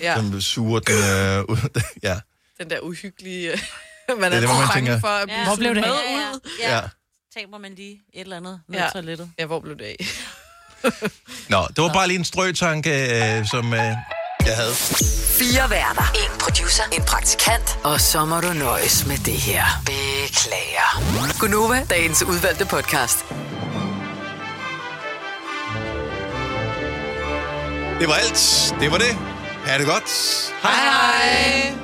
Ja, 0.00 0.14
som 0.16 0.40
suger 0.40 0.80
den 0.80 0.94
øh, 0.94 1.44
ud. 1.48 1.80
Ja, 2.02 2.20
den 2.60 2.70
der 2.70 2.80
uhyggelige... 2.80 3.50
man 4.20 4.30
Det 4.32 4.36
er 4.36 4.40
det, 4.40 4.48
hvor 4.48 4.58
man 4.58 4.68
tænker- 4.74 5.00
for 5.00 5.08
at 5.08 5.28
blive 5.28 5.44
Hvor 5.44 5.56
blev 5.56 5.74
det 5.74 5.80
med 5.82 5.90
af? 5.90 6.32
ud. 6.34 6.40
Ja, 6.60 6.68
ja. 6.70 6.76
ja. 6.76 6.82
Taber 7.36 7.58
man 7.58 7.74
lige 7.74 8.00
et 8.14 8.20
eller 8.20 8.36
andet 8.36 8.60
ned 8.68 8.78
Ja. 8.78 8.84
ja. 8.84 8.90
toilettet. 8.90 9.30
Ja, 9.38 9.46
hvor 9.46 9.60
blev 9.60 9.76
det 9.78 9.84
af? 9.84 9.96
Nå, 11.48 11.66
det 11.76 11.82
var 11.84 11.92
bare 11.92 12.06
lige 12.08 12.18
en 12.18 12.24
strøtanke, 12.24 12.90
øh, 12.90 13.46
som 13.46 13.72
øh, 13.74 13.78
jeg 14.46 14.56
havde. 14.56 14.74
Fire 15.38 15.70
værter. 15.70 16.02
En 16.14 16.38
producer. 16.40 16.82
En 16.92 17.02
praktikant. 17.04 17.78
Og 17.84 18.00
så 18.00 18.24
må 18.24 18.40
du 18.40 18.52
nøjes 18.52 19.06
med 19.06 19.18
det 19.18 19.34
her. 19.34 19.64
Beklager. 19.86 21.38
Gunova, 21.40 21.86
dagens 21.90 22.22
udvalgte 22.22 22.64
podcast. 22.66 23.18
Det 28.00 28.08
var 28.08 28.14
alt. 28.14 28.74
Det 28.80 28.90
var 28.90 28.98
det. 28.98 29.18
Ha' 29.70 29.78
det 29.78 29.86
godt. 29.86 30.10
Hej 30.62 30.72
hej! 30.72 31.74